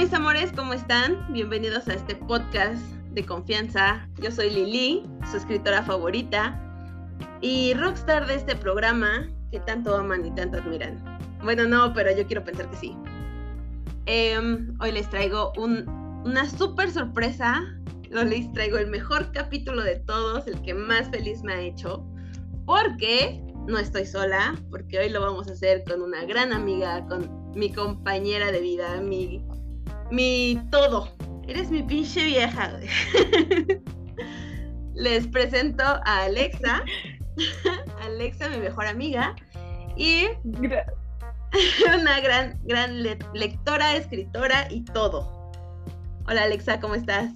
mis 0.00 0.14
amores, 0.14 0.50
¿cómo 0.56 0.72
están? 0.72 1.30
Bienvenidos 1.30 1.86
a 1.86 1.92
este 1.92 2.16
podcast 2.16 2.80
de 3.12 3.22
confianza. 3.22 4.08
Yo 4.18 4.30
soy 4.30 4.48
Lili, 4.48 5.02
su 5.30 5.36
escritora 5.36 5.82
favorita 5.82 6.58
y 7.42 7.74
rockstar 7.74 8.26
de 8.26 8.36
este 8.36 8.56
programa 8.56 9.28
que 9.52 9.60
tanto 9.60 9.94
aman 9.94 10.24
y 10.24 10.34
tanto 10.34 10.56
admiran. 10.56 11.04
Bueno, 11.44 11.68
no, 11.68 11.92
pero 11.92 12.16
yo 12.16 12.26
quiero 12.26 12.42
pensar 12.42 12.70
que 12.70 12.76
sí. 12.78 12.96
Em, 14.06 14.74
hoy 14.80 14.92
les 14.92 15.10
traigo 15.10 15.52
una 15.58 16.48
súper 16.48 16.90
sorpresa. 16.90 17.60
Les 18.08 18.50
traigo 18.54 18.78
el 18.78 18.86
mejor 18.86 19.30
capítulo 19.32 19.82
de 19.82 19.96
todos, 19.96 20.46
el 20.46 20.62
que 20.62 20.72
más 20.72 21.10
feliz 21.10 21.42
me 21.42 21.52
ha 21.52 21.60
hecho. 21.60 22.02
Porque 22.64 23.38
no 23.68 23.78
estoy 23.78 24.06
sola, 24.06 24.54
porque 24.70 24.98
hoy 24.98 25.10
lo 25.10 25.20
vamos 25.20 25.46
a 25.48 25.52
hacer 25.52 25.84
con 25.84 26.00
una 26.00 26.24
gran 26.24 26.54
amiga, 26.54 27.04
con 27.06 27.52
mi 27.52 27.70
compañera 27.70 28.50
de 28.50 28.60
vida, 28.60 28.98
mi 29.02 29.44
mi 30.10 30.60
todo. 30.70 31.08
Eres 31.48 31.70
mi 31.70 31.82
pinche 31.82 32.24
vieja. 32.24 32.78
Les 34.94 35.26
presento 35.28 35.82
a 35.82 36.24
Alexa. 36.24 36.84
Alexa, 38.02 38.48
mi 38.48 38.58
mejor 38.58 38.86
amiga. 38.86 39.34
Y 39.96 40.26
una 42.00 42.20
gran, 42.20 42.60
gran 42.64 43.02
lectora, 43.02 43.96
escritora 43.96 44.68
y 44.70 44.84
todo. 44.84 45.50
Hola 46.26 46.44
Alexa, 46.44 46.80
¿cómo 46.80 46.94
estás? 46.94 47.32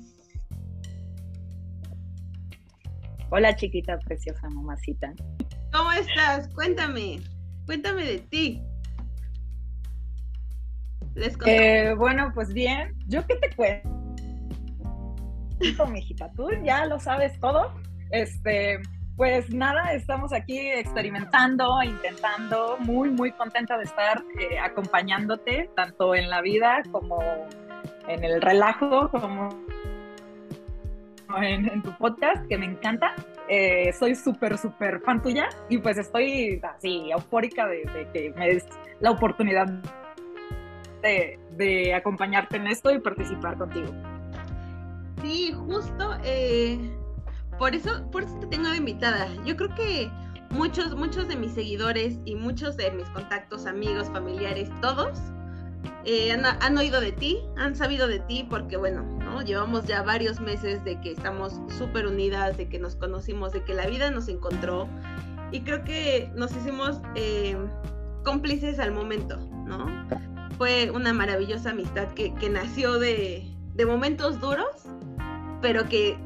Hola 3.30 3.56
chiquita, 3.56 3.98
preciosa 4.00 4.48
mamacita. 4.50 5.12
¿Cómo 5.72 5.90
estás? 5.90 6.48
Cuéntame, 6.54 7.20
cuéntame 7.66 8.04
de 8.04 8.18
ti. 8.20 8.62
Eh, 11.46 11.94
bueno, 11.96 12.32
pues 12.34 12.52
bien, 12.52 12.94
¿yo 13.06 13.24
qué 13.26 13.36
te 13.36 13.54
cuento? 13.54 13.88
Mi 15.90 16.00
hijita, 16.00 16.30
tú 16.32 16.48
ya 16.64 16.86
lo 16.86 16.98
sabes 16.98 17.38
todo. 17.40 17.72
Este, 18.10 18.80
pues 19.16 19.50
nada, 19.50 19.92
estamos 19.92 20.32
aquí 20.32 20.58
experimentando, 20.58 21.82
intentando, 21.82 22.76
muy, 22.80 23.10
muy 23.10 23.30
contenta 23.32 23.78
de 23.78 23.84
estar 23.84 24.24
eh, 24.38 24.58
acompañándote, 24.58 25.70
tanto 25.76 26.14
en 26.14 26.28
la 26.28 26.40
vida 26.42 26.82
como 26.90 27.18
en 28.08 28.24
el 28.24 28.42
relajo, 28.42 29.08
como 29.10 29.48
en, 31.40 31.82
tu 31.82 31.96
podcast, 31.96 32.44
que 32.48 32.58
me 32.58 32.66
encanta. 32.66 33.14
Eh, 33.48 33.92
soy 33.92 34.14
súper, 34.16 34.58
súper 34.58 35.00
fan 35.00 35.22
tuya 35.22 35.48
y 35.68 35.78
pues 35.78 35.98
estoy 35.98 36.60
así 36.62 37.10
eufórica 37.10 37.66
de, 37.66 37.84
de 37.84 38.08
que 38.12 38.32
me 38.36 38.48
des 38.48 38.64
la 39.00 39.10
oportunidad 39.10 39.68
de, 41.56 41.94
acompañarte 41.94 42.56
en 42.56 42.66
esto 42.66 42.90
y 42.90 42.98
participar 42.98 43.58
contigo. 43.58 43.88
Sí, 45.22 45.52
justo 45.52 46.16
eh, 46.24 46.78
por 47.58 47.74
eso, 47.74 48.10
por 48.10 48.24
eso 48.24 48.38
te 48.40 48.46
tengo 48.48 48.74
invitada. 48.74 49.28
Yo 49.44 49.56
creo 49.56 49.74
que 49.74 50.10
muchos, 50.50 50.94
muchos 50.96 51.28
de 51.28 51.36
mis 51.36 51.52
seguidores 51.52 52.18
y 52.24 52.34
muchos 52.34 52.76
de 52.76 52.90
mis 52.90 53.08
contactos, 53.10 53.66
amigos, 53.66 54.08
familiares, 54.08 54.68
todos 54.80 55.18
eh, 56.04 56.32
han, 56.32 56.78
oído 56.78 57.00
de 57.00 57.12
ti, 57.12 57.38
han 57.56 57.74
sabido 57.74 58.08
de 58.08 58.20
ti, 58.20 58.46
porque 58.48 58.76
bueno, 58.76 59.02
¿no? 59.20 59.42
Llevamos 59.42 59.86
ya 59.86 60.02
varios 60.02 60.40
meses 60.40 60.84
de 60.84 61.00
que 61.00 61.12
estamos 61.12 61.60
súper 61.78 62.06
unidas, 62.06 62.56
de 62.56 62.68
que 62.68 62.78
nos 62.78 62.96
conocimos, 62.96 63.52
de 63.52 63.62
que 63.64 63.74
la 63.74 63.86
vida 63.86 64.10
nos 64.10 64.28
encontró 64.28 64.88
y 65.50 65.60
creo 65.60 65.84
que 65.84 66.30
nos 66.34 66.52
hicimos 66.52 67.00
eh, 67.14 67.56
cómplices 68.22 68.78
al 68.78 68.92
momento, 68.92 69.38
¿no? 69.66 69.86
Fue 70.56 70.90
una 70.90 71.12
maravillosa 71.12 71.70
amistad 71.70 72.08
que, 72.14 72.32
nació 72.48 72.98
de, 72.98 73.44
momentos 73.86 74.40
duros, 74.40 74.86
pero 75.60 75.88
que 75.88 76.16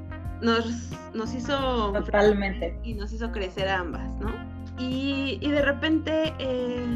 nos, 0.43 0.91
nos 1.15 1.35
hizo... 1.35 1.93
Totalmente. 1.93 2.79
Y 2.85 2.95
nos 2.95 3.13
hizo 3.13 3.33
crecer 3.33 3.69
a 3.69 3.81
ambas, 3.81 4.09
¿no? 4.21 4.33
Y, 4.79 5.39
de 5.41 5.63
repente 5.63 6.33
eh, 6.39 6.87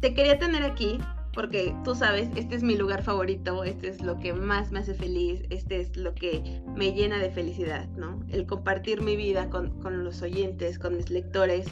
te 0.00 0.14
quería 0.14 0.38
tener 0.38 0.62
aquí 0.62 0.98
porque 1.34 1.74
tú 1.84 1.94
sabes, 1.94 2.30
este 2.34 2.56
es 2.56 2.62
mi 2.62 2.76
lugar 2.76 3.02
favorito, 3.02 3.62
este 3.62 3.88
es 3.88 4.00
lo 4.00 4.18
que 4.18 4.32
más 4.32 4.72
me 4.72 4.78
hace 4.78 4.94
feliz, 4.94 5.42
este 5.50 5.80
es 5.82 5.94
lo 5.94 6.14
que 6.14 6.62
me 6.74 6.94
llena 6.94 7.18
de 7.18 7.30
felicidad, 7.30 7.86
¿no? 7.88 8.24
El 8.30 8.46
compartir 8.46 9.02
mi 9.02 9.16
vida 9.16 9.50
con, 9.50 9.74
los 10.02 10.22
oyentes, 10.22 10.78
con 10.78 10.96
mis 10.96 11.10
lectores, 11.10 11.66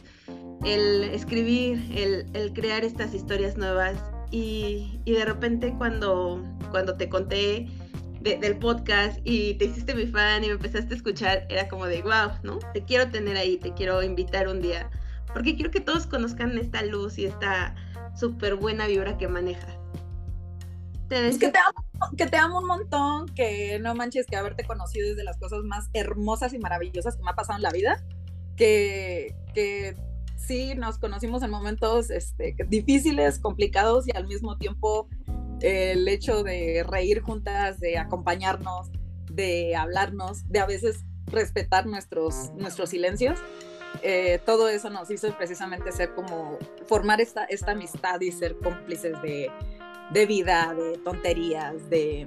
el 0.66 1.04
escribir, 1.04 1.82
el, 1.96 2.26
el 2.34 2.52
crear 2.52 2.84
estas 2.84 3.14
historias 3.14 3.56
nuevas 3.56 3.96
y, 4.34 5.00
de 5.04 5.24
repente 5.24 5.72
cuando, 5.78 6.42
cuando 6.72 6.96
te 6.96 7.08
conté 7.08 7.68
del 8.20 8.58
podcast 8.58 9.20
y 9.22 9.54
te 9.54 9.66
hiciste 9.66 9.94
mi 9.94 10.06
fan 10.06 10.42
y 10.42 10.48
me 10.48 10.54
empezaste 10.54 10.94
a 10.94 10.96
escuchar, 10.96 11.46
era 11.50 11.68
como 11.68 11.86
de, 11.86 12.02
wow, 12.02 12.32
¿no? 12.42 12.58
Te 12.72 12.82
quiero 12.82 13.10
tener 13.10 13.36
ahí, 13.36 13.58
te 13.58 13.72
quiero 13.74 14.02
invitar 14.02 14.48
un 14.48 14.60
día, 14.60 14.90
porque 15.32 15.54
quiero 15.54 15.70
que 15.70 15.80
todos 15.80 16.06
conozcan 16.06 16.56
esta 16.58 16.82
luz 16.82 17.18
y 17.18 17.26
esta 17.26 17.76
súper 18.16 18.56
buena 18.56 18.86
vibra 18.86 19.16
que 19.18 19.28
manejas. 19.28 19.76
Es 21.10 21.38
que 21.38 21.50
te, 21.50 21.58
amo, 21.58 22.16
que 22.16 22.26
te 22.26 22.36
amo 22.36 22.58
un 22.58 22.66
montón, 22.66 23.26
que 23.36 23.78
no 23.78 23.94
manches 23.94 24.26
que 24.26 24.36
haberte 24.36 24.64
conocido 24.64 25.10
es 25.10 25.16
de 25.16 25.22
las 25.22 25.36
cosas 25.36 25.62
más 25.62 25.90
hermosas 25.92 26.54
y 26.54 26.58
maravillosas 26.58 27.16
que 27.16 27.22
me 27.22 27.30
ha 27.30 27.34
pasado 27.36 27.58
en 27.58 27.62
la 27.62 27.70
vida, 27.70 28.02
que, 28.56 29.36
que 29.54 29.96
sí 30.46 30.74
nos 30.74 30.98
conocimos 30.98 31.42
en 31.42 31.50
momentos 31.50 32.10
este, 32.10 32.56
difíciles, 32.68 33.38
complicados 33.38 34.06
y 34.06 34.16
al 34.16 34.26
mismo 34.26 34.56
tiempo 34.56 35.08
el 35.60 36.06
hecho 36.08 36.42
de 36.42 36.84
reír 36.86 37.20
juntas, 37.20 37.80
de 37.80 37.98
acompañarnos, 37.98 38.90
de 39.30 39.74
hablarnos, 39.76 40.48
de 40.48 40.60
a 40.60 40.66
veces 40.66 41.04
respetar 41.26 41.86
nuestros, 41.86 42.52
nuestros 42.54 42.90
silencios. 42.90 43.38
Eh, 44.02 44.40
todo 44.44 44.68
eso 44.68 44.90
nos 44.90 45.10
hizo 45.10 45.34
precisamente 45.36 45.92
ser 45.92 46.14
como 46.14 46.58
formar 46.86 47.20
esta, 47.20 47.44
esta 47.44 47.72
amistad 47.72 48.20
y 48.20 48.32
ser 48.32 48.58
cómplices 48.58 49.20
de, 49.22 49.50
de 50.12 50.26
vida, 50.26 50.74
de 50.74 50.98
tonterías, 50.98 51.88
de, 51.88 52.26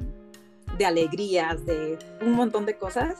de 0.77 0.85
alegrías, 0.85 1.65
de 1.65 1.99
un 2.21 2.31
montón 2.33 2.65
de 2.65 2.77
cosas 2.77 3.17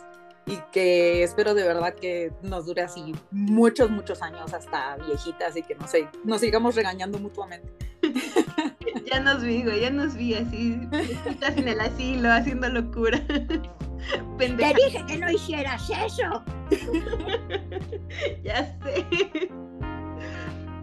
y 0.47 0.57
que 0.71 1.23
espero 1.23 1.53
de 1.53 1.63
verdad 1.63 1.93
que 1.93 2.31
nos 2.41 2.65
dure 2.65 2.81
así 2.81 3.13
muchos, 3.31 3.89
muchos 3.89 4.21
años 4.21 4.53
hasta 4.53 4.95
viejitas 5.05 5.57
y 5.57 5.61
que 5.61 5.75
no 5.75 5.87
sé, 5.87 6.07
nos 6.23 6.41
sigamos 6.41 6.75
regañando 6.75 7.19
mutuamente. 7.19 7.69
ya 9.11 9.19
nos 9.19 9.43
vi, 9.43 9.63
güey, 9.63 9.81
ya 9.81 9.89
nos 9.89 10.15
vi 10.15 10.35
así, 10.35 10.79
estás 11.25 11.57
en 11.57 11.67
el 11.67 11.79
asilo 11.79 12.31
haciendo 12.31 12.69
locura. 12.69 13.21
Te 14.37 14.47
dije 14.47 15.03
que 15.07 15.17
no 15.17 15.29
hicieras 15.29 15.89
eso. 15.89 16.43
ya 18.43 18.77
sé. 18.83 19.49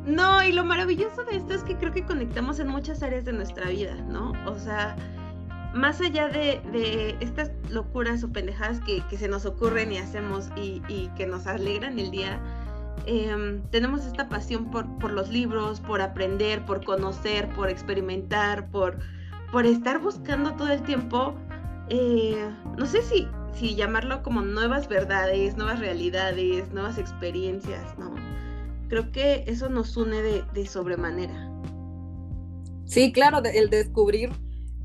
No, 0.05 0.45
y 0.45 0.53
lo 0.53 0.65
maravilloso 0.65 1.25
de 1.25 1.37
esto 1.37 1.55
es 1.55 1.63
que 1.63 1.77
creo 1.77 1.93
que 1.93 2.05
conectamos 2.05 2.59
en 2.59 2.69
muchas 2.69 3.03
áreas 3.03 3.25
de 3.25 3.33
nuestra 3.33 3.71
vida, 3.71 3.95
¿no? 3.95 4.33
O 4.47 4.59
sea, 4.59 4.97
más 5.75 6.01
allá 6.01 6.29
de, 6.29 7.17
estas 7.21 7.51
locuras 7.69 8.23
o 8.23 8.33
pendejadas 8.33 8.81
que, 8.81 9.03
se 9.17 9.29
nos 9.29 9.45
ocurren 9.45 9.93
y 9.93 9.99
hacemos 9.99 10.49
y, 10.57 10.81
que 11.17 11.27
nos 11.27 11.47
alegran 11.47 11.99
el 11.99 12.11
día, 12.11 12.41
em, 13.07 13.61
tenemos 13.71 14.07
esta 14.07 14.29
pasión 14.29 14.71
por, 14.71 15.11
los 15.11 15.31
libros, 15.31 15.81
por 15.81 16.01
aprender, 16.01 16.65
por 16.65 16.85
conocer, 16.85 17.49
por 17.51 17.69
experimentar, 17.69 18.71
por, 18.71 18.99
estar 19.65 20.01
buscando 20.01 20.55
todo 20.55 20.71
el 20.73 20.83
tiempo, 20.83 21.35
eh, 21.89 22.49
no 22.77 22.87
sé 22.87 23.03
si, 23.03 23.29
si 23.53 23.75
llamarlo 23.75 24.23
como 24.23 24.41
nuevas 24.43 24.89
verdades, 24.89 25.57
nuevas 25.57 25.81
realidades, 25.81 26.73
nuevas 26.73 26.99
experiencias, 26.99 27.97
¿no? 27.99 28.15
Creo 28.89 29.13
que 29.13 29.45
eso 29.47 29.69
nos 29.69 29.97
une 29.97 30.23
de, 30.23 30.45
de 30.55 30.67
sobremanera. 30.67 31.51
Sí, 32.85 33.13
claro, 33.13 33.43
el 33.45 33.71
descubrir 33.71 34.31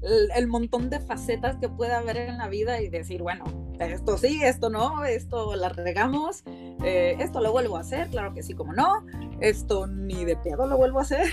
el, 0.01 0.47
montón 0.47 0.89
de 0.89 0.99
facetas 0.99 1.57
que 1.57 1.67
puede 1.67 1.93
haber 1.93 2.17
en 2.17 2.37
la 2.37 2.47
vida 2.47 2.81
y 2.81 2.89
decir, 2.89 3.21
bueno, 3.21 3.45
esto 3.79 4.17
sí, 4.17 4.41
esto 4.43 4.69
no, 4.69 5.03
esto 5.05 5.55
la 5.55 5.69
regamos, 5.69 6.43
eh, 6.83 7.17
esto 7.19 7.41
lo 7.41 7.51
vuelvo 7.51 7.77
a 7.77 7.81
hacer, 7.81 8.07
claro 8.09 8.33
que 8.33 8.43
sí, 8.43 8.53
como 8.53 8.73
no, 8.73 9.05
esto 9.41 9.87
ni 9.87 10.25
de 10.25 10.37
pedo 10.37 10.67
lo 10.67 10.77
vuelvo 10.77 10.99
a 10.99 11.01
hacer. 11.01 11.27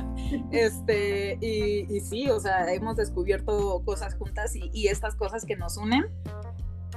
este, 0.50 1.38
y, 1.40 2.00
sí, 2.00 2.28
o 2.28 2.38
sea, 2.38 2.72
hemos 2.72 2.96
descubierto 2.96 3.82
cosas 3.84 4.14
juntas 4.14 4.54
y, 4.54 4.88
estas 4.88 5.14
cosas 5.14 5.44
que 5.44 5.56
nos 5.56 5.76
unen. 5.76 6.06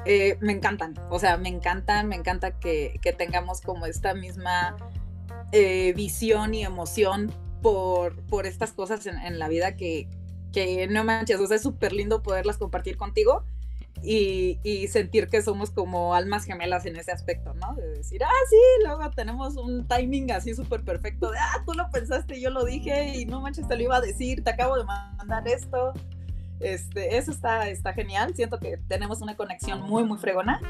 Eh, 0.08 0.38
me 0.40 0.52
encantan, 0.52 0.94
o 1.10 1.18
sea, 1.18 1.38
me 1.38 1.50
encantan, 1.50 2.08
me 2.08 2.16
encanta 2.16 2.60
que, 2.60 3.00
tengamos 3.18 3.62
como 3.62 3.88
esta 3.88 4.14
misma 4.14 4.76
eh, 5.52 5.94
visión 5.96 6.54
y 6.54 6.64
emoción 6.64 7.32
por, 7.64 8.22
por 8.28 8.46
estas 8.46 8.74
cosas 8.74 9.08
en 9.08 9.40
la 9.40 9.48
vida 9.48 9.76
que, 9.76 10.08
que 10.56 10.88
no 10.88 11.04
manches, 11.04 11.38
o 11.42 11.48
sea, 11.48 11.58
es 11.58 11.64
súper 11.64 11.92
lindo 11.92 12.24
poderlas 12.24 12.58
compartir 12.58 12.96
contigo 12.96 13.44
y, 14.02 14.88
sentir 14.88 15.28
que 15.28 15.42
somos 15.42 15.70
como 15.70 16.16
almas 16.16 16.46
gemelas 16.46 16.86
en 16.86 16.96
ese 16.96 17.12
aspecto, 17.12 17.54
¿no? 17.56 17.76
De 17.76 17.90
decir, 17.90 18.24
ah, 18.24 18.46
sí, 18.50 18.56
luego 18.86 19.12
tenemos 19.12 19.58
un 19.58 19.86
timing 19.86 20.32
así 20.32 20.56
súper 20.56 20.86
perfecto 20.86 21.30
de, 21.30 21.38
ah, 21.38 21.62
tú 21.66 21.74
lo 21.74 21.90
pensaste, 21.90 22.40
yo 22.40 22.52
lo 22.52 22.64
dije 22.64 23.18
y 23.18 23.26
no 23.26 23.42
manches, 23.42 23.68
te 23.68 23.76
lo 23.76 23.84
iba 23.84 23.98
a 23.98 24.02
decir, 24.02 24.46
te 24.46 24.52
acabo 24.52 24.78
de 24.78 24.86
mandar 24.86 25.46
esto. 25.46 25.92
Este, 26.62 27.18
eso 27.18 27.32
está, 27.32 27.68
está 27.68 27.92
genial. 27.92 28.34
Siento 28.34 28.58
que 28.60 28.78
tenemos 28.88 29.22
una 29.22 29.36
conexión 29.36 29.82
muy, 29.82 30.06
muy 30.06 30.18
fregona. 30.18 30.62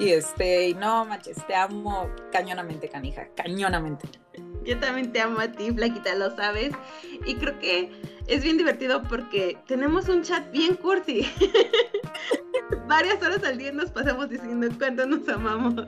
Y 0.00 0.12
este, 0.12 0.74
no 0.74 1.04
manches, 1.04 1.46
te 1.46 1.54
amo 1.54 2.08
cañonamente, 2.32 2.88
canija, 2.88 3.28
cañonamente. 3.36 4.08
Yo 4.64 4.78
también 4.80 5.12
te 5.12 5.20
amo 5.20 5.40
a 5.40 5.52
ti, 5.52 5.70
Flaquita, 5.72 6.14
lo 6.14 6.34
sabes. 6.34 6.72
Y 7.26 7.34
creo 7.34 7.58
que 7.58 7.92
es 8.26 8.42
bien 8.42 8.56
divertido 8.56 9.02
porque 9.02 9.58
tenemos 9.66 10.08
un 10.08 10.22
chat 10.22 10.50
bien 10.50 10.76
cursi. 10.76 11.30
Varias 12.88 13.22
horas 13.22 13.44
al 13.44 13.58
día 13.58 13.72
nos 13.72 13.90
pasamos 13.90 14.30
diciendo 14.30 14.68
cuánto 14.78 15.04
nos 15.04 15.28
amamos. 15.28 15.74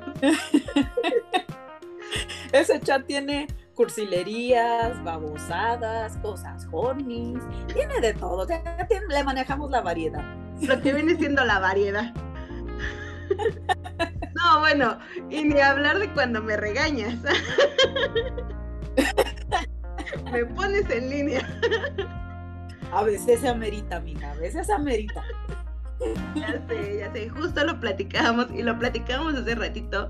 Ese 2.52 2.80
chat 2.80 3.06
tiene 3.06 3.46
cursilerías, 3.74 5.02
babosadas, 5.02 6.18
cosas 6.18 6.68
hornies, 6.70 7.42
tiene 7.72 7.98
de 8.00 8.12
todo, 8.12 8.46
le 9.08 9.24
manejamos 9.24 9.70
la 9.70 9.80
variedad. 9.80 10.22
Lo 10.60 10.82
que 10.82 10.92
viene 10.92 11.16
siendo 11.16 11.46
la 11.46 11.58
variedad. 11.60 12.12
No, 14.34 14.60
bueno, 14.60 14.98
y 15.30 15.44
ni 15.44 15.60
hablar 15.60 15.98
de 15.98 16.12
cuando 16.14 16.42
me 16.42 16.56
regañas. 16.56 17.18
Me 20.32 20.44
pones 20.46 20.88
en 20.90 21.10
línea. 21.10 21.46
A 22.92 23.02
veces 23.04 23.44
amerita, 23.44 24.00
mija, 24.00 24.32
a 24.32 24.34
veces 24.34 24.68
amerita. 24.70 25.22
Ya 26.34 26.60
sé, 26.68 26.98
ya 26.98 27.12
sé, 27.12 27.28
justo 27.28 27.64
lo 27.64 27.78
platicábamos 27.78 28.50
y 28.52 28.62
lo 28.62 28.76
platicábamos 28.78 29.34
hace 29.34 29.54
ratito 29.54 30.08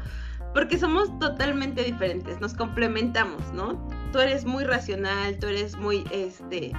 porque 0.54 0.78
somos 0.78 1.18
totalmente 1.18 1.82
diferentes, 1.82 2.40
nos 2.40 2.54
complementamos, 2.54 3.52
¿no? 3.52 3.88
Tú 4.12 4.18
eres 4.18 4.44
muy 4.44 4.64
racional, 4.64 5.38
tú 5.38 5.46
eres 5.46 5.76
muy, 5.76 6.04
este, 6.10 6.72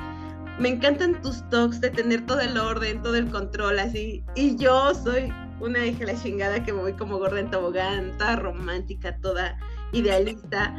me 0.60 0.70
encantan 0.70 1.20
tus 1.22 1.48
talks 1.50 1.82
de 1.82 1.90
tener 1.90 2.26
todo 2.26 2.40
el 2.42 2.58
orden, 2.58 3.02
todo 3.02 3.16
el 3.16 3.30
control, 3.30 3.80
así, 3.80 4.24
y 4.36 4.56
yo 4.58 4.94
soy 4.94 5.34
una 5.64 5.86
hija 5.86 6.06
la 6.06 6.22
chingada 6.22 6.64
que 6.64 6.74
me 6.74 6.82
voy 6.82 6.94
como 6.94 7.18
gorda 7.18 7.40
en 7.40 7.50
tobogán, 7.50 8.18
toda 8.18 8.36
romántica, 8.36 9.18
toda 9.22 9.58
idealista, 9.94 10.76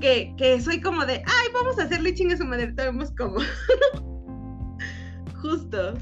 que, 0.00 0.34
que 0.38 0.60
soy 0.60 0.80
como 0.80 1.04
de, 1.04 1.14
ay, 1.14 1.48
vamos 1.52 1.78
a 1.78 1.84
hacerle 1.84 2.14
chinga 2.14 2.34
a 2.34 2.38
su 2.38 2.44
madre, 2.44 2.72
vemos 2.74 3.12
como. 3.16 3.40
Justo. 5.42 5.94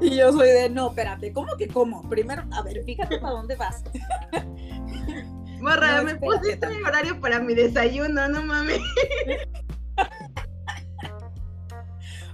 Y 0.00 0.16
yo 0.16 0.32
soy 0.32 0.48
de, 0.48 0.70
no, 0.70 0.88
espérate, 0.88 1.32
¿cómo 1.32 1.56
que 1.56 1.68
cómo? 1.68 2.08
Primero, 2.08 2.44
a 2.52 2.62
ver, 2.62 2.82
fíjate 2.84 3.18
para 3.18 3.34
dónde 3.34 3.56
vas. 3.56 3.82
Morra, 5.60 6.02
me 6.02 6.16
pusiste 6.16 6.68
mi 6.68 6.82
horario 6.82 7.20
para 7.20 7.40
mi 7.40 7.54
desayuno, 7.54 8.28
no 8.28 8.42
mames. 8.42 8.80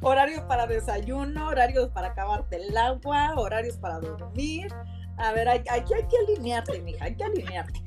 horarios 0.03 0.41
para 0.43 0.67
desayuno, 0.67 1.49
horarios 1.49 1.91
para 1.91 2.09
acabarte 2.09 2.57
el 2.57 2.77
agua, 2.77 3.35
horarios 3.37 3.77
para 3.79 4.01
dormir. 4.01 4.69
A 5.17 5.33
ver, 5.33 5.49
aquí 5.49 5.69
hay, 5.71 5.85
que 5.85 6.17
alinearte, 6.27 6.81
mija, 6.83 7.05
hay 7.05 7.17
que 7.17 7.25
alinearte. 7.25 7.83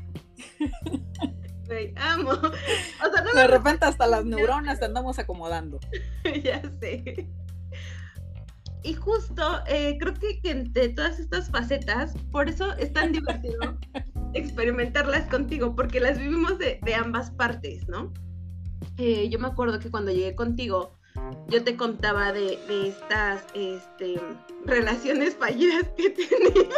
amo. 1.97 2.33
de 3.35 3.47
repente 3.47 3.85
hasta 3.85 4.07
las 4.07 4.25
neuronas 4.25 4.79
te 4.79 4.85
andamos 4.85 5.19
acomodando. 5.19 5.79
ya 6.43 6.61
sé. 6.79 7.27
Y 8.83 8.93
justo 8.93 9.61
eh, 9.67 9.97
creo 9.99 10.13
que, 10.13 10.39
entre 10.43 10.89
todas 10.89 11.19
estas 11.19 11.49
facetas, 11.49 12.13
por 12.31 12.47
eso 12.47 12.73
es 12.77 12.93
tan 12.93 13.11
divertido 13.11 13.79
experimentarlas 14.33 15.27
contigo, 15.27 15.75
porque 15.75 15.99
las 15.99 16.19
vivimos 16.19 16.59
de, 16.59 16.79
ambas 16.93 17.31
partes, 17.31 17.87
¿no? 17.87 18.13
Eh, 18.97 19.27
yo 19.29 19.39
me 19.39 19.47
acuerdo 19.47 19.79
que 19.79 19.89
cuando 19.89 20.11
llegué 20.11 20.35
contigo, 20.35 20.99
yo 21.47 21.63
te 21.63 21.75
contaba 21.77 22.31
de, 22.33 22.59
estas 22.87 23.43
este, 23.53 24.19
relaciones 24.65 25.35
fallidas 25.35 25.87
que 25.95 26.07
he 26.07 26.09
tenido, 26.09 26.69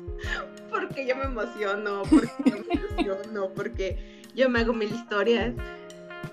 porque 0.70 1.06
yo 1.06 1.16
me 1.16 1.24
emociono, 1.24 2.02
porque 2.02 2.30
yo 2.44 2.56
me 2.66 2.74
emociono, 2.74 3.50
porque 3.54 4.22
yo 4.34 4.48
me 4.48 4.60
hago 4.60 4.72
mil 4.72 4.92
historias. 4.94 5.54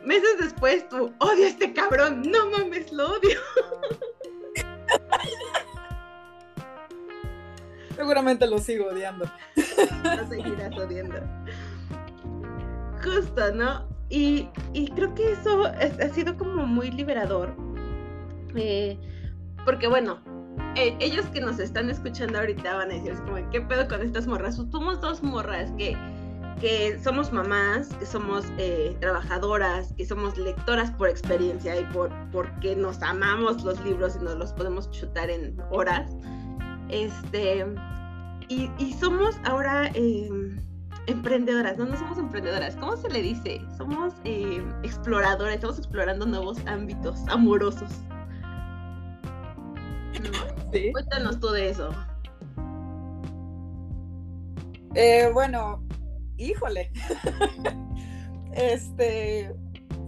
Meses 0.03 0.37
después 0.39 0.87
tú, 0.89 1.13
odio 1.19 1.45
a 1.45 1.49
este 1.49 1.73
cabrón, 1.73 2.21
no 2.23 2.49
mames, 2.49 2.91
lo 2.91 3.13
odio. 3.13 3.39
Seguramente 7.95 8.45
lo 8.47 8.59
sigo 8.59 8.87
odiando. 8.87 9.25
Lo 9.55 10.27
seguirás 10.27 10.77
odiando. 10.77 11.19
Justo, 13.03 13.51
¿no? 13.53 13.96
Y, 14.09 14.47
creo 14.95 15.13
que 15.15 15.33
eso 15.33 15.65
ha 15.65 16.09
sido 16.09 16.37
como 16.37 16.65
muy 16.65 16.91
liberador. 16.91 17.53
Eh, 18.55 18.97
porque 19.65 19.87
bueno, 19.87 20.19
eh, 20.75 20.95
ellos 20.99 21.25
que 21.27 21.41
nos 21.41 21.59
están 21.59 21.89
escuchando 21.89 22.39
ahorita 22.39 22.75
van 22.75 22.91
a 22.91 22.93
decir, 22.93 23.15
como, 23.25 23.49
¿qué 23.51 23.61
pedo 23.61 23.87
con 23.87 24.01
estas 24.01 24.27
morras? 24.27 24.55
Somos 24.55 25.01
dos 25.01 25.21
morras 25.21 25.71
que, 25.77 25.97
que 26.61 26.97
somos 27.03 27.33
mamás, 27.33 27.89
que 27.95 28.05
somos 28.05 28.45
eh, 28.57 28.95
trabajadoras, 29.01 29.93
que 29.93 30.05
somos 30.05 30.37
lectoras 30.37 30.91
por 30.91 31.09
experiencia 31.09 31.79
y 31.79 31.83
por 31.85 32.09
porque 32.31 32.75
nos 32.75 33.01
amamos 33.01 33.63
los 33.63 33.83
libros 33.83 34.17
y 34.19 34.23
nos 34.23 34.37
los 34.37 34.53
podemos 34.53 34.89
chutar 34.91 35.29
en 35.29 35.57
horas. 35.69 36.15
Este, 36.89 37.65
y, 38.47 38.71
y 38.77 38.93
somos 38.93 39.35
ahora 39.43 39.91
em, 39.93 40.57
emprendedoras, 41.07 41.77
no, 41.77 41.85
no 41.85 41.97
somos 41.97 42.17
emprendedoras, 42.17 42.75
¿cómo 42.75 42.95
se 42.97 43.09
le 43.09 43.21
dice? 43.21 43.61
Somos 43.77 44.13
eh, 44.25 44.63
exploradoras, 44.83 45.55
estamos 45.55 45.77
explorando 45.79 46.25
nuevos 46.25 46.57
ámbitos 46.67 47.19
amorosos. 47.29 47.89
Cuéntanos 50.91 51.39
tú 51.39 51.47
de 51.49 51.69
eso. 51.69 51.89
Eh, 54.95 55.29
bueno, 55.33 55.83
híjole. 56.37 56.91
este, 58.51 59.55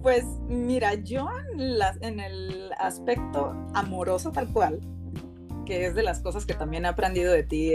pues 0.02 0.26
mira, 0.48 0.96
yo 0.96 1.30
en, 2.02 2.20
el 2.20 2.72
aspecto 2.78 3.56
amoroso 3.74 4.32
tal 4.32 4.52
cual, 4.52 4.80
que 5.66 5.86
es 5.86 5.96
de 5.96 6.04
las 6.04 6.20
cosas 6.20 6.46
que 6.46 6.56
también 6.56 6.86
he 6.86 6.90
aprendido 6.90 7.32
de 7.32 7.44
ti, 7.44 7.74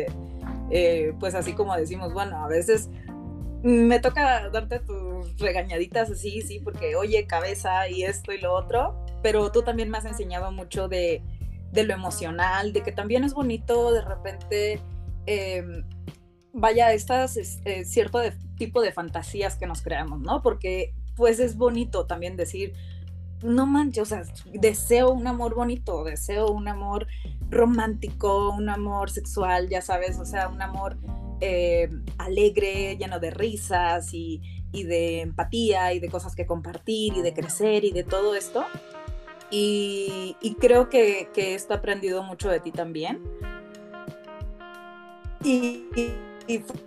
eh, 0.71 1.15
pues 1.21 1.35
así 1.35 1.55
como 1.55 1.77
decimos, 1.77 2.13
bueno, 2.13 2.45
a 2.45 2.49
veces 2.49 2.91
me 3.65 3.99
toca 3.99 4.51
darte 4.51 4.79
tus 4.79 5.39
regañaditas 5.39 6.11
así, 6.11 6.43
sí, 6.43 6.61
porque 6.61 6.97
oye, 6.97 7.27
cabeza 7.27 7.89
y 7.89 8.05
esto 8.05 8.31
y 8.33 8.39
lo 8.39 8.53
otro, 8.53 8.95
pero 9.23 9.51
tú 9.51 9.63
también 9.63 9.89
me 9.89 9.97
has 9.97 10.05
enseñado 10.05 10.53
mucho 10.53 10.87
de, 10.87 11.23
lo 11.73 11.95
emocional, 11.95 12.75
de 12.75 12.83
que 12.83 12.93
también 12.93 13.25
es 13.25 13.33
bonito 13.33 13.91
de 13.91 14.03
repente, 14.03 14.83
em, 15.25 15.83
vaya, 16.53 16.93
estas 16.93 17.39
eh, 17.39 17.87
cierto 17.87 18.21
tipo 18.59 18.83
de 18.83 18.93
fantasías 18.93 19.57
que 19.57 19.67
nos 19.67 19.81
creamos, 19.81 20.21
¿no? 20.21 20.43
Porque 20.43 20.93
pues 21.17 21.41
es 21.41 21.57
bonito 21.57 22.05
también 22.05 22.37
decir, 22.37 22.75
no 23.43 23.65
manches, 23.65 24.03
o 24.03 24.05
sea, 24.05 24.23
deseo 24.53 25.11
un 25.11 25.27
amor 25.27 25.55
bonito, 25.55 26.05
deseo 26.05 26.49
un 26.49 26.69
amor 26.69 27.07
romántico, 27.49 28.51
un 28.51 28.69
amor 28.69 29.11
sexual, 29.11 29.71
ya 29.71 29.81
sabes, 29.81 30.19
o 30.19 30.27
sea, 30.27 30.49
un 30.49 30.61
amor 30.61 30.99
eh, 31.41 31.91
alegre, 32.19 32.97
lleno 32.97 33.21
de 33.21 33.31
risas 33.31 34.13
y, 34.13 34.41
de 34.73 35.21
empatía 35.21 35.93
y 35.93 36.01
de 36.01 36.09
cosas 36.09 36.35
que 36.35 36.47
compartir 36.47 37.17
y 37.17 37.23
de 37.23 37.33
crecer 37.33 37.85
y 37.85 37.93
de 37.93 38.03
todo 38.03 38.35
esto. 38.35 38.65
Y, 39.51 40.57
creo 40.59 40.89
que, 40.89 41.29
que, 41.33 41.55
esto 41.55 41.75
he 41.75 41.77
aprendido 41.77 42.23
mucho 42.23 42.49
de 42.49 42.59
ti 42.61 42.73
también. 42.73 43.23
Y, 45.45 45.85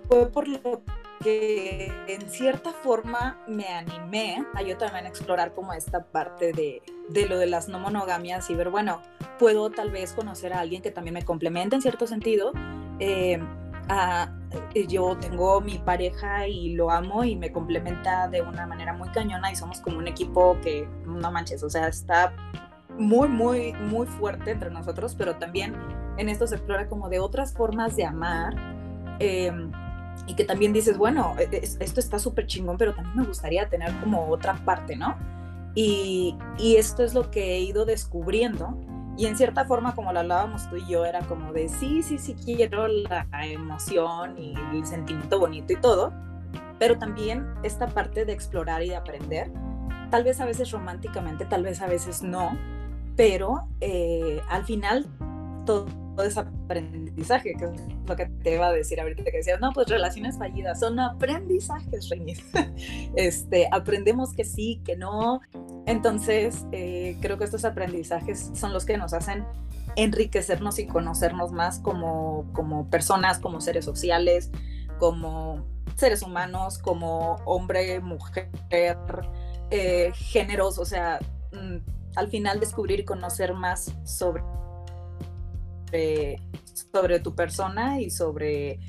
fue 0.07 0.29
por 0.31 0.47
lo 0.47 0.81
que 1.23 1.91
en 2.07 2.29
cierta 2.29 2.71
forma 2.71 3.43
me 3.47 3.67
animé 3.67 4.45
a 4.53 4.61
yo 4.61 4.77
también 4.77 5.05
explorar 5.05 5.53
como 5.53 5.73
esta 5.73 6.03
parte 6.05 6.53
de, 6.53 6.81
de 7.09 7.27
lo 7.27 7.39
de 7.39 7.47
las 7.47 7.67
no 7.69 7.79
monogamias 7.79 8.49
y 8.49 8.55
ver, 8.55 8.69
bueno, 8.69 9.01
puedo 9.39 9.69
tal 9.69 9.91
vez 9.91 10.13
conocer 10.13 10.53
a 10.53 10.59
alguien 10.59 10.81
que 10.81 10.91
también 10.91 11.15
me 11.15 11.25
complemente 11.25 11.75
en 11.75 11.81
cierto 11.81 12.07
sentido. 12.07 12.51
Eh, 12.99 13.39
eh, 13.89 14.88
yo 14.88 15.17
tengo 15.17 15.62
mi 15.62 15.77
pareja 15.77 16.48
y 16.48 16.75
lo 16.75 16.91
amo 16.91 17.24
y 17.24 17.36
me 17.36 17.51
complementa 17.51 18.27
de 18.27 18.41
una 18.41 18.65
manera 18.65 18.94
muy 18.94 19.10
cañona 19.10 19.51
y 19.51 19.56
somos 19.56 19.79
como 19.82 19.98
un 19.98 20.08
equipo 20.08 20.58
que 20.62 20.88
no 21.06 21.32
manches, 21.32 21.63
o 21.63 21.70
sea, 21.70 21.88
está 21.88 22.34
muy, 22.98 23.27
muy, 23.27 23.74
muy 23.74 24.08
fuerte 24.08 24.51
entre 24.51 24.72
nosotros, 24.72 25.15
pero 25.15 25.36
también 25.38 25.75
en 26.17 26.29
esto 26.29 26.48
se 26.48 26.56
explora 26.56 26.88
como 26.88 27.10
de 27.10 27.20
otras 27.20 27.53
formas 27.53 27.96
de 27.96 28.06
amar. 28.06 28.56
Em, 29.20 29.72
y 30.25 30.34
que 30.34 30.44
también 30.44 30.74
dices, 30.74 30.98
bueno, 30.98 31.36
e, 31.38 31.44
e, 31.44 31.63
esto 31.63 32.00
está 32.00 32.20
súper 32.20 32.48
chingón, 32.48 32.77
pero 32.77 32.94
también 32.94 33.17
me 33.17 33.24
gustaría 33.24 33.70
tener 33.70 33.94
como 34.00 34.27
otra 34.27 34.56
parte, 34.65 34.96
¿no? 34.96 35.15
Y, 35.75 36.36
y 36.58 36.75
esto 36.77 37.03
es 37.03 37.13
lo 37.13 37.29
que 37.29 37.56
he 37.56 37.60
ido 37.60 37.86
descubriendo 37.86 38.77
y 39.17 39.25
en 39.25 39.36
cierta 39.36 39.65
forma, 39.65 39.95
como 39.95 40.13
lo 40.13 40.19
hablábamos 40.19 40.69
tú 40.69 40.75
y 40.75 40.86
yo, 40.86 41.03
era 41.03 41.21
como 41.21 41.51
de 41.51 41.69
sí, 41.69 42.03
sí, 42.03 42.19
sí 42.19 42.36
quiero 42.36 42.88
la 42.88 43.27
emoción 43.41 44.38
y 44.38 44.53
el 44.74 44.86
sentimiento 44.86 45.39
bonito 45.39 45.74
y 45.74 45.77
todo, 45.77 46.13
pero 46.77 47.00
también 47.00 47.47
esta 47.63 47.88
parte 47.88 48.25
de 48.25 48.33
explorar 48.33 48.83
y 48.83 48.89
de 48.89 48.95
aprender. 48.95 49.51
tal 50.12 50.24
vez 50.24 50.39
a 50.39 50.45
veces 50.45 50.71
románticamente, 50.71 51.45
tal 51.45 51.63
vez 51.63 51.81
a 51.81 51.88
veces 51.88 52.21
no, 52.21 52.57
pero 53.17 53.67
eh, 53.81 54.39
al 54.47 54.63
final 54.63 55.05
todo, 55.65 55.86
ese 56.24 56.39
aprendizaje, 56.39 57.53
que 57.57 57.65
es 57.65 57.71
lo 58.05 58.15
que 58.15 58.25
te 58.25 58.55
iba 58.55 58.67
a 58.67 58.71
decir 58.71 59.00
ahorita 59.00 59.24
que 59.24 59.38
decías, 59.38 59.59
no, 59.59 59.71
pues 59.74 59.88
relaciones 59.88 60.38
fallidas 60.38 60.79
son 60.79 61.00
aprendizajes, 61.00 62.09
Renis. 62.09 62.43
este, 63.15 63.67
aprendemos 63.71 64.33
que 64.33 64.43
sí, 64.43 64.81
que 64.86 64.95
no. 64.95 65.41
Entonces, 65.86 66.65
eh, 66.71 67.17
creo 67.21 67.38
que 67.38 67.45
estos 67.45 67.65
aprendizajes 67.65 68.51
son 68.53 68.74
los 68.74 68.86
que 68.86 68.97
nos 68.97 69.13
hacen 69.13 69.45
enriquecernos 69.95 70.79
y 70.79 70.88
conocernos 70.88 71.51
más 71.51 71.79
como, 71.79 72.45
como 72.53 72.89
personas, 72.89 73.39
como 73.39 73.62
seres 73.62 73.86
sociales, 73.86 74.51
como 75.00 75.65
seres 75.95 76.21
humanos, 76.21 76.77
como 76.77 77.38
hombre, 77.45 78.00
mujer, 78.00 78.50
eh, 79.71 80.12
géneros, 80.13 80.77
o 80.77 80.86
sea, 80.86 81.19
mm, 81.51 81.77
al 82.15 82.27
final 82.29 82.59
descubrir 82.59 83.00
y 83.00 83.05
conocer 83.05 83.53
más 83.53 83.93
sobre, 84.03 84.43
sobre 86.91 87.20
tu 87.20 87.36
persona 87.36 88.00
y 88.01 88.10
sobre 88.10 88.79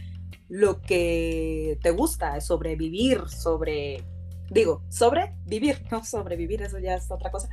lo 0.48 0.80
que 0.80 1.78
te 1.82 1.90
gusta, 1.90 2.40
sobre 2.40 2.76
vivir, 2.76 3.28
sobre, 3.28 4.04
digo, 4.50 4.82
sobre 4.88 5.34
vivir, 5.44 5.82
no 5.90 6.04
sobrevivir, 6.04 6.62
eso 6.62 6.78
ya 6.78 6.94
es 6.94 7.10
otra 7.10 7.30
cosa. 7.30 7.48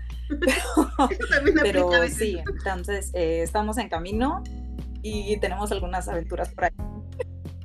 Pero, 1.62 1.90
sí, 2.08 2.38
entonces 2.38 3.12
eh, 3.14 3.42
estamos 3.44 3.78
en 3.78 3.90
camino 3.90 4.44
y 5.02 5.38
tenemos 5.40 5.72
algunas 5.72 6.08
aventuras 6.08 6.50
por 6.54 6.66
ahí. 6.66 6.72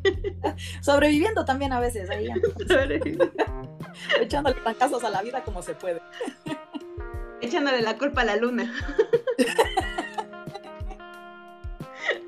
Sobreviviendo 0.80 1.44
también 1.44 1.72
a 1.72 1.80
veces, 1.80 2.10
ahí. 2.10 2.28
Echándole 4.20 4.56
fracasos 4.60 5.04
a 5.04 5.10
la 5.10 5.22
vida 5.22 5.42
como 5.44 5.62
se 5.62 5.74
puede. 5.74 6.00
Echándole 7.40 7.82
la 7.82 7.96
culpa 7.96 8.22
a 8.22 8.24
la 8.24 8.36
luna. 8.36 8.74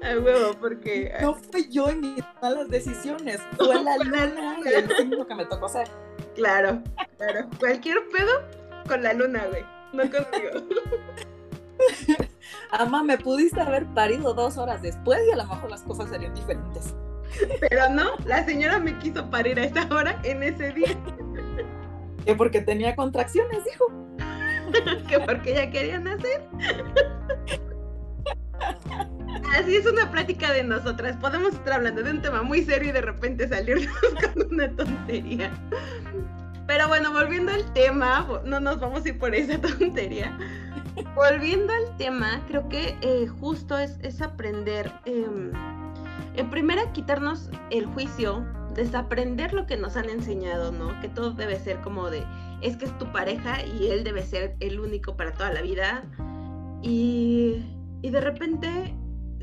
A 0.02 0.18
huevo, 0.18 0.54
porque. 0.60 1.12
No 1.20 1.34
fui 1.34 1.68
yo 1.70 1.88
en 1.88 2.00
mis 2.00 2.24
malas 2.40 2.68
decisiones, 2.68 3.40
fue 3.56 3.82
la 3.82 3.96
luna 3.98 4.60
y 4.64 4.68
el 4.68 4.96
signo 4.96 5.26
que 5.26 5.34
me 5.34 5.44
tocó 5.44 5.66
hacer. 5.66 5.88
Claro, 6.34 6.82
claro. 7.18 7.48
Cualquier 7.58 8.08
pedo 8.08 8.32
con 8.88 9.02
la 9.02 9.12
luna, 9.12 9.46
güey. 9.48 9.64
No 9.92 10.02
conmigo. 10.04 10.66
Ama, 12.72 13.02
me 13.02 13.18
pudiste 13.18 13.60
haber 13.60 13.86
parido 13.86 14.34
dos 14.34 14.56
horas 14.56 14.82
después 14.82 15.20
y 15.28 15.32
a 15.32 15.36
lo 15.36 15.44
mejor 15.44 15.70
las 15.70 15.82
cosas 15.82 16.08
serían 16.08 16.34
diferentes. 16.34 16.94
Pero 17.60 17.90
no, 17.90 18.16
la 18.24 18.44
señora 18.44 18.78
me 18.78 18.98
quiso 18.98 19.28
parir 19.30 19.58
a 19.58 19.64
esa 19.64 19.86
hora 19.94 20.20
en 20.24 20.42
ese 20.42 20.72
día. 20.72 20.88
Que 22.24 22.36
porque 22.36 22.60
tenía 22.60 22.94
contracciones, 22.94 23.64
dijo. 23.64 23.86
que 25.08 25.18
porque 25.18 25.54
ella 25.54 25.72
quería 25.72 25.98
nacer. 25.98 26.48
Así 29.52 29.76
es 29.76 29.84
una 29.86 30.10
plática 30.10 30.50
de 30.50 30.64
nosotras. 30.64 31.14
Podemos 31.18 31.52
estar 31.52 31.74
hablando 31.74 32.02
de 32.02 32.10
un 32.10 32.22
tema 32.22 32.42
muy 32.42 32.64
serio 32.64 32.88
y 32.88 32.92
de 32.92 33.02
repente 33.02 33.46
salirnos 33.46 33.94
con 34.34 34.50
una 34.50 34.70
tontería. 34.74 35.52
Pero 36.66 36.88
bueno, 36.88 37.12
volviendo 37.12 37.52
al 37.52 37.70
tema, 37.74 38.26
no 38.46 38.60
nos 38.60 38.80
vamos 38.80 39.04
a 39.04 39.08
ir 39.10 39.18
por 39.18 39.34
esa 39.34 39.60
tontería. 39.78 40.34
Volviendo 41.14 41.70
al 41.70 41.96
tema, 41.98 42.42
creo 42.48 42.66
que 42.70 42.96
eh, 43.02 43.26
justo 43.26 43.76
es, 43.76 43.98
es 44.02 44.22
aprender, 44.22 44.90
em, 45.04 45.52
en 46.34 46.50
primera, 46.50 46.90
quitarnos 46.92 47.50
el 47.68 47.84
juicio, 47.84 48.46
desaprender 48.74 49.52
lo 49.52 49.66
que 49.66 49.76
nos 49.76 49.98
han 49.98 50.08
enseñado, 50.08 50.72
¿no? 50.72 50.98
Que 51.02 51.08
todo 51.08 51.32
debe 51.32 51.58
ser 51.58 51.78
como 51.82 52.08
de, 52.08 52.24
es 52.62 52.78
que 52.78 52.86
es 52.86 52.96
tu 52.96 53.12
pareja 53.12 53.62
y 53.66 53.88
él 53.88 54.02
debe 54.02 54.22
ser 54.22 54.56
el 54.60 54.80
único 54.80 55.14
para 55.14 55.32
toda 55.32 55.52
la 55.52 55.60
vida. 55.60 56.04
Y, 56.80 57.62
y 58.00 58.10
de 58.10 58.20
repente 58.22 58.94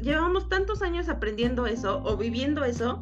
llevamos 0.01 0.49
tantos 0.49 0.81
años 0.81 1.09
aprendiendo 1.09 1.67
eso 1.67 2.01
o 2.03 2.17
viviendo 2.17 2.63
eso 2.63 3.01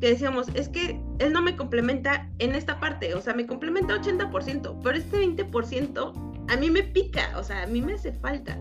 que 0.00 0.10
decíamos, 0.10 0.48
es 0.54 0.68
que 0.68 1.00
él 1.18 1.32
no 1.32 1.42
me 1.42 1.56
complementa 1.56 2.30
en 2.38 2.54
esta 2.54 2.78
parte, 2.78 3.14
o 3.14 3.20
sea, 3.20 3.34
me 3.34 3.46
complementa 3.46 4.00
80%, 4.00 4.80
pero 4.82 4.96
este 4.96 5.26
20% 5.26 6.46
a 6.48 6.56
mí 6.56 6.70
me 6.70 6.82
pica, 6.84 7.36
o 7.36 7.42
sea, 7.42 7.64
a 7.64 7.66
mí 7.66 7.82
me 7.82 7.94
hace 7.94 8.12
falta. 8.12 8.56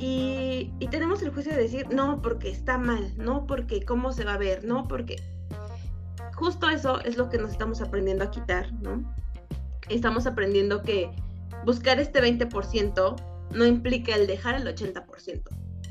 Y, 0.00 0.72
y, 0.80 0.88
tenemos 0.88 1.22
el 1.22 1.30
juicio 1.30 1.52
de 1.52 1.62
decir, 1.62 1.86
no, 1.88 2.20
porque 2.20 2.50
está 2.50 2.78
mal, 2.78 3.12
no, 3.16 3.46
porque 3.46 3.84
cómo 3.84 4.12
se 4.12 4.24
va 4.24 4.34
a 4.34 4.38
ver, 4.38 4.64
no, 4.64 4.88
porque... 4.88 5.16
Justo 6.34 6.68
eso 6.68 7.00
es 7.02 7.16
lo 7.16 7.30
que 7.30 7.38
nos 7.38 7.52
estamos 7.52 7.80
aprendiendo 7.80 8.24
a 8.24 8.30
quitar, 8.30 8.72
¿no? 8.82 9.04
Estamos 9.88 10.26
aprendiendo 10.26 10.82
que 10.82 11.08
buscar 11.64 12.00
este 12.00 12.20
20% 12.20 13.16
no 13.54 13.66
implica 13.66 14.16
el 14.16 14.26
dejar 14.26 14.56
el 14.56 14.66
80% 14.66 15.42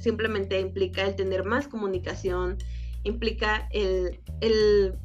simplemente 0.04 0.60
implica 0.60 1.06
el 1.06 1.16
tener 1.16 1.46
más 1.46 1.68
comunicación, 1.68 2.58
implica 3.04 3.70
el, 3.72 4.20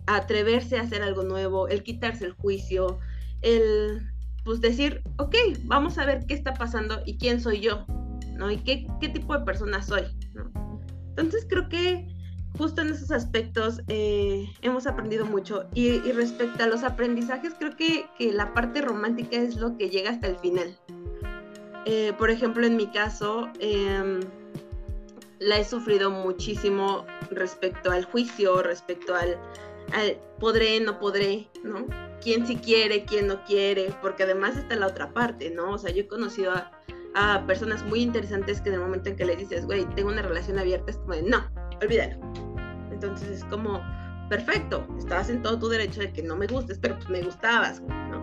atreverse 0.07 0.77
a 0.77 0.83
hacer 0.83 1.03
algo 1.03 1.23
nuevo, 1.23 1.69
el 1.69 1.83
quitarse 1.85 2.25
el 2.25 2.33
juicio, 2.33 2.99
el 3.43 4.03
pues 4.45 4.61
decir, 4.61 5.03
ok, 5.19 5.37
vamos 5.65 5.99
a 5.99 6.07
ver 6.07 6.25
qué 6.27 6.35
está 6.35 6.55
pasando 6.55 7.03
y 7.05 7.19
quién 7.19 7.41
soy 7.41 7.61
yo, 7.61 7.85
¿no? 8.35 8.51
Y 8.51 8.57
qué, 8.59 8.87
tipo 9.01 9.39
de 9.39 9.45
persona 9.45 9.83
soy, 9.83 10.03
¿no? 10.33 10.51
Entonces 11.11 11.47
creo 11.49 11.69
que 11.69 12.09
justo 12.57 12.81
en 12.81 12.89
esos 12.89 13.11
aspectos 13.11 13.83
eh, 13.89 14.51
hemos 14.63 14.87
aprendido 14.87 15.27
mucho. 15.27 15.69
Y, 15.75 15.99
respecto 16.13 16.65
a 16.65 16.67
los 16.67 16.83
aprendizajes, 16.83 17.55
creo 17.59 17.77
que, 17.77 18.09
la 18.33 18.55
parte 18.55 18.81
romántica 18.81 19.37
es 19.37 19.57
lo 19.57 19.77
que 19.77 19.91
llega 19.91 20.11
hasta 20.11 20.29
el 20.29 20.39
final. 20.39 20.77
Eh, 21.85 22.13
por 22.19 22.31
ejemplo, 22.31 22.67
en 22.67 22.77
mi 22.77 22.87
caso, 22.87 23.49
em, 23.61 24.21
la 25.41 25.59
he 25.59 25.65
sufrido 25.65 26.11
muchísimo 26.11 27.07
respecto 27.31 27.91
al 27.91 28.05
juicio, 28.05 28.63
respecto 28.63 29.15
al, 29.15 29.39
podré, 30.39 30.81
no 30.81 30.99
podré, 30.99 31.49
¿no? 31.63 31.87
Quién 32.21 32.47
sí 32.47 32.57
quiere, 32.57 33.05
quién 33.05 33.27
no 33.27 33.45
quiere, 33.45 33.95
porque 34.03 34.25
además 34.25 34.57
está 34.57 34.77
la 34.77 34.89
otra 34.89 35.13
parte, 35.13 35.51
¿no? 35.51 35.73
O 35.73 35.79
sea, 35.79 35.91
yo 35.91 36.03
he 36.03 36.09
conocido 36.09 36.53
a, 36.53 36.73
personas 37.49 37.83
muy 37.85 38.01
interesantes 38.01 38.61
que 38.61 38.69
en 38.69 38.77
el 38.77 38.81
momento 38.81 39.09
en 39.09 39.17
que 39.17 39.25
les 39.25 39.39
dices, 39.39 39.67
güey, 39.67 39.85
tengo 39.97 40.09
una 40.09 40.23
relación 40.23 40.57
abierta, 40.57 40.93
es 40.93 40.99
como 40.99 41.15
de, 41.15 41.23
no, 41.23 41.51
olvídalo. 41.83 42.17
Entonces 42.93 43.29
es 43.29 43.45
como, 43.47 43.83
perfecto, 44.29 44.87
estabas 44.99 45.29
en 45.29 45.43
todo 45.43 45.59
tu 45.59 45.69
derecho 45.69 46.01
de 46.01 46.13
que 46.13 46.23
no 46.23 46.37
me 46.37 46.47
gustes, 46.47 46.79
pero 46.79 46.95
pues 46.95 47.09
me 47.09 47.23
gustabas, 47.23 47.81
¿no? 47.81 48.23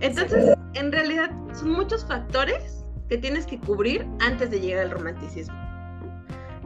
Entonces, 0.00 0.56
en 0.74 0.90
realidad, 0.90 1.30
son 1.54 1.70
muchos 1.70 2.04
factores 2.04 2.84
que 3.08 3.16
tienes 3.16 3.46
que 3.46 3.60
cubrir 3.60 4.04
antes 4.18 4.50
de 4.50 4.58
llegar 4.58 4.86
al 4.86 4.90
romanticismo. 4.90 5.65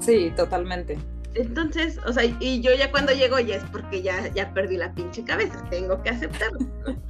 Sí, 0.00 0.32
totalmente. 0.36 0.98
Entonces, 1.34 1.98
o 2.06 2.12
sea, 2.12 2.24
y 2.24 2.60
yo 2.60 2.74
ya 2.74 2.90
cuando 2.90 3.12
llego 3.12 3.38
ya 3.38 3.56
es 3.56 3.64
porque 3.70 4.02
ya, 4.02 4.28
ya 4.34 4.52
perdí 4.52 4.76
la 4.76 4.92
pinche 4.94 5.22
cabeza, 5.24 5.62
tengo 5.70 6.02
que 6.02 6.10
aceptarlo. 6.10 6.58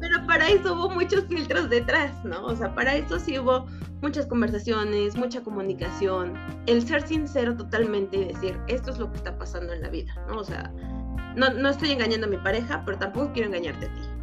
Pero 0.00 0.26
para 0.26 0.48
eso 0.48 0.74
hubo 0.74 0.90
muchos 0.90 1.24
filtros 1.26 1.70
detrás, 1.70 2.12
¿no? 2.24 2.44
O 2.44 2.54
sea, 2.54 2.74
para 2.74 2.96
eso 2.96 3.18
sí 3.18 3.38
hubo 3.38 3.66
muchas 4.02 4.26
conversaciones, 4.26 5.16
mucha 5.16 5.42
comunicación, 5.42 6.34
el 6.66 6.86
ser 6.86 7.06
sincero 7.06 7.56
totalmente 7.56 8.18
y 8.18 8.24
decir, 8.24 8.58
esto 8.68 8.90
es 8.90 8.98
lo 8.98 9.10
que 9.10 9.16
está 9.16 9.38
pasando 9.38 9.72
en 9.72 9.82
la 9.82 9.88
vida, 9.88 10.14
¿no? 10.28 10.38
O 10.38 10.44
sea, 10.44 10.72
no, 11.36 11.50
no 11.50 11.68
estoy 11.68 11.92
engañando 11.92 12.26
a 12.26 12.30
mi 12.30 12.36
pareja, 12.38 12.82
pero 12.84 12.98
tampoco 12.98 13.32
quiero 13.32 13.48
engañarte 13.48 13.86
a 13.86 13.94
ti. 13.94 14.17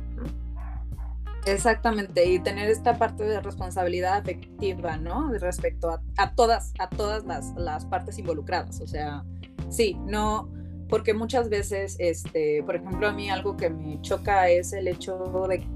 Exactamente, 1.46 2.26
y 2.26 2.40
tener 2.40 2.70
esta 2.70 2.98
parte 2.98 3.24
de 3.24 3.40
responsabilidad 3.40 4.18
afectiva, 4.18 4.98
¿no? 4.98 5.32
Respecto 5.34 6.00
a, 6.18 6.34
todas, 6.34 6.74
a 6.80 6.90
todas 6.90 7.24
las, 7.56 7.86
partes 7.86 8.18
involucradas. 8.18 8.82
O 8.82 8.88
sea, 8.88 9.24
sí, 9.70 9.96
no, 10.06 10.50
porque 10.90 11.14
muchas 11.14 11.50
veces, 11.50 11.98
este, 12.00 12.64
por 12.64 12.76
ejemplo, 12.76 13.08
a 13.08 13.12
mí 13.12 13.30
algo 13.30 13.56
que 13.58 13.70
me 13.70 14.02
choca 14.02 14.50
es 14.50 14.74
el 14.74 14.88
hecho 14.88 15.20
de 15.48 15.68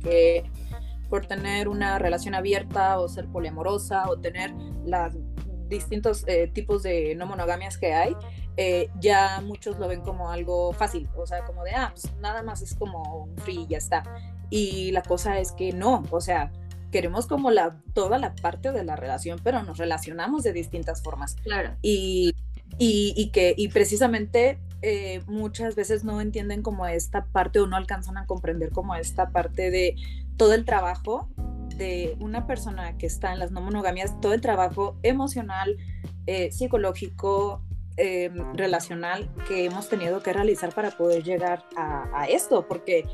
que 0.00 0.44
por 1.08 1.24
tener 1.26 1.68
una 1.68 1.98
relación 1.98 2.34
abierta 2.34 2.98
o 2.98 3.08
ser 3.08 3.26
poliamorosa 3.28 4.08
o 4.10 4.18
tener 4.18 4.52
los 4.84 5.14
distintos 5.68 6.24
eh, 6.26 6.50
tipos 6.52 6.82
de 6.82 7.14
no 7.14 7.26
monogamias 7.26 7.78
que 7.78 7.94
hay, 7.94 8.14
eh, 8.56 8.90
ya 9.00 9.40
muchos 9.40 9.78
lo 9.78 9.88
ven 9.88 10.02
como 10.02 10.30
algo 10.30 10.72
fácil, 10.72 11.08
o 11.16 11.26
sea, 11.26 11.44
como 11.44 11.64
de, 11.64 11.72
ah, 11.72 11.90
pues 11.92 12.12
nada 12.20 12.42
más 12.42 12.62
es 12.62 12.74
como 12.74 13.24
un 13.24 13.36
free 13.38 13.62
y 13.62 13.66
ya 13.68 13.78
está. 13.78 14.02
Y 14.50 14.92
la 14.92 15.02
cosa 15.02 15.38
es 15.38 15.52
que 15.52 15.72
no, 15.72 16.04
o 16.10 16.20
sea, 16.20 16.52
queremos 16.94 17.26
como 17.26 17.50
la, 17.50 17.76
toda 17.92 18.20
la 18.20 18.36
parte 18.36 18.70
de 18.70 18.84
la 18.84 18.94
relación, 18.94 19.40
pero 19.42 19.64
nos 19.64 19.78
relacionamos 19.78 20.44
de 20.44 20.52
distintas 20.52 21.02
formas. 21.02 21.34
Claro. 21.42 21.76
Y, 21.82 22.32
y, 22.78 23.30
que, 23.32 23.52
y 23.56 23.66
precisamente 23.66 24.60
eh, 24.80 25.20
muchas 25.26 25.74
veces 25.74 26.04
no 26.04 26.20
entienden 26.20 26.62
como 26.62 26.86
esta 26.86 27.24
parte 27.26 27.58
o 27.58 27.66
no 27.66 27.76
alcanzan 27.76 28.16
a 28.16 28.26
comprender 28.26 28.70
como 28.70 28.94
esta 28.94 29.30
parte 29.30 29.72
de 29.72 29.96
todo 30.36 30.54
el 30.54 30.64
trabajo 30.64 31.28
de 31.76 32.16
una 32.20 32.46
persona 32.46 32.96
que 32.96 33.06
está 33.06 33.32
en 33.32 33.40
las 33.40 33.50
no 33.50 33.60
monogamias, 33.60 34.20
todo 34.20 34.32
el 34.32 34.40
trabajo 34.40 34.96
emocional, 35.02 35.76
eh, 36.26 36.52
psicológico, 36.52 37.62
eh, 37.96 38.30
relacional 38.54 39.30
que 39.48 39.64
hemos 39.64 39.88
tenido 39.88 40.22
que 40.22 40.32
realizar 40.32 40.72
para 40.72 40.92
poder 40.92 41.24
llegar 41.24 41.64
a, 41.76 42.22
a 42.22 42.26
esto, 42.26 42.68
porque 42.68 43.04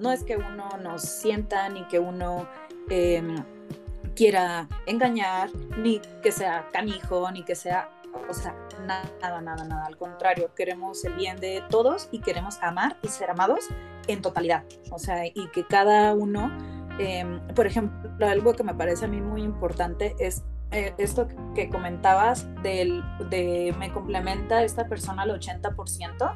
no 0.00 0.10
es 0.10 0.24
que 0.24 0.36
uno 0.36 0.68
nos 0.82 1.02
sienta 1.02 1.68
ni 1.68 1.84
que 1.84 1.98
uno 1.98 2.48
em, 2.88 3.44
quiera 4.16 4.68
engañar, 4.86 5.50
ni 5.76 6.00
que 6.22 6.32
sea 6.32 6.66
canijo, 6.72 7.30
ni 7.30 7.44
que 7.44 7.54
sea, 7.54 7.90
o 8.28 8.34
sea, 8.34 8.54
nada, 8.86 9.40
nada, 9.40 9.64
nada. 9.64 9.84
Al 9.86 9.96
contrario, 9.96 10.50
queremos 10.54 11.04
el 11.04 11.14
bien 11.14 11.38
de 11.38 11.62
todos 11.68 12.08
y 12.10 12.20
queremos 12.20 12.58
amar 12.62 12.96
y 13.02 13.08
ser 13.08 13.30
amados 13.30 13.68
en 14.08 14.22
totalidad. 14.22 14.64
O 14.90 14.98
sea, 14.98 15.26
y 15.26 15.48
que 15.52 15.66
cada 15.66 16.14
uno, 16.14 16.50
em, 16.98 17.46
por 17.54 17.66
ejemplo, 17.66 18.26
algo 18.26 18.54
que 18.54 18.64
me 18.64 18.74
parece 18.74 19.04
a 19.04 19.08
mí 19.08 19.20
muy 19.20 19.42
importante 19.42 20.14
es 20.18 20.42
eh, 20.72 20.94
esto 20.98 21.26
que 21.54 21.68
comentabas 21.68 22.46
del, 22.62 23.02
de 23.28 23.74
me 23.78 23.92
complementa 23.92 24.62
esta 24.62 24.86
persona 24.86 25.22
al 25.22 25.30
80%, 25.30 26.32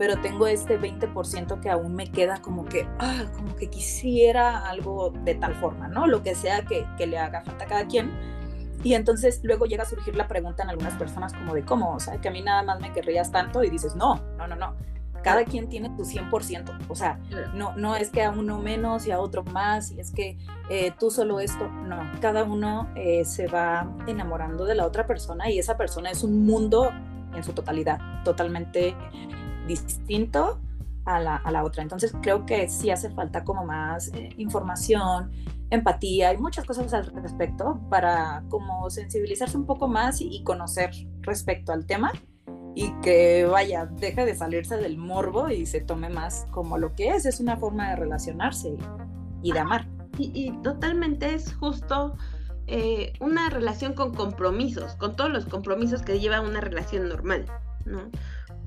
pero 0.00 0.18
tengo 0.18 0.46
este 0.46 0.80
20% 0.80 1.60
que 1.60 1.68
aún 1.68 1.94
me 1.94 2.10
queda 2.10 2.40
como 2.40 2.64
que, 2.64 2.88
ah, 2.98 3.26
como 3.36 3.54
que 3.54 3.68
quisiera 3.68 4.66
algo 4.66 5.10
de 5.10 5.34
tal 5.34 5.54
forma, 5.56 5.88
¿no? 5.88 6.06
Lo 6.06 6.22
que 6.22 6.34
sea 6.34 6.62
que, 6.62 6.86
que 6.96 7.06
le 7.06 7.18
haga 7.18 7.42
falta 7.42 7.66
a 7.66 7.68
cada 7.68 7.86
quien. 7.86 8.10
Y 8.82 8.94
entonces 8.94 9.40
luego 9.42 9.66
llega 9.66 9.82
a 9.82 9.86
surgir 9.86 10.16
la 10.16 10.26
pregunta 10.26 10.62
en 10.62 10.70
algunas 10.70 10.94
personas 10.94 11.34
como 11.34 11.52
de 11.52 11.66
cómo, 11.66 11.92
o 11.92 12.00
sea, 12.00 12.18
que 12.18 12.28
a 12.28 12.30
mí 12.30 12.40
nada 12.40 12.62
más 12.62 12.80
me 12.80 12.94
querrías 12.94 13.30
tanto 13.30 13.62
y 13.62 13.68
dices, 13.68 13.94
no, 13.94 14.22
no, 14.38 14.48
no, 14.48 14.56
no. 14.56 14.74
Cada 15.22 15.44
quien 15.44 15.68
tiene 15.68 15.94
su 15.98 16.04
100%, 16.04 16.86
o 16.88 16.94
sea, 16.94 17.20
no, 17.52 17.76
no 17.76 17.94
es 17.94 18.08
que 18.08 18.22
a 18.22 18.30
uno 18.30 18.58
menos 18.58 19.06
y 19.06 19.10
a 19.10 19.20
otro 19.20 19.44
más, 19.44 19.90
y 19.90 20.00
es 20.00 20.12
que 20.12 20.38
eh, 20.70 20.94
tú 20.98 21.10
solo 21.10 21.40
esto, 21.40 21.68
no, 21.68 22.10
cada 22.22 22.44
uno 22.44 22.88
eh, 22.94 23.26
se 23.26 23.48
va 23.48 23.86
enamorando 24.06 24.64
de 24.64 24.76
la 24.76 24.86
otra 24.86 25.06
persona 25.06 25.50
y 25.50 25.58
esa 25.58 25.76
persona 25.76 26.10
es 26.10 26.22
un 26.24 26.46
mundo 26.46 26.90
en 27.34 27.44
su 27.44 27.52
totalidad, 27.52 28.00
totalmente 28.24 28.96
distinto 29.70 30.60
a 31.04 31.20
la, 31.20 31.36
a 31.36 31.50
la 31.50 31.64
otra. 31.64 31.82
Entonces 31.82 32.12
creo 32.20 32.44
que 32.44 32.68
sí 32.68 32.90
hace 32.90 33.10
falta 33.10 33.44
como 33.44 33.64
más 33.64 34.08
eh, 34.08 34.30
información, 34.36 35.30
empatía 35.70 36.34
y 36.34 36.38
muchas 36.38 36.64
cosas 36.64 36.92
al 36.92 37.06
respecto 37.22 37.80
para 37.88 38.42
como 38.48 38.90
sensibilizarse 38.90 39.56
un 39.56 39.66
poco 39.66 39.88
más 39.88 40.20
y 40.20 40.42
conocer 40.42 40.90
respecto 41.22 41.72
al 41.72 41.86
tema 41.86 42.12
y 42.74 42.92
que 43.00 43.46
vaya, 43.46 43.86
deje 43.86 44.24
de 44.24 44.34
salirse 44.34 44.76
del 44.76 44.96
morbo 44.96 45.48
y 45.48 45.66
se 45.66 45.80
tome 45.80 46.08
más 46.08 46.46
como 46.50 46.78
lo 46.78 46.94
que 46.94 47.10
es, 47.10 47.26
es 47.26 47.40
una 47.40 47.56
forma 47.56 47.90
de 47.90 47.96
relacionarse 47.96 48.76
y, 49.42 49.52
de 49.52 49.58
amar. 49.58 49.86
Y, 50.18 50.52
totalmente 50.62 51.34
es 51.34 51.54
justo 51.54 52.16
eh, 52.66 53.12
una 53.20 53.48
relación 53.48 53.94
con 53.94 54.14
compromisos, 54.14 54.94
con 54.96 55.16
todos 55.16 55.30
los 55.30 55.46
compromisos 55.46 56.02
que 56.02 56.20
lleva 56.20 56.40
una 56.40 56.60
relación 56.60 57.08
normal, 57.08 57.46
¿no? 57.86 58.10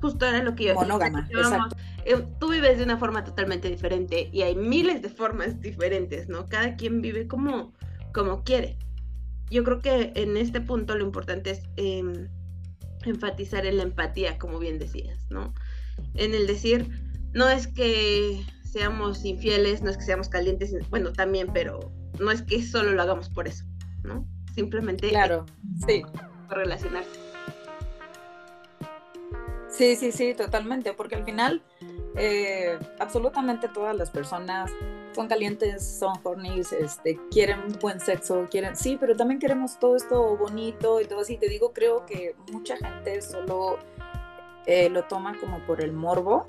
Justo 0.04 0.26
era 0.26 0.42
lo 0.42 0.54
que 0.54 0.64
yo... 0.64 0.74
Monógama, 0.74 1.26
exacto. 1.30 1.76
Eh, 2.04 2.22
tú 2.38 2.50
vives 2.50 2.76
de 2.76 2.84
una 2.84 2.98
forma 2.98 3.24
totalmente 3.24 3.70
diferente 3.70 4.28
y 4.30 4.42
hay 4.42 4.54
miles 4.54 5.00
de 5.00 5.08
formas 5.08 5.62
diferentes, 5.62 6.28
¿no? 6.28 6.46
Cada 6.50 6.76
quien 6.76 7.00
vive 7.00 7.26
como, 7.26 7.72
como 8.12 8.44
quiere. 8.44 8.76
Yo 9.50 9.64
creo 9.64 9.80
que 9.80 10.12
en 10.14 10.36
este 10.36 10.60
punto 10.60 10.94
lo 10.94 11.04
importante 11.04 11.52
es... 11.52 11.62
Em, 11.76 12.28
enfatizar 13.06 13.64
en 13.66 13.78
la 13.78 13.82
empatía, 13.84 14.38
como 14.38 14.58
bien 14.58 14.78
decías, 14.78 15.26
¿no? 15.30 15.54
En 16.14 16.34
el 16.34 16.46
decir, 16.46 16.88
no 17.32 17.48
es 17.48 17.66
que 17.66 18.44
seamos 18.62 19.24
infieles, 19.24 19.82
no 19.82 19.90
es 19.90 19.96
que 19.96 20.04
seamos 20.04 20.28
calientes, 20.28 20.74
bueno, 20.90 21.12
también, 21.12 21.48
pero 21.52 21.92
no 22.18 22.30
es 22.30 22.42
que 22.42 22.62
solo 22.62 22.92
lo 22.92 23.02
hagamos 23.02 23.28
por 23.30 23.48
eso, 23.48 23.64
¿no? 24.02 24.26
Simplemente 24.54 25.08
claro, 25.08 25.46
sí. 25.86 26.02
relacionarse. 26.50 27.23
Sí, 29.76 29.96
sí, 29.96 30.12
sí, 30.12 30.34
totalmente, 30.34 30.92
porque 30.92 31.16
al 31.16 31.24
final 31.24 31.60
eh, 32.16 32.78
absolutamente 33.00 33.66
todas 33.66 33.96
las 33.96 34.08
personas 34.08 34.70
son 35.12 35.26
calientes, 35.26 35.84
son 35.84 36.12
hornies, 36.22 36.72
este, 36.72 37.18
quieren 37.28 37.60
buen 37.80 37.98
sexo, 37.98 38.46
quieren, 38.48 38.76
sí, 38.76 38.96
pero 39.00 39.16
también 39.16 39.40
queremos 39.40 39.80
todo 39.80 39.96
esto 39.96 40.36
bonito 40.36 41.00
y 41.00 41.06
todo 41.06 41.20
así. 41.20 41.38
Te 41.38 41.48
digo, 41.48 41.72
creo 41.72 42.06
que 42.06 42.36
mucha 42.52 42.76
gente 42.76 43.20
solo 43.20 43.78
eh, 44.66 44.88
lo 44.90 45.04
toma 45.04 45.36
como 45.40 45.58
por 45.66 45.80
el 45.80 45.92
morbo 45.92 46.46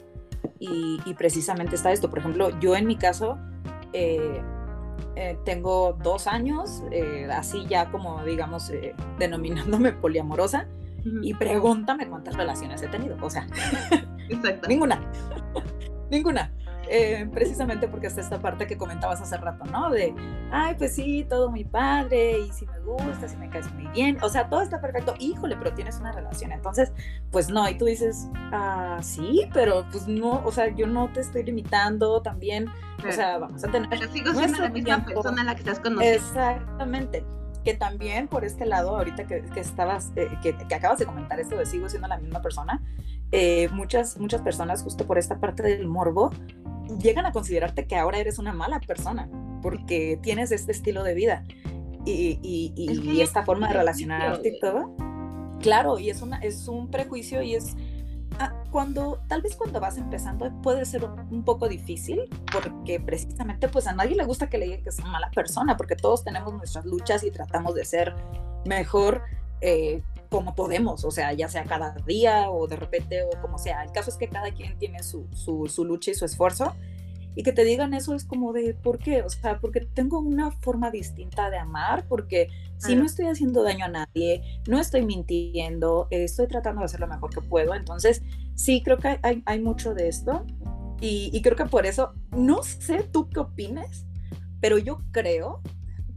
y, 0.59 0.99
precisamente 1.15 1.75
está 1.75 1.91
esto. 1.91 2.11
Por 2.11 2.19
ejemplo, 2.19 2.51
yo 2.59 2.75
en 2.75 2.85
mi 2.85 2.95
caso 2.95 3.39
eh, 3.93 4.39
tengo 5.45 5.97
dos 6.03 6.27
años, 6.27 6.83
así 7.31 7.65
ya 7.67 7.89
como 7.89 8.23
digamos, 8.23 8.71
denominándome 9.17 9.93
poliamorosa 9.93 10.67
y 11.21 11.33
pregúntame 11.33 12.07
cuántas 12.07 12.35
relaciones 12.35 12.81
he 12.81 12.87
tenido. 12.87 13.17
O 13.21 13.29
sea, 13.29 13.47
ninguna. 14.67 14.99
ninguna. 16.09 16.51
Eh, 16.87 17.27
precisamente 17.33 17.87
porque 17.87 18.07
está 18.07 18.21
esta 18.21 18.39
parte 18.39 18.67
que 18.67 18.77
comentabas 18.77 19.19
hace 19.19 19.37
rato, 19.37 19.65
¿no? 19.65 19.89
De, 19.89 20.13
ay, 20.51 20.75
pues 20.77 20.93
sí, 20.93 21.25
todo 21.27 21.49
muy 21.49 21.63
padre, 21.63 22.39
y 22.39 22.51
si 22.51 22.67
me 22.67 22.79
gusta, 22.81 23.27
si 23.27 23.35
me 23.37 23.49
caes 23.49 23.71
muy 23.73 23.87
bien, 23.87 24.19
o 24.21 24.29
sea, 24.29 24.49
todo 24.49 24.61
está 24.61 24.79
perfecto, 24.79 25.15
híjole, 25.17 25.55
pero 25.57 25.73
tienes 25.73 25.97
una 25.99 26.11
relación, 26.11 26.51
entonces, 26.51 26.91
pues 27.31 27.49
no, 27.49 27.67
y 27.67 27.75
tú 27.75 27.85
dices, 27.85 28.29
ah, 28.51 28.99
sí, 29.01 29.49
pero 29.51 29.83
pues 29.91 30.07
no, 30.07 30.43
o 30.45 30.51
sea, 30.51 30.67
yo 30.75 30.85
no 30.85 31.11
te 31.11 31.21
estoy 31.21 31.43
limitando 31.43 32.21
también, 32.21 32.67
o 33.07 33.11
sea, 33.11 33.39
vamos 33.39 33.63
a 33.63 33.71
tener... 33.71 33.89
Pero 33.89 34.11
sigo 34.11 34.33
siendo 34.33 34.59
la 34.59 34.69
misma 34.69 35.03
persona 35.03 35.41
a 35.41 35.45
la 35.45 35.55
que 35.55 35.61
estás 35.61 35.79
conociendo. 35.79 36.23
Exactamente 36.23 37.25
que 37.65 37.73
también 37.73 38.28
por 38.30 38.45
este 38.45 38.65
lado, 38.65 38.95
ahorita 38.95 39.25
que, 39.28 39.43
estabas, 39.58 40.13
eh, 40.15 40.30
que, 40.41 40.56
acabas 40.73 40.99
de 40.99 41.06
comentar 41.06 41.39
esto 41.39 41.58
de 41.58 41.65
sigo 41.65 41.89
siendo 41.89 42.08
la 42.08 42.17
misma 42.17 42.41
persona, 42.41 42.82
eh, 43.32 43.67
muchas, 43.73 44.17
muchas 44.17 44.41
personas 44.41 44.84
justo 44.84 45.06
por 45.06 45.17
esta 45.17 45.39
parte 45.39 45.63
del 45.63 45.88
morbo 45.88 46.32
llegan 47.01 47.25
a 47.25 47.32
considerarte 47.32 47.88
que 47.88 47.95
ahora 47.95 48.19
eres 48.19 48.38
una 48.38 48.54
mala 48.54 48.80
persona 48.80 49.28
porque 49.63 50.19
tienes 50.21 50.51
este 50.51 50.71
estilo 50.71 51.04
de 51.04 51.15
vida 51.15 51.43
y, 52.06 52.39
y, 52.43 53.21
esta 53.21 53.43
forma 53.43 53.67
de 53.67 53.73
relacionarte 53.73 54.49
y 54.49 54.60
todo. 54.60 54.95
Claro, 55.60 55.97
y 55.97 56.12
es, 56.12 56.21
una, 56.21 56.38
es 56.38 56.67
un 56.67 56.91
prejuicio 56.91 57.41
y 57.41 57.56
es 57.56 57.75
cuando, 58.71 59.21
tal 59.28 59.41
vez 59.41 59.56
cuando 59.56 59.80
vas 59.80 59.98
empezando 59.98 60.52
puede 60.62 60.86
ser 60.86 61.06
un, 61.06 61.43
poco 61.43 61.67
difícil 61.67 62.30
porque 62.52 63.00
precisamente 63.00 63.67
pues 63.67 63.88
a 63.88 63.93
nadie 63.93 64.15
le 64.15 64.26
gusta 64.26 64.50
que 64.50 64.58
le 64.58 64.65
diga 64.65 64.84
que 64.84 64.89
es 64.89 65.00
una 65.00 65.12
mala 65.12 65.32
persona 65.32 65.78
porque 65.78 65.95
todos 65.95 66.24
tenemos 66.24 66.54
nuestras 66.54 66.86
luchas 66.86 67.24
y 67.24 67.32
tratamos 67.32 67.76
de 67.76 67.86
ser 67.86 68.15
mejor 68.65 69.21
eh, 69.62 70.04
como 70.30 70.56
podemos, 70.56 71.06
o 71.06 71.12
sea, 71.12 71.32
ya 71.34 71.48
sea 71.48 71.63
cada 71.63 71.91
día 72.06 72.50
o 72.50 72.67
de 72.67 72.76
repente 72.76 73.24
o 73.24 73.41
como 73.41 73.58
sea. 73.58 73.84
El 73.84 73.91
caso 73.91 74.10
es 74.10 74.17
que 74.17 74.28
cada 74.28 74.52
quien 74.52 74.78
tiene 74.78 75.02
su, 75.04 75.28
su, 75.32 75.67
su 75.67 75.86
lucha 75.86 76.12
y 76.12 76.15
su 76.15 76.26
esfuerzo 76.26 76.76
y 77.36 77.43
que 77.43 77.52
te 77.52 77.63
digan 77.63 77.93
eso 77.93 78.15
es 78.15 78.24
como 78.24 78.54
de, 78.54 78.74
¿por 78.74 78.98
qué? 78.98 79.21
O 79.21 79.30
sea, 79.30 79.60
porque 79.60 79.82
tengo 79.82 80.19
una 80.19 80.52
forma 80.52 80.89
distinta 80.89 81.50
de 81.50 81.58
amar, 81.58 82.08
porque 82.08 82.48
si 82.78 82.95
no 82.95 83.06
estoy 83.06 83.28
haciendo 83.28 83.63
daño 83.63 83.86
a 83.86 83.89
nadie, 83.89 84.62
no 84.67 84.80
estoy 84.80 85.06
mintiendo, 85.06 86.08
estoy 86.12 86.48
tratando 86.48 86.80
de 86.82 86.86
hacer 86.86 87.00
lo 87.00 87.08
mejor 87.08 87.30
que 87.30 87.41
puedo, 87.41 87.74
entonces 87.76 88.21
sí, 88.56 88.82
creo 88.84 88.98
que 88.98 89.19
hay, 89.21 89.43
hay 89.45 89.60
mucho 89.60 89.93
de 89.93 90.08
esto 90.08 90.45
y, 91.02 91.30
y, 91.34 91.41
creo 91.41 91.58
que 91.58 91.65
por 91.65 91.86
eso, 91.86 92.13
no 92.32 92.63
sé 92.63 93.04
tú 93.04 93.30
qué 93.30 93.39
opines, 93.41 94.06
pero 94.62 94.78
yo 94.78 95.02
creo, 95.12 95.62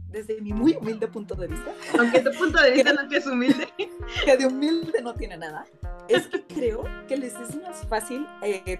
desde 0.09 0.41
mi 0.41 0.53
muy 0.53 0.73
humilde 0.73 1.07
punto 1.07 1.35
de 1.35 1.47
vista, 1.47 1.71
aunque 1.99 2.21
tu 2.21 2.31
punto 2.31 2.61
de 2.61 2.71
vista 2.73 2.93
no 2.93 3.01
es 3.11 3.27
humilde, 3.27 3.67
que 4.25 4.37
de 4.37 4.45
humilde 4.45 5.01
no 5.01 5.13
tiene 5.13 5.37
nada, 5.37 5.65
es 6.07 6.27
que 6.27 6.43
creo 6.43 6.83
que 7.07 7.17
les 7.17 7.33
es 7.35 7.55
más 7.61 7.85
fácil 7.87 8.25
eh, 8.41 8.79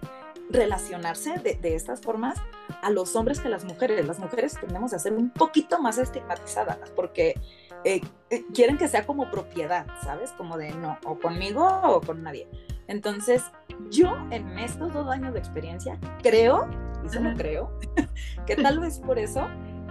relacionarse 0.50 1.38
de, 1.40 1.76
estas 1.76 2.02
formas 2.02 2.38
a 2.82 2.90
los 2.90 3.16
hombres 3.16 3.40
que 3.40 3.48
a 3.48 3.52
las 3.52 3.66
mujeres. 3.66 4.06
Las 4.06 4.20
mujeres 4.20 4.58
tendemos 4.60 4.94
a 4.94 5.00
ser 5.00 5.14
un 5.14 5.30
poquito 5.30 5.80
más 5.80 5.98
estigmatizadas 5.98 6.78
porque 6.96 7.40
eh, 7.84 8.02
eh, 8.30 8.44
quieren 8.54 8.78
que 8.78 8.88
sea 8.88 9.06
como 9.06 9.30
propiedad, 9.30 9.86
¿sabes? 10.04 10.32
Como 10.32 10.58
de 10.58 10.72
no, 10.72 10.98
o 11.06 11.20
conmigo 11.20 11.66
o 11.84 12.02
con 12.02 12.24
nadie. 12.24 12.48
Entonces, 12.88 13.44
yo 13.92 14.18
en 14.32 14.58
estos 14.58 14.94
dos 14.94 15.08
años 15.10 15.34
de 15.34 15.40
experiencia 15.40 16.00
creo, 16.24 16.68
y 17.06 17.10
solo 17.10 17.34
creo, 17.38 17.72
que 18.48 18.56
tal 18.56 18.80
vez 18.80 19.00
por 19.00 19.20
eso 19.20 19.48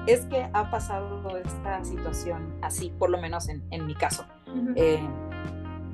es 0.07 0.23
que 0.27 0.49
ha 0.53 0.71
pasado 0.71 1.37
esta 1.37 1.85
situación 1.85 2.59
así, 2.63 2.91
por 2.99 3.11
lo 3.11 3.19
menos 3.19 3.49
en, 3.49 3.87
mi 3.87 3.95
caso, 3.95 4.27
eh, 4.75 5.01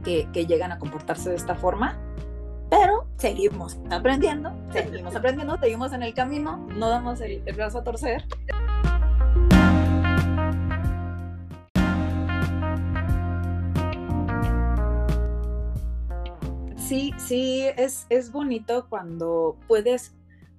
que, 0.02 0.28
que 0.32 0.46
llegan 0.46 0.72
a 0.72 0.78
comportarse 0.78 1.30
de 1.30 1.36
esta 1.36 1.54
forma 1.54 1.98
pero 2.74 3.03
seguimos 3.16 3.78
aprendiendo, 3.90 4.52
seguimos 4.72 5.14
aprendiendo, 5.14 5.58
seguimos 5.58 5.92
en 5.92 6.02
el 6.02 6.14
camino, 6.14 6.66
no 6.76 6.88
damos 6.88 7.20
el, 7.20 7.40
brazo 7.54 7.78
a 7.78 7.84
torcer. 7.84 8.24
Sí, 16.76 17.12
sí, 17.16 17.64
es, 17.76 18.06
es 18.10 18.30
bonito 18.30 18.86
cuando 18.88 19.56
puedes, 19.66 20.14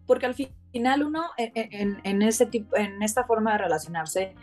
porque 0.08 0.26
al 0.26 0.34
final 0.34 1.04
uno 1.04 1.26
en, 1.38 2.00
en, 2.04 2.22
ese 2.24 2.48
tipo, 2.48 2.76
en 2.76 3.02
esta 3.04 3.26
forma 3.26 3.54
de 3.54 3.60
relacionarse, 3.60 4.34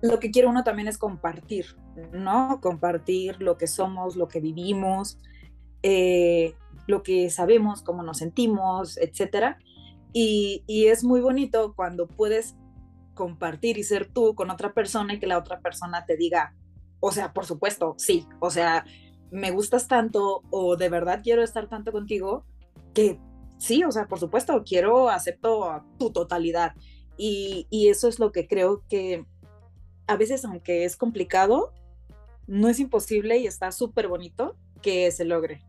lo 0.00 0.20
que 0.20 0.30
quiere 0.30 0.46
uno 0.46 0.62
también 0.62 0.86
es 0.86 0.96
compartir, 0.96 1.76
¿no? 2.12 2.60
Compartir 2.60 3.42
lo 3.42 3.58
que 3.58 3.66
somos, 3.66 4.14
lo 4.14 4.28
que 4.28 4.38
vivimos, 4.38 5.18
eh, 5.82 6.54
lo 6.88 7.02
que 7.02 7.30
sabemos, 7.30 7.82
cómo 7.82 8.02
nos 8.02 8.18
sentimos, 8.18 8.96
etcétera. 8.96 9.58
Y, 10.12 10.64
es 10.66 11.04
muy 11.04 11.20
bonito 11.20 11.74
cuando 11.76 12.08
puedes 12.08 12.56
compartir 13.14 13.78
y 13.78 13.84
ser 13.84 14.10
tú 14.10 14.34
con 14.34 14.50
otra 14.50 14.72
persona 14.72 15.14
y 15.14 15.20
que 15.20 15.26
la 15.26 15.38
otra 15.38 15.60
persona 15.60 16.06
te 16.06 16.16
diga, 16.16 16.54
o 16.98 17.12
sea, 17.12 17.32
por 17.32 17.44
supuesto, 17.44 17.94
sí, 17.98 18.26
o 18.40 18.50
sea, 18.50 18.86
me 19.30 19.50
gustas 19.50 19.86
tanto 19.86 20.42
o 20.50 20.76
de 20.76 20.88
verdad 20.88 21.20
quiero 21.22 21.42
estar 21.42 21.68
tanto 21.68 21.92
contigo 21.92 22.46
que 22.94 23.20
sí, 23.58 23.84
o 23.84 23.92
sea, 23.92 24.08
por 24.08 24.18
supuesto, 24.18 24.62
quiero, 24.64 25.10
acepto 25.10 25.84
tu 25.98 26.10
totalidad. 26.10 26.74
Y, 27.18 27.66
y 27.68 27.88
eso 27.88 28.08
es 28.08 28.18
lo 28.18 28.32
que 28.32 28.46
creo 28.46 28.82
que 28.88 29.26
a 30.06 30.16
veces, 30.16 30.44
aunque 30.46 30.84
es 30.84 30.96
complicado, 30.96 31.74
no 32.46 32.68
es 32.68 32.80
imposible 32.80 33.36
y 33.36 33.46
está 33.46 33.72
súper 33.72 34.08
bonito 34.08 34.56
que 34.80 35.10
se 35.10 35.26
logre. 35.26 35.67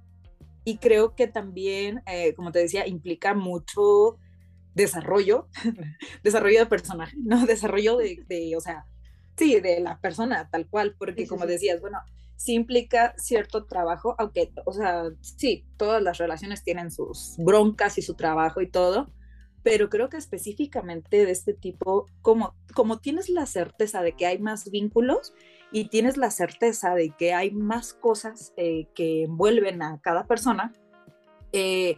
Y 0.69 0.77
creo 0.77 1.15
que 1.15 1.25
también, 1.25 2.03
eh, 2.05 2.35
como 2.35 2.51
te 2.51 2.59
decía, 2.59 2.85
implica 2.85 3.33
mucho 3.33 4.19
desarrollo, 4.75 5.47
desarrollo 6.23 6.59
de 6.59 6.65
personaje, 6.67 7.17
¿no? 7.25 7.47
Desarrollo 7.47 7.97
de, 7.97 8.23
de, 8.29 8.55
o 8.55 8.61
sea, 8.61 8.85
sí, 9.35 9.59
de 9.59 9.79
la 9.79 9.99
persona 9.99 10.47
tal 10.51 10.67
cual, 10.67 10.95
porque 10.95 11.25
como 11.25 11.47
decías, 11.47 11.81
bueno, 11.81 11.97
sí 12.35 12.53
implica 12.53 13.15
cierto 13.17 13.65
trabajo, 13.65 14.13
aunque, 14.19 14.51
o 14.63 14.71
sea, 14.71 15.05
sí, 15.21 15.65
todas 15.75 16.03
las 16.03 16.19
relaciones 16.19 16.63
tienen 16.63 16.91
sus 16.91 17.33
broncas 17.39 17.97
y 17.97 18.03
su 18.03 18.13
trabajo 18.13 18.61
y 18.61 18.69
todo, 18.69 19.11
pero 19.63 19.89
creo 19.89 20.07
que 20.09 20.17
específicamente 20.17 21.25
de 21.25 21.31
este 21.31 21.55
tipo, 21.55 22.05
como, 22.21 22.53
como 22.75 22.99
tienes 22.99 23.27
la 23.27 23.47
certeza 23.47 24.03
de 24.03 24.11
que 24.11 24.27
hay 24.27 24.37
más 24.37 24.69
vínculos 24.69 25.33
y 25.71 25.89
tienes 25.89 26.17
la 26.17 26.31
certeza 26.31 26.95
de 26.95 27.11
que 27.11 27.33
hay 27.33 27.51
más 27.51 27.93
cosas 27.93 28.53
eh, 28.57 28.87
que 28.95 29.23
envuelven 29.23 29.81
a 29.81 29.99
cada 30.01 30.25
persona, 30.25 30.73
eh, 31.51 31.97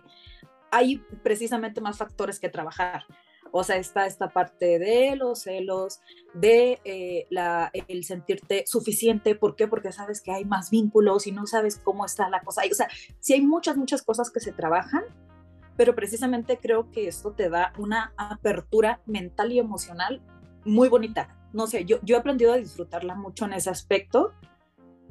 hay 0.71 0.97
precisamente 1.23 1.81
más 1.81 1.97
factores 1.97 2.39
que 2.39 2.49
trabajar. 2.49 3.05
O 3.53 3.63
sea, 3.63 3.75
está 3.75 4.05
esta 4.05 4.29
parte 4.29 4.79
de 4.79 5.15
los 5.17 5.41
celos, 5.41 5.99
de 6.33 6.79
eh, 6.85 7.27
el 7.87 8.03
sentirte 8.05 8.63
suficiente. 8.65 9.35
¿Por 9.35 9.57
qué? 9.57 9.67
Porque 9.67 9.91
sabes 9.91 10.21
que 10.21 10.31
hay 10.31 10.45
más 10.45 10.69
vínculos 10.69 11.27
y 11.27 11.33
no 11.33 11.45
sabes 11.45 11.77
cómo 11.77 12.05
está 12.05 12.29
la 12.29 12.41
cosa. 12.41 12.61
O 12.69 12.73
sea, 12.73 12.87
sí 13.19 13.33
hay 13.33 13.41
muchas, 13.41 13.75
muchas 13.75 14.03
cosas 14.03 14.31
que 14.31 14.39
se 14.39 14.53
trabajan, 14.53 15.03
pero 15.75 15.95
precisamente 15.95 16.59
creo 16.61 16.89
que 16.91 17.07
esto 17.07 17.33
te 17.33 17.49
da 17.49 17.73
una 17.77 18.13
apertura 18.15 19.01
mental 19.05 19.51
y 19.51 19.59
emocional 19.59 20.21
muy 20.63 20.87
bonita. 20.87 21.40
No 21.53 21.67
sé, 21.67 21.85
yo, 21.85 21.97
yo 22.03 22.15
he 22.15 22.19
aprendido 22.19 22.53
a 22.53 22.57
disfrutarla 22.57 23.15
mucho 23.15 23.45
en 23.45 23.53
ese 23.53 23.69
aspecto 23.69 24.33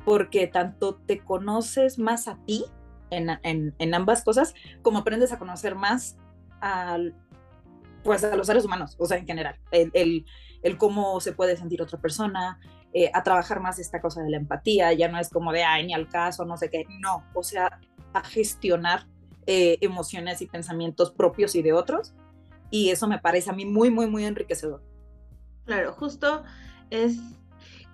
porque 0.05 0.47
tanto 0.47 0.97
te 0.97 1.21
conoces 1.21 1.99
más 1.99 2.29
a 2.29 2.39
ti 2.47 2.65
en, 3.11 3.29
en, 3.79 3.95
ambas 3.95 4.25
cosas, 4.25 4.55
como 4.83 4.99
aprendes 4.99 5.33
a 5.33 5.39
conocer 5.39 5.75
más 5.75 6.17
al 6.61 7.15
pues 8.03 8.25
a 8.25 8.35
los 8.35 8.47
seres 8.47 8.65
humanos, 8.65 8.97
o 8.99 9.05
sea, 9.05 9.19
en 9.19 9.27
general, 9.27 9.59
el, 9.73 9.91
el, 9.93 10.25
el 10.63 10.79
cómo 10.79 11.21
se 11.21 11.33
puede 11.33 11.57
sentir 11.59 11.83
otra 11.83 12.01
persona, 12.01 12.59
eh, 12.93 13.11
a 13.15 13.23
trabajar 13.23 13.61
más 13.61 13.79
esta 13.79 14.01
cosa 14.01 14.23
de 14.23 14.31
la 14.31 14.37
empatía, 14.37 14.93
ya 14.93 15.09
no 15.09 15.19
es 15.19 15.29
como 15.29 15.53
de, 15.53 15.63
ay, 15.63 15.87
ni 15.87 15.95
al 15.95 16.09
caso, 16.09 16.45
no 16.45 16.57
sé 16.57 16.71
qué, 16.71 16.87
no, 16.99 17.25
o 17.35 17.43
sea, 17.43 17.79
a 18.13 18.25
gestionar 18.25 19.07
eh, 19.47 19.79
emociones 19.81 20.43
y 20.43 20.47
pensamientos 20.47 21.13
propios 21.13 21.55
y 21.55 21.63
de 21.63 21.73
otros, 21.73 22.15
y 22.71 22.91
eso 22.91 23.07
me 23.07 23.19
parece 23.19 23.51
a 23.51 23.53
mí 23.53 23.65
muy, 23.65 23.91
muy, 23.91 24.09
muy 24.09 24.25
enriquecedor. 24.25 24.83
Claro, 25.71 25.93
justo 25.93 26.43
es, 26.91 27.17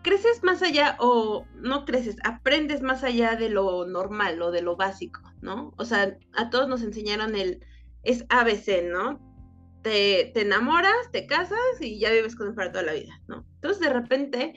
creces 0.02 0.42
más 0.42 0.62
allá 0.62 0.96
o 0.98 1.44
no 1.56 1.84
creces, 1.84 2.16
aprendes 2.24 2.80
más 2.80 3.04
allá 3.04 3.36
de 3.36 3.50
lo 3.50 3.86
normal 3.86 4.40
o 4.40 4.50
de 4.50 4.62
lo 4.62 4.76
básico, 4.76 5.20
¿no? 5.42 5.74
O 5.76 5.84
sea, 5.84 6.16
a 6.34 6.48
todos 6.48 6.68
nos 6.68 6.82
enseñaron 6.82 7.36
el, 7.36 7.62
es 8.02 8.24
ABC, 8.30 8.82
¿no? 8.90 9.20
te, 9.86 10.40
enamoras, 10.40 11.12
te 11.12 11.26
casas 11.26 11.58
y 11.80 12.00
ya 12.00 12.10
vives 12.10 12.34
con 12.34 12.48
él 12.48 12.54
para 12.54 12.72
toda 12.72 12.82
la 12.82 12.92
vida, 12.92 13.20
¿no? 13.28 13.46
Entonces 13.56 13.80
de 13.80 13.92
repente, 13.92 14.54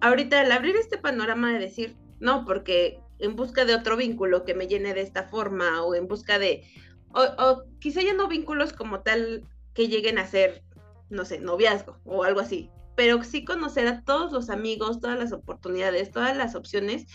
ahorita 0.00 0.40
al 0.40 0.50
abrir 0.50 0.74
este 0.74 0.98
panorama 0.98 1.52
de 1.52 1.60
decir, 1.60 1.96
no, 2.18 2.44
porque 2.44 2.98
en 3.20 3.36
busca 3.36 3.64
de 3.64 3.76
otro 3.76 3.96
vínculo 3.96 4.44
que 4.44 4.54
me 4.54 4.66
llene 4.66 4.94
de 4.94 5.02
esta 5.02 5.24
forma 5.24 5.84
o 5.84 5.94
en 5.94 6.08
busca 6.08 6.40
de, 6.40 6.64
o, 7.10 7.62
quizá 7.78 8.02
ya 8.02 8.14
no 8.14 8.26
vínculos 8.26 8.72
como 8.72 9.02
tal 9.02 9.44
que 9.74 9.86
lleguen 9.86 10.18
a 10.18 10.26
ser, 10.26 10.64
no 11.10 11.24
sé, 11.24 11.40
noviazgo 11.40 11.98
o 12.04 12.24
algo 12.24 12.40
así, 12.40 12.70
pero 12.96 13.22
sí 13.22 13.44
conocer 13.44 13.86
a 13.86 14.02
todos 14.02 14.32
los 14.32 14.50
amigos, 14.50 15.00
todas 15.00 15.18
las 15.18 15.32
oportunidades, 15.32 16.10
todas 16.10 16.36
las 16.36 16.54
opciones, 16.54 17.06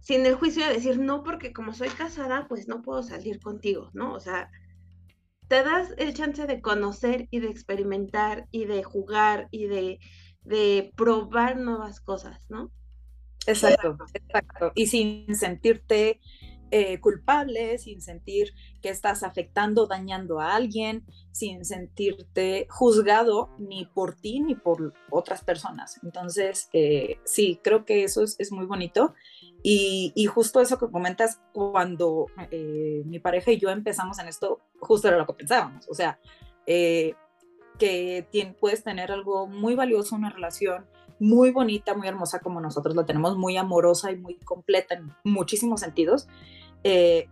sin 0.00 0.26
el 0.26 0.34
juicio 0.34 0.66
de 0.66 0.74
decir, 0.74 0.98
no, 0.98 1.22
porque 1.22 1.52
como 1.52 1.72
soy 1.72 1.88
casada, 1.88 2.48
pues 2.48 2.68
no 2.68 2.82
puedo 2.82 3.02
salir 3.02 3.38
contigo, 3.40 3.90
¿no? 3.92 4.12
O 4.14 4.20
sea, 4.20 4.50
te 5.48 5.62
das 5.62 5.94
el 5.98 6.14
chance 6.14 6.46
de 6.46 6.60
conocer 6.60 7.28
y 7.30 7.40
de 7.40 7.48
experimentar 7.48 8.46
y 8.50 8.64
de 8.64 8.82
jugar 8.82 9.48
y 9.50 9.66
de, 9.66 10.00
de 10.42 10.92
probar 10.96 11.58
nuevas 11.58 12.00
cosas, 12.00 12.40
¿no? 12.48 12.70
Exacto, 13.46 13.96
exacto. 14.14 14.72
Y 14.74 14.86
sin 14.86 15.34
sentirte 15.34 16.20
eh, 16.70 17.00
culpable, 17.00 17.78
sin 17.78 18.00
sentir 18.00 18.54
que 18.80 18.90
estás 18.90 19.22
afectando, 19.22 19.86
dañando 19.86 20.40
a 20.40 20.54
alguien, 20.54 21.04
sin 21.32 21.64
sentirte 21.64 22.66
juzgado 22.70 23.50
ni 23.58 23.86
por 23.86 24.14
ti 24.14 24.40
ni 24.40 24.54
por 24.54 24.92
otras 25.10 25.42
personas. 25.42 25.98
Entonces, 26.02 26.68
eh, 26.72 27.18
sí, 27.24 27.60
creo 27.62 27.84
que 27.84 28.04
eso 28.04 28.22
es, 28.22 28.36
es 28.38 28.52
muy 28.52 28.66
bonito. 28.66 29.14
Y, 29.62 30.12
y, 30.14 30.26
justo 30.26 30.60
eso 30.60 30.78
que 30.78 30.90
comentas, 30.90 31.40
cuando 31.52 32.26
eh, 32.50 33.02
mi 33.04 33.18
pareja 33.18 33.50
y 33.50 33.58
yo 33.58 33.70
empezamos 33.70 34.18
en 34.18 34.28
esto, 34.28 34.60
justo 34.80 35.08
era 35.08 35.18
lo 35.18 35.26
que 35.26 35.34
pensábamos. 35.34 35.86
O 35.88 35.94
sea, 35.94 36.18
que 36.64 38.56
puedes 38.60 38.84
tener 38.84 39.10
algo 39.10 39.46
muy 39.46 39.74
valioso, 39.74 40.14
una 40.14 40.30
relación 40.30 40.86
muy 41.20 41.50
bonita, 41.50 41.94
muy 41.94 42.08
hermosa 42.08 42.40
como 42.40 42.60
nosotros 42.60 42.96
la 42.96 43.04
tenemos, 43.04 43.36
muy 43.36 43.56
amorosa 43.56 44.10
y 44.10 44.16
muy 44.16 44.36
completa 44.38 44.94
en 44.94 45.12
muchísimos 45.22 45.80
sentidos. 45.80 46.26
Eh, 46.84 47.28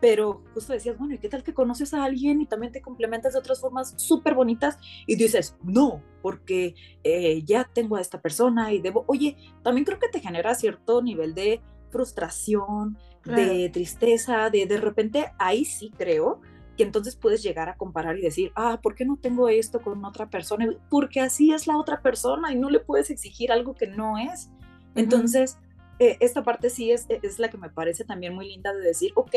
pero 0.00 0.44
justo 0.54 0.72
decías, 0.72 0.96
bueno, 0.96 1.14
¿y 1.14 1.18
qué 1.18 1.28
tal 1.28 1.42
que 1.42 1.54
conoces 1.54 1.92
a 1.92 2.04
alguien 2.04 2.40
y 2.40 2.46
también 2.46 2.72
te 2.72 2.80
complementas 2.80 3.32
de 3.32 3.40
otras 3.40 3.60
formas 3.60 3.94
súper 3.96 4.34
bonitas? 4.34 4.78
Y 5.06 5.16
dices, 5.16 5.56
no, 5.62 6.02
porque 6.22 6.74
eh, 7.02 7.42
ya 7.44 7.68
tengo 7.72 7.96
a 7.96 8.00
esta 8.00 8.20
persona 8.20 8.72
y 8.72 8.80
debo, 8.80 9.04
oye, 9.08 9.36
también 9.62 9.84
creo 9.84 9.98
que 9.98 10.08
te 10.08 10.20
genera 10.20 10.54
cierto 10.54 11.02
nivel 11.02 11.34
de 11.34 11.60
frustración, 11.90 12.96
de 13.24 13.68
tristeza, 13.70 14.48
de 14.50 14.66
de 14.66 14.76
repente 14.78 15.32
ahí 15.38 15.64
sí 15.64 15.92
creo 15.96 16.40
que 16.78 16.84
entonces 16.84 17.16
puedes 17.16 17.42
llegar 17.42 17.68
a 17.68 17.76
comparar 17.76 18.16
y 18.16 18.22
decir, 18.22 18.52
ah, 18.54 18.78
¿por 18.80 18.94
qué 18.94 19.04
no 19.04 19.16
tengo 19.16 19.48
esto 19.48 19.82
con 19.82 20.04
otra 20.04 20.30
persona? 20.30 20.66
Porque 20.88 21.20
así 21.20 21.52
es 21.52 21.66
la 21.66 21.76
otra 21.76 22.00
persona 22.00 22.52
y 22.52 22.56
no 22.56 22.70
le 22.70 22.78
puedes 22.78 23.10
exigir 23.10 23.50
algo 23.50 23.74
que 23.74 23.88
no 23.88 24.16
es. 24.16 24.48
Entonces, 24.94 25.58
eh, 25.98 26.16
esta 26.20 26.42
parte 26.42 26.70
sí 26.70 26.90
es, 26.90 27.06
es 27.08 27.38
la 27.38 27.50
que 27.50 27.58
me 27.58 27.70
parece 27.70 28.04
también 28.04 28.34
muy 28.34 28.48
linda 28.48 28.72
de 28.72 28.80
decir, 28.80 29.12
ok, 29.14 29.34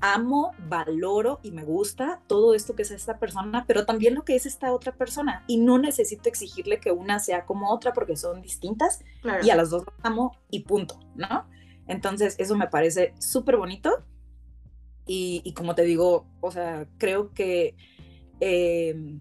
amo, 0.00 0.52
valoro 0.68 1.40
y 1.42 1.50
me 1.50 1.64
gusta 1.64 2.20
todo 2.26 2.54
esto 2.54 2.74
que 2.74 2.82
es 2.82 2.90
esta 2.90 3.18
persona, 3.18 3.64
pero 3.66 3.86
también 3.86 4.14
lo 4.14 4.24
que 4.24 4.34
es 4.34 4.44
esta 4.44 4.72
otra 4.72 4.92
persona. 4.92 5.44
Y 5.46 5.58
no 5.58 5.78
necesito 5.78 6.28
exigirle 6.28 6.78
que 6.78 6.92
una 6.92 7.18
sea 7.18 7.46
como 7.46 7.72
otra 7.72 7.92
porque 7.92 8.16
son 8.16 8.42
distintas 8.42 9.00
y 9.42 9.50
a 9.50 9.56
las 9.56 9.70
dos 9.70 9.84
amo 10.02 10.36
y 10.50 10.60
punto, 10.60 11.00
¿no? 11.14 11.48
Entonces, 11.86 12.36
eso 12.38 12.56
me 12.56 12.68
parece 12.68 13.14
súper 13.18 13.56
bonito. 13.56 14.04
Y, 15.06 15.42
y, 15.44 15.52
como 15.52 15.74
te 15.74 15.82
digo, 15.82 16.26
o 16.40 16.50
sea, 16.50 16.86
creo 16.96 17.32
que 17.34 17.74
eh, 18.40 19.18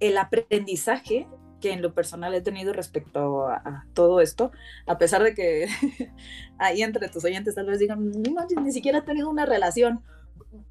el 0.00 0.18
aprendizaje 0.18 1.26
que 1.60 1.72
en 1.72 1.82
lo 1.82 1.92
personal 1.94 2.34
he 2.34 2.40
tenido 2.40 2.72
respecto 2.72 3.48
a, 3.48 3.84
todo 3.94 4.20
esto, 4.20 4.52
a 4.86 4.98
pesar 4.98 5.22
de 5.22 5.34
que 5.34 5.66
ahí 6.58 6.82
entre 6.82 7.08
tus 7.08 7.24
oyentes 7.24 7.54
tal 7.54 7.66
vez 7.66 7.78
digan, 7.78 8.10
no, 8.10 8.46
ni 8.62 8.72
siquiera 8.72 8.98
he 8.98 9.02
tenido 9.02 9.28
una 9.28 9.46
relación, 9.46 10.02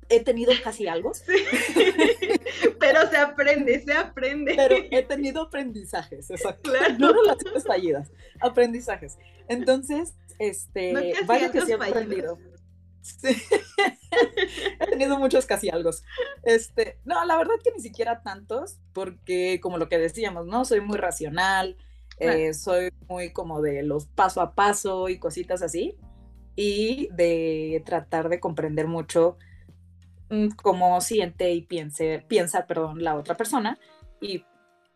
he 0.10 0.23
tenido 0.23 0.54
casi 0.63 0.88
algo. 0.88 1.12
Pero 2.80 3.10
se 3.10 3.17
aprende, 3.17 3.82
se 3.82 3.93
aprende. 3.93 4.54
Pero 4.56 4.76
he 4.91 5.04
tenido 5.04 5.43
aprendizajes, 5.43 6.30
exacto. 6.30 6.71
No 6.97 7.13
relaciones 7.13 7.63
fallidas, 7.65 8.12
aprendizajes. 8.39 9.17
Entonces, 9.47 10.15
este, 10.39 11.13
vaya 11.26 11.52
que 11.52 11.62
sí 11.62 11.71
he 11.71 11.76
aprendido. 11.76 12.38
He 14.80 14.86
tenido 14.88 15.17
muchos 15.20 15.46
casi 15.46 15.70
algo. 15.70 15.91
Este, 16.43 17.00
no, 17.06 17.24
la 17.26 17.38
verdad 17.38 17.56
que 17.63 17.72
ni 17.72 17.82
siquiera 17.82 18.22
tantos, 18.22 18.80
porque 18.93 19.60
como 19.62 19.78
lo 19.78 19.89
que 19.89 19.98
decíamos, 19.98 20.48
¿no? 20.48 20.65
Soy 20.65 20.82
muy 20.82 20.98
racional, 20.98 21.78
eh, 22.20 22.54
soy 22.54 22.91
muy 23.08 23.32
como 23.32 23.62
de 23.62 23.84
los 23.84 24.08
paso 24.08 24.41
a 24.41 24.56
paso 24.56 25.10
y 25.10 25.20
cositas 25.20 25.62
así, 25.62 25.98
y 26.56 27.10
de 27.13 27.84
tratar 27.86 28.30
de 28.30 28.39
comprender 28.39 28.88
mucho 28.88 29.38
mm, 30.30 30.50
cómo 30.62 31.00
siente 31.02 31.52
y 31.52 31.62
piense, 31.62 32.26
piensa, 32.28 32.65
perdón, 32.65 33.04
la 33.04 33.15
otra 33.15 33.36
persona 33.36 33.78
y 34.20 34.43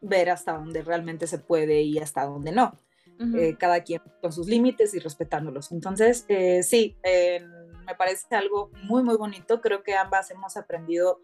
ver 0.01 0.31
hasta 0.31 0.53
dónde 0.53 0.81
realmente 0.81 1.27
se 1.27 1.37
puede 1.37 1.81
y 1.81 1.99
hasta 1.99 2.25
dónde 2.25 2.51
no. 2.51 2.77
Eh, 3.37 3.55
cada 3.55 3.83
quien 3.83 4.01
con 4.19 4.33
sus 4.33 4.47
límites 4.47 4.95
y 4.95 4.99
respetándolos. 4.99 5.71
Entonces, 5.71 6.25
eh, 6.27 6.63
sí, 6.63 6.97
me 7.91 7.95
parece 7.95 8.35
algo 8.35 8.71
muy, 8.83 9.03
muy 9.03 9.17
bonito. 9.17 9.59
Creo 9.59 9.83
que 9.83 9.95
ambas 9.95 10.31
hemos 10.31 10.55
aprendido 10.55 11.19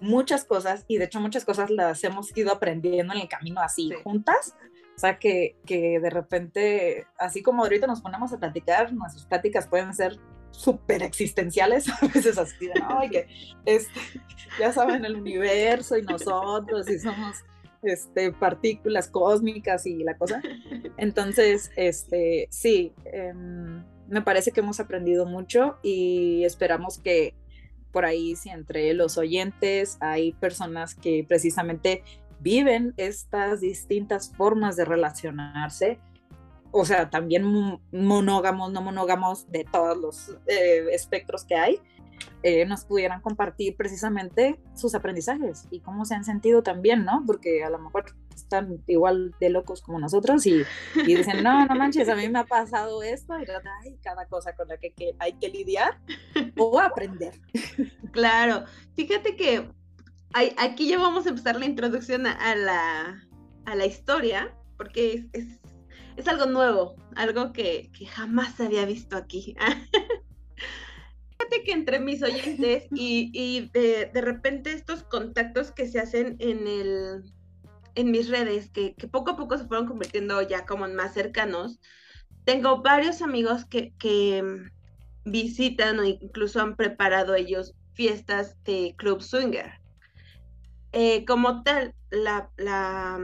muchas 0.00 0.44
cosas 0.44 0.84
y 0.88 0.98
de 0.98 1.04
hecho 1.04 1.20
muchas 1.20 1.44
cosas 1.44 1.70
las 1.70 2.02
hemos 2.04 2.34
ido 2.36 2.52
aprendiendo 2.52 3.12
en 3.12 3.20
el 3.20 3.28
camino 3.28 3.60
así 3.60 3.90
juntas. 4.02 4.56
O 4.96 4.98
sea, 4.98 5.18
que, 5.18 5.56
que 5.66 6.00
de 6.00 6.08
repente, 6.08 7.06
así 7.18 7.42
como 7.42 7.62
ahorita 7.62 7.86
nos 7.86 8.00
ponemos 8.00 8.32
a 8.32 8.38
platicar, 8.38 8.94
nuestras 8.94 9.26
pláticas 9.26 9.66
pueden 9.66 9.92
ser 9.92 10.18
súper 10.52 11.02
existenciales, 11.02 11.86
a 12.02 12.06
veces 12.06 12.38
así 12.38 12.70
ay, 12.88 13.10
que 13.10 13.28
este, 13.66 14.00
ya 14.58 14.72
saben, 14.72 15.04
el 15.04 15.16
universo 15.16 15.98
y 15.98 16.02
nosotros 16.02 16.88
y 16.88 16.98
somos 16.98 17.44
este, 17.82 18.32
partículas 18.32 19.08
cósmicas 19.08 19.84
y 19.84 20.02
la 20.02 20.16
cosa. 20.16 20.40
Entonces, 20.96 21.70
este, 21.76 22.48
sí, 22.50 22.94
em, 23.04 23.84
me 24.08 24.22
parece 24.22 24.52
que 24.52 24.60
hemos 24.60 24.80
aprendido 24.80 25.26
mucho 25.26 25.78
y 25.82 26.44
esperamos 26.44 26.98
que 26.98 27.34
por 27.92 28.04
ahí, 28.04 28.36
si 28.36 28.50
entre 28.50 28.92
los 28.92 29.16
oyentes 29.16 29.96
hay 30.00 30.32
personas 30.32 30.94
que 30.94 31.24
precisamente 31.26 32.02
viven 32.40 32.92
estas 32.98 33.62
distintas 33.62 34.34
formas 34.36 34.76
de 34.76 34.84
relacionarse, 34.84 35.98
o 36.72 36.84
sea, 36.84 37.08
también 37.08 37.80
monógamos, 37.92 38.70
no 38.70 38.82
monógamos, 38.82 39.50
de 39.50 39.64
todos 39.64 39.96
los 39.96 40.36
eh, 40.46 40.88
espectros 40.92 41.44
que 41.44 41.54
hay, 41.54 41.80
eh, 42.42 42.64
nos 42.66 42.84
pudieran 42.84 43.20
compartir 43.22 43.76
precisamente 43.76 44.60
sus 44.74 44.94
aprendizajes 44.94 45.66
y 45.70 45.80
cómo 45.80 46.04
se 46.04 46.14
han 46.14 46.24
sentido 46.24 46.62
también, 46.62 47.04
¿no? 47.04 47.24
Porque 47.26 47.64
a 47.64 47.70
lo 47.70 47.78
mejor 47.78 48.14
están 48.34 48.82
igual 48.86 49.34
de 49.40 49.50
locos 49.50 49.82
como 49.82 49.98
nosotros 49.98 50.46
y, 50.46 50.64
dicen, 51.06 51.42
no, 51.42 51.66
no 51.66 51.74
manches, 51.74 52.08
a 52.08 52.14
mí 52.14 52.28
me 52.28 52.38
ha 52.38 52.44
pasado 52.44 53.02
esto 53.02 53.38
y 53.38 53.46
hay 53.84 53.96
cada 54.02 54.26
cosa 54.26 54.54
con 54.54 54.68
la 54.68 54.76
que, 54.76 54.94
hay 55.18 55.32
que 55.34 55.48
lidiar 55.48 55.98
o 56.58 56.80
aprender. 56.80 57.34
Claro, 58.12 58.64
fíjate 58.94 59.36
que 59.36 59.68
aquí 60.32 60.88
ya 60.88 60.98
vamos 60.98 61.26
a 61.26 61.30
empezar 61.30 61.58
la 61.58 61.66
introducción 61.66 62.26
a, 62.26 62.54
la, 62.54 63.28
a 63.66 63.74
la, 63.74 63.84
historia, 63.84 64.56
porque 64.78 65.26
es, 65.34 65.60
es, 66.16 66.26
algo 66.26 66.46
nuevo, 66.46 66.96
algo 67.14 67.52
que, 67.52 67.90
que 67.92 68.06
jamás 68.06 68.58
había 68.58 68.86
visto 68.86 69.18
aquí. 69.18 69.54
Fíjate 71.48 71.64
que 71.64 71.72
entre 71.72 72.00
mis 72.00 72.22
oyentes 72.22 72.84
y, 72.94 73.30
y 73.32 73.68
de, 73.72 74.10
de, 74.12 74.20
repente 74.20 74.72
estos 74.72 75.02
contactos 75.04 75.70
que 75.70 75.86
se 75.86 76.00
hacen 76.00 76.36
en 76.38 76.66
el 76.66 77.32
en 77.94 78.10
mis 78.10 78.28
redes, 78.28 78.70
que, 78.70 78.94
que, 78.94 79.08
poco 79.08 79.30
a 79.30 79.36
poco 79.36 79.56
se 79.56 79.66
fueron 79.66 79.86
convirtiendo 79.86 80.42
ya 80.42 80.66
como 80.66 80.86
más 80.86 81.14
cercanos, 81.14 81.80
tengo 82.44 82.82
varios 82.82 83.22
amigos 83.22 83.64
que, 83.64 83.94
que 83.98 84.44
visitan 85.24 85.98
o 85.98 86.04
incluso 86.04 86.60
han 86.60 86.76
preparado 86.76 87.34
ellos 87.34 87.74
fiestas 87.94 88.62
de 88.64 88.94
Club 88.98 89.22
Swinger. 89.22 89.80
Eh, 90.92 91.24
como 91.24 91.62
tal, 91.62 91.94
la, 92.10 92.50
la, 92.58 93.18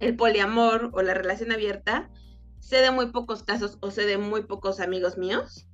el 0.00 0.16
poliamor 0.16 0.90
o 0.92 1.02
la 1.02 1.14
relación 1.14 1.52
abierta 1.52 2.10
sé 2.58 2.78
de 2.78 2.90
muy 2.90 3.12
pocos 3.12 3.44
casos 3.44 3.78
o 3.82 3.92
sé 3.92 4.04
de 4.04 4.18
muy 4.18 4.42
pocos 4.42 4.80
amigos 4.80 5.16
míos 5.16 5.68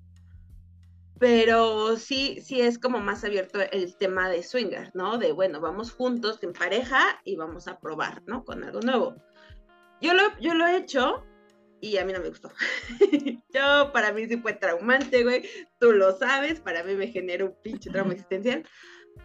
pero 1.18 1.96
sí, 1.96 2.40
sí 2.40 2.60
es 2.60 2.78
como 2.78 3.00
más 3.00 3.24
abierto 3.24 3.60
el 3.72 3.96
tema 3.96 4.28
de 4.28 4.42
swinger, 4.42 4.90
¿no? 4.94 5.18
De, 5.18 5.32
bueno, 5.32 5.60
vamos 5.60 5.92
juntos 5.92 6.42
en 6.42 6.52
pareja 6.52 7.20
y 7.24 7.36
vamos 7.36 7.66
a 7.66 7.78
probar, 7.80 8.22
¿no? 8.26 8.44
Con 8.44 8.62
algo 8.62 8.80
nuevo. 8.80 9.16
Yo 10.00 10.14
lo, 10.14 10.22
yo 10.40 10.54
lo 10.54 10.66
he 10.66 10.76
hecho 10.76 11.24
y 11.80 11.96
a 11.96 12.04
mí 12.04 12.12
no 12.12 12.20
me 12.20 12.28
gustó. 12.28 12.52
yo, 13.52 13.92
para 13.92 14.12
mí 14.12 14.26
sí 14.26 14.36
fue 14.36 14.52
traumante, 14.52 15.24
güey. 15.24 15.48
Tú 15.80 15.92
lo 15.92 16.16
sabes, 16.16 16.60
para 16.60 16.84
mí 16.84 16.94
me 16.94 17.08
generó 17.08 17.46
un 17.46 17.56
pinche 17.62 17.90
trauma 17.90 18.12
existencial. 18.12 18.64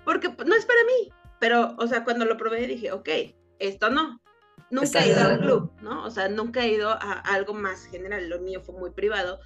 Porque 0.04 0.30
pues, 0.30 0.48
no 0.48 0.56
es 0.56 0.66
para 0.66 0.84
mí. 0.86 1.14
Pero, 1.40 1.76
o 1.78 1.88
sea, 1.88 2.04
cuando 2.04 2.26
lo 2.26 2.38
probé 2.38 2.66
dije, 2.66 2.92
ok, 2.92 3.10
esto 3.60 3.90
no. 3.90 4.20
Nunca 4.72 5.04
he 5.04 5.10
ido 5.10 5.22
a 5.22 5.34
un 5.34 5.40
club, 5.40 5.72
¿no? 5.82 6.04
O 6.04 6.10
sea, 6.10 6.28
nunca 6.30 6.64
he 6.64 6.70
ido 6.70 6.90
a, 6.90 6.96
a 6.96 7.20
algo 7.36 7.54
más 7.54 7.86
general. 7.86 8.30
Lo 8.30 8.40
mío 8.40 8.62
fue 8.62 8.74
muy 8.80 8.90
privado. 8.90 9.40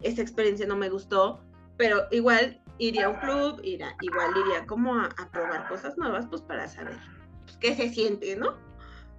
Esa 0.00 0.22
experiencia 0.22 0.66
no 0.66 0.76
me 0.76 0.88
gustó 0.88 1.40
pero 1.76 2.06
igual 2.10 2.60
iría 2.78 3.06
a 3.06 3.08
un 3.10 3.16
club, 3.16 3.60
iría, 3.62 3.94
igual 4.00 4.30
iría 4.44 4.66
como 4.66 4.94
a, 4.94 5.08
probar 5.32 5.68
cosas 5.68 5.96
nuevas, 5.96 6.26
pues 6.26 6.42
para 6.42 6.68
saber 6.68 6.96
pues, 7.44 7.56
qué 7.58 7.74
se 7.76 7.88
siente, 7.90 8.36
¿no? 8.36 8.56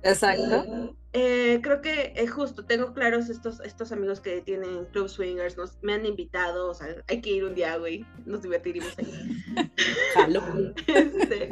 Exacto. 0.04 0.96
Eh, 1.14 1.60
creo 1.62 1.82
que 1.82 2.14
es 2.16 2.32
justo, 2.32 2.66
tengo 2.66 2.94
claros 2.94 3.30
estos, 3.30 3.60
estos 3.62 3.92
amigos 3.92 4.20
que 4.20 4.42
tienen 4.42 4.86
Club 4.86 5.08
Swingers, 5.08 5.56
nos, 5.56 5.78
me 5.82 5.94
han 5.94 6.06
invitado, 6.06 6.72
o 6.72 6.74
sea, 6.74 6.88
hay 7.08 7.22
que 7.22 7.30
ir 7.30 7.46
un 7.46 7.56
día, 7.56 7.78
güey, 7.78 8.06
nos 8.26 8.42
divertiremos 8.42 8.98
ahí. 8.98 9.44
este, 10.88 11.50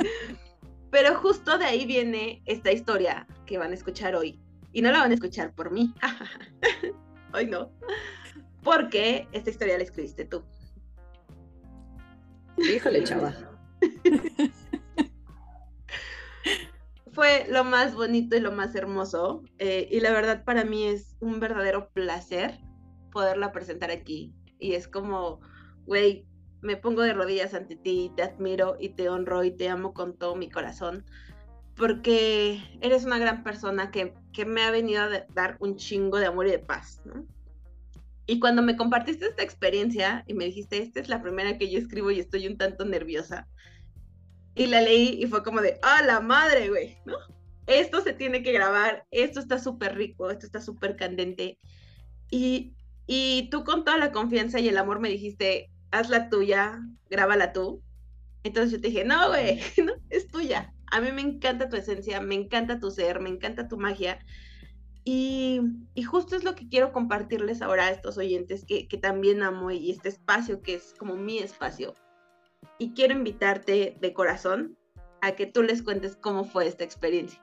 pero 0.89 1.15
justo 1.15 1.57
de 1.57 1.65
ahí 1.65 1.85
viene 1.85 2.41
esta 2.45 2.71
historia 2.71 3.25
que 3.45 3.57
van 3.57 3.71
a 3.71 3.75
escuchar 3.75 4.15
hoy. 4.15 4.39
Y 4.73 4.81
no 4.81 4.91
la 4.91 4.99
van 4.99 5.11
a 5.11 5.13
escuchar 5.13 5.53
por 5.53 5.71
mí. 5.71 5.93
hoy 7.33 7.45
no. 7.45 7.71
Porque 8.63 9.27
esta 9.31 9.49
historia 9.49 9.77
la 9.77 9.83
escribiste 9.83 10.25
tú. 10.25 10.43
Híjole, 12.57 13.03
chava. 13.05 13.33
Fue 17.13 17.45
lo 17.49 17.63
más 17.63 17.93
bonito 17.93 18.37
y 18.37 18.39
lo 18.39 18.51
más 18.51 18.73
hermoso. 18.75 19.43
Eh, 19.57 19.87
y 19.91 19.99
la 19.99 20.11
verdad 20.11 20.43
para 20.43 20.63
mí 20.63 20.85
es 20.85 21.15
un 21.19 21.39
verdadero 21.39 21.89
placer 21.89 22.59
poderla 23.11 23.51
presentar 23.51 23.91
aquí. 23.91 24.33
Y 24.59 24.73
es 24.73 24.87
como, 24.87 25.41
güey, 25.85 26.25
me 26.61 26.77
pongo 26.77 27.01
de 27.01 27.13
rodillas 27.13 27.53
ante 27.53 27.75
ti, 27.75 28.11
te 28.15 28.23
admiro 28.23 28.77
y 28.79 28.89
te 28.89 29.09
honro 29.09 29.43
y 29.43 29.51
te 29.51 29.67
amo 29.67 29.93
con 29.93 30.17
todo 30.17 30.35
mi 30.35 30.49
corazón. 30.49 31.05
Porque 31.75 32.61
eres 32.81 33.05
una 33.05 33.17
gran 33.17 33.43
persona 33.43 33.91
que, 33.91 34.13
que 34.33 34.45
me 34.45 34.63
ha 34.63 34.71
venido 34.71 35.01
a 35.01 35.09
dar 35.33 35.57
un 35.59 35.75
chingo 35.75 36.17
de 36.17 36.27
amor 36.27 36.47
y 36.47 36.51
de 36.51 36.59
paz, 36.59 37.01
¿no? 37.05 37.25
Y 38.27 38.39
cuando 38.39 38.61
me 38.61 38.77
compartiste 38.77 39.25
esta 39.25 39.43
experiencia 39.43 40.23
y 40.27 40.33
me 40.33 40.45
dijiste, 40.45 40.77
esta 40.77 40.99
es 40.99 41.09
la 41.09 41.21
primera 41.21 41.57
que 41.57 41.69
yo 41.69 41.79
escribo 41.79 42.11
y 42.11 42.19
estoy 42.19 42.47
un 42.47 42.57
tanto 42.57 42.85
nerviosa, 42.85 43.47
y 44.55 44.67
la 44.67 44.81
leí 44.81 45.19
y 45.21 45.27
fue 45.27 45.43
como 45.43 45.61
de, 45.61 45.79
¡ah, 45.81 46.01
la 46.03 46.19
madre, 46.19 46.69
güey! 46.69 46.97
Esto 47.67 48.01
se 48.01 48.13
tiene 48.13 48.43
que 48.43 48.51
grabar, 48.51 49.05
esto 49.11 49.39
está 49.39 49.59
súper 49.59 49.95
rico, 49.95 50.29
esto 50.29 50.45
está 50.45 50.61
súper 50.61 50.97
candente. 50.97 51.57
Y, 52.29 52.75
y 53.07 53.49
tú 53.49 53.63
con 53.63 53.85
toda 53.85 53.97
la 53.97 54.11
confianza 54.11 54.59
y 54.59 54.67
el 54.67 54.77
amor 54.77 54.99
me 54.99 55.09
dijiste, 55.09 55.71
haz 55.91 56.09
la 56.09 56.29
tuya, 56.29 56.81
grábala 57.09 57.53
tú. 57.53 57.81
Entonces 58.43 58.71
yo 58.71 58.81
te 58.81 58.89
dije, 58.89 59.05
no, 59.05 59.29
güey, 59.29 59.61
no, 59.85 59.93
es 60.09 60.27
tuya. 60.27 60.73
A 60.87 60.99
mí 60.99 61.11
me 61.11 61.21
encanta 61.21 61.69
tu 61.69 61.77
esencia, 61.77 62.19
me 62.19 62.35
encanta 62.35 62.79
tu 62.79 62.91
ser, 62.91 63.21
me 63.21 63.29
encanta 63.29 63.69
tu 63.69 63.77
magia. 63.77 64.19
Y, 65.03 65.61
justo 66.05 66.35
es 66.35 66.43
lo 66.43 66.55
que 66.55 66.67
quiero 66.67 66.91
compartirles 66.91 67.61
ahora 67.61 67.85
a 67.85 67.91
estos 67.91 68.17
oyentes 68.17 68.65
que, 68.65 68.85
también 69.01 69.41
amo 69.41 69.71
y 69.71 69.91
este 69.91 70.09
espacio 70.09 70.61
que 70.61 70.75
es 70.75 70.93
como 70.97 71.15
mi 71.15 71.39
espacio. 71.39 71.95
Y 72.77 72.93
quiero 72.93 73.13
invitarte 73.13 73.97
de 73.99 74.13
corazón 74.13 74.77
a 75.21 75.33
que 75.33 75.45
tú 75.45 75.63
les 75.63 75.81
cuentes 75.81 76.15
cómo 76.15 76.43
fue 76.43 76.67
esta 76.67 76.83
experiencia. 76.83 77.41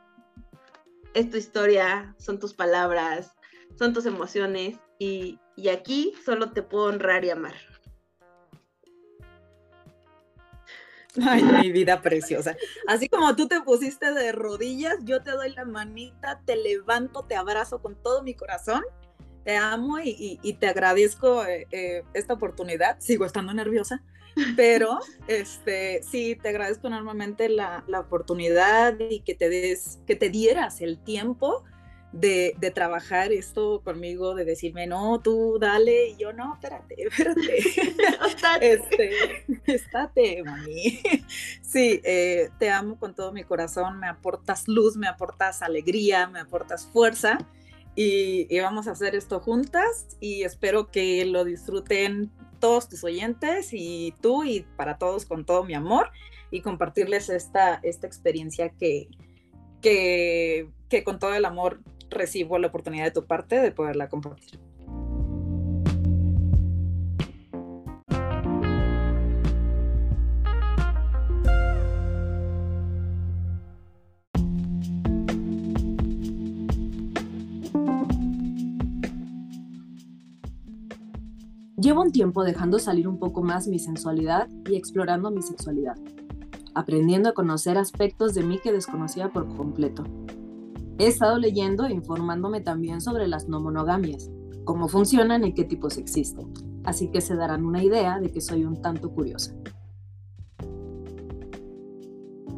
Es 1.14 1.31
tu 1.31 1.37
historia, 1.37 2.14
son 2.18 2.38
tus 2.38 2.55
palabras, 2.55 3.33
son 3.77 3.92
tus 3.92 4.07
emociones 4.07 4.79
y, 4.99 5.38
y 5.57 5.68
aquí 5.68 6.12
solo 6.25 6.53
te 6.53 6.62
puedo 6.62 6.87
honrar 6.87 7.25
y 7.25 7.31
amar. 7.31 7.55
Ay, 11.27 11.42
mi 11.42 11.73
vida 11.73 12.01
preciosa. 12.03 12.57
Así 12.87 13.09
como 13.09 13.35
tú 13.35 13.49
te 13.49 13.61
pusiste 13.61 14.12
de 14.12 14.33
rodillas, 14.33 14.97
yo 15.05 15.23
te 15.23 15.31
doy 15.31 15.53
la 15.53 15.64
manita, 15.64 16.40
te 16.44 16.57
levanto, 16.57 17.25
te 17.25 17.37
abrazo 17.37 17.81
con 17.81 18.01
todo 18.03 18.23
mi 18.23 18.35
corazón. 18.35 18.83
Te 19.44 19.57
amo 19.57 19.99
y, 19.99 20.57
te 20.61 20.66
agradezco 20.66 21.44
eh, 21.47 21.66
eh, 21.71 22.05
esta 22.12 22.35
oportunidad. 22.35 23.01
Sigo 23.01 23.25
estando 23.25 23.55
nerviosa, 23.55 24.03
pero 24.57 24.99
este, 25.29 26.03
sí, 26.03 26.37
te 26.37 26.51
agradezco 26.51 26.88
enormemente 26.88 27.49
la, 27.49 27.83
la 27.87 28.01
oportunidad 28.01 28.94
y 28.99 29.21
que 29.21 29.35
te 29.35 29.49
des, 29.49 30.01
que 30.07 30.16
te 30.16 30.29
dieras 30.29 30.83
el 30.83 30.99
tiempo 30.99 31.64
de, 32.12 32.55
de, 32.59 32.71
trabajar 32.71 33.33
esto 33.33 33.83
conmigo, 33.85 34.35
de 34.35 34.44
decirme, 34.44 34.87
no, 34.87 35.21
tú 35.21 35.59
dale, 35.61 36.11
y 36.11 36.16
yo, 36.16 36.33
no, 36.33 36.55
espérate, 36.55 36.94
espérate. 37.07 37.59
este, 38.61 39.44
estate, 39.66 40.42
mami. 40.42 41.01
Sí, 41.62 42.01
eh, 42.03 42.49
te 42.59 42.71
amo 42.71 42.99
con 42.99 43.14
todo 43.14 43.33
mi 43.33 43.44
corazón, 43.44 44.01
me 44.01 44.09
aportas 44.09 44.68
luz, 44.68 44.97
me 44.97 45.07
aportas 45.07 45.61
alegría, 45.61 46.27
me 46.27 46.40
aportas 46.40 46.87
fuerza. 46.87 47.38
Y, 47.94 48.47
y, 48.49 48.61
vamos 48.61 48.87
a 48.87 48.92
hacer 48.92 49.14
esto 49.14 49.40
juntas 49.40 50.07
y 50.21 50.44
espero 50.44 50.90
que 50.90 51.25
lo 51.25 51.44
disfruten 51.44 52.31
todos 52.61 52.88
tus 52.88 53.05
oyentes 53.05 53.71
y 53.73 54.14
tú 54.23 54.44
y 54.44 54.61
para 54.77 54.99
todos 54.99 55.27
con 55.27 55.44
todo 55.44 55.64
mi 55.64 55.75
amor 55.75 56.11
y 56.51 56.61
compartirles 56.61 57.29
esta, 57.29 57.81
esta 57.83 58.07
experiencia 58.07 58.71
que, 58.71 59.09
que, 59.83 60.71
que 60.88 61.05
con 61.05 61.18
todo 61.18 61.35
el 61.35 61.44
amor 61.44 61.81
recibo 62.11 62.59
la 62.59 62.68
oportunidad 62.68 63.05
de 63.05 63.11
tu 63.12 63.27
parte 63.27 63.61
de 63.61 63.73
poderla 63.73 64.09
compartir. 64.09 64.61
Llevo 81.81 82.03
un 82.03 82.11
tiempo 82.11 82.42
dejando 82.42 82.81
salir 82.81 83.07
un 83.07 83.18
poco 83.18 83.42
más 83.42 83.68
mi 83.68 83.79
sensualidad 83.79 84.49
y 84.68 84.75
explorando 84.75 85.31
mi 85.31 85.42
sexualidad, 85.42 85.97
aprendiendo 86.75 87.29
a 87.29 87.35
conocer 87.35 87.79
aspectos 87.79 88.35
de 88.35 88.42
mí 88.42 88.59
que 88.59 88.73
desconocía 88.73 89.29
por 89.29 89.47
completo. 89.57 90.05
He 91.01 91.07
estado 91.07 91.39
leyendo 91.39 91.87
e 91.87 91.93
informándome 91.93 92.61
también 92.61 93.01
sobre 93.01 93.29
las 93.29 93.49
no 93.49 93.61
monogamias, 93.61 94.33
cómo 94.65 94.89
funcionan 94.89 95.45
y 95.45 95.55
qué 95.55 95.63
tipos 95.63 95.97
existen, 95.97 96.53
así 96.83 97.09
que 97.09 97.21
se 97.21 97.37
darán 97.37 97.65
una 97.65 97.85
idea 97.85 98.19
de 98.19 98.33
que 98.33 98.41
soy 98.41 98.65
un 98.65 98.83
tanto 98.83 99.13
curiosa. 99.13 99.55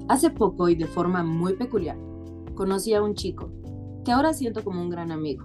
Hace 0.08 0.30
poco 0.30 0.70
y 0.70 0.74
de 0.74 0.86
forma 0.86 1.22
muy 1.22 1.52
peculiar, 1.52 1.98
conocí 2.54 2.94
a 2.94 3.02
un 3.02 3.14
chico, 3.14 3.50
que 4.06 4.12
ahora 4.12 4.32
siento 4.32 4.64
como 4.64 4.80
un 4.80 4.88
gran 4.88 5.12
amigo. 5.12 5.44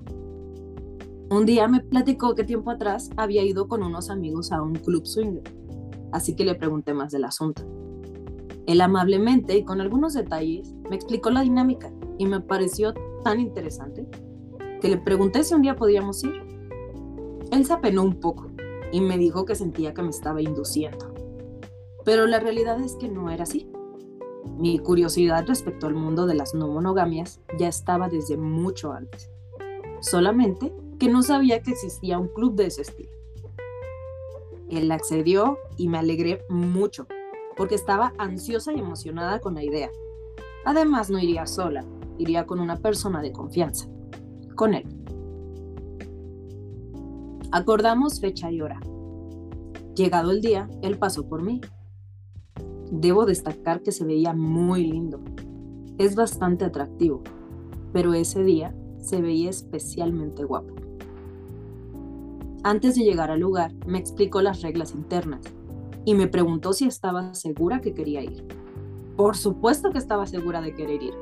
Un 1.30 1.46
día 1.46 1.68
me 1.68 1.82
platicó 1.82 2.34
que 2.34 2.46
tiempo 2.46 2.72
atrás 2.72 3.10
había 3.18 3.44
ido 3.44 3.68
con 3.68 3.84
unos 3.84 4.10
amigos 4.10 4.54
a 4.54 4.62
un 4.62 4.74
club 4.74 5.06
swinger, 5.06 5.44
así 6.14 6.34
que 6.34 6.46
le 6.46 6.56
pregunté 6.56 6.94
más 6.94 7.12
del 7.12 7.26
asunto. 7.26 7.62
Él 8.68 8.80
amablemente 8.80 9.58
y 9.58 9.66
con 9.66 9.82
algunos 9.82 10.14
detalles 10.14 10.74
me 10.90 10.96
explicó 10.96 11.30
la 11.30 11.42
dinámica 11.42 11.92
y 12.18 12.26
me 12.26 12.42
pareció 12.42 12.94
tan 13.24 13.40
interesante 13.40 14.08
que 14.82 14.90
le 14.90 14.98
pregunté 14.98 15.44
si 15.44 15.54
un 15.54 15.62
día 15.62 15.76
podíamos 15.76 16.24
ir. 16.24 16.42
Él 17.52 17.66
se 17.66 17.74
apenó 17.74 18.04
un 18.04 18.20
poco 18.20 18.52
y 18.92 19.02
me 19.02 19.18
dijo 19.18 19.46
que 19.46 19.56
sentía 19.56 19.94
que 19.94 20.02
me 20.02 20.10
estaba 20.10 20.42
induciendo. 20.42 21.14
Pero 22.04 22.28
la 22.28 22.40
realidad 22.40 22.80
es 22.82 22.96
que 22.96 23.10
no 23.10 23.30
era 23.30 23.44
así. 23.44 23.70
Mi 24.58 24.80
curiosidad 24.80 25.46
respecto 25.48 25.88
al 25.88 25.96
mundo 25.96 26.28
de 26.28 26.36
las 26.36 26.54
no 26.54 26.68
monogamias 26.68 27.42
ya 27.58 27.68
estaba 27.68 28.10
desde 28.10 28.38
mucho 28.38 28.92
antes. 28.92 29.32
Solamente 30.02 30.72
que 31.00 31.10
no 31.10 31.24
sabía 31.24 31.62
que 31.62 31.72
existía 31.72 32.20
un 32.20 32.28
club 32.28 32.56
de 32.56 32.68
ese 32.68 32.84
estilo. 32.84 33.12
Él 34.70 34.92
accedió 34.92 35.58
y 35.78 35.90
me 35.90 35.98
alegré 35.98 36.44
mucho, 36.50 37.08
porque 37.56 37.76
estaba 37.76 38.14
ansiosa 38.18 38.74
y 38.74 38.80
emocionada 38.80 39.40
con 39.40 39.56
la 39.56 39.64
idea. 39.64 39.90
Además, 40.64 41.10
no 41.10 41.20
iría 41.20 41.46
sola, 41.46 41.86
iría 42.18 42.46
con 42.46 42.60
una 42.60 42.78
persona 42.78 43.22
de 43.22 43.32
confianza, 43.32 43.88
con 44.56 44.74
él. 44.74 44.86
Acordamos 47.52 48.20
fecha 48.20 48.52
y 48.52 48.62
hora. 48.62 48.80
Llegado 49.96 50.32
el 50.32 50.42
día, 50.42 50.70
él 50.82 50.98
pasó 50.98 51.28
por 51.28 51.42
mí. 51.42 51.62
Debo 52.92 53.26
destacar 53.26 53.82
que 53.82 53.92
se 53.92 54.04
veía 54.04 54.34
muy 54.34 54.86
lindo. 54.86 55.22
Es 55.98 56.16
bastante 56.16 56.66
atractivo, 56.66 57.24
pero 57.94 58.14
ese 58.14 58.44
día 58.44 58.76
se 59.00 59.22
veía 59.22 59.50
especialmente 59.50 60.44
guapo. 60.44 60.76
Antes 62.64 62.96
de 62.96 63.04
llegar 63.04 63.32
al 63.32 63.40
lugar, 63.40 63.74
me 63.86 64.00
explicó 64.00 64.42
las 64.42 64.62
reglas 64.62 64.94
internas 64.94 65.42
y 66.04 66.16
me 66.16 66.28
preguntó 66.28 66.74
si 66.74 66.86
estaba 66.86 67.34
segura 67.36 67.80
que 67.80 67.94
quería 67.94 68.24
ir. 68.24 68.44
Por 69.16 69.38
supuesto 69.38 69.92
que 69.92 69.98
estaba 69.98 70.26
segura 70.26 70.62
de 70.62 70.76
querer 70.76 71.04
ir. 71.04 71.14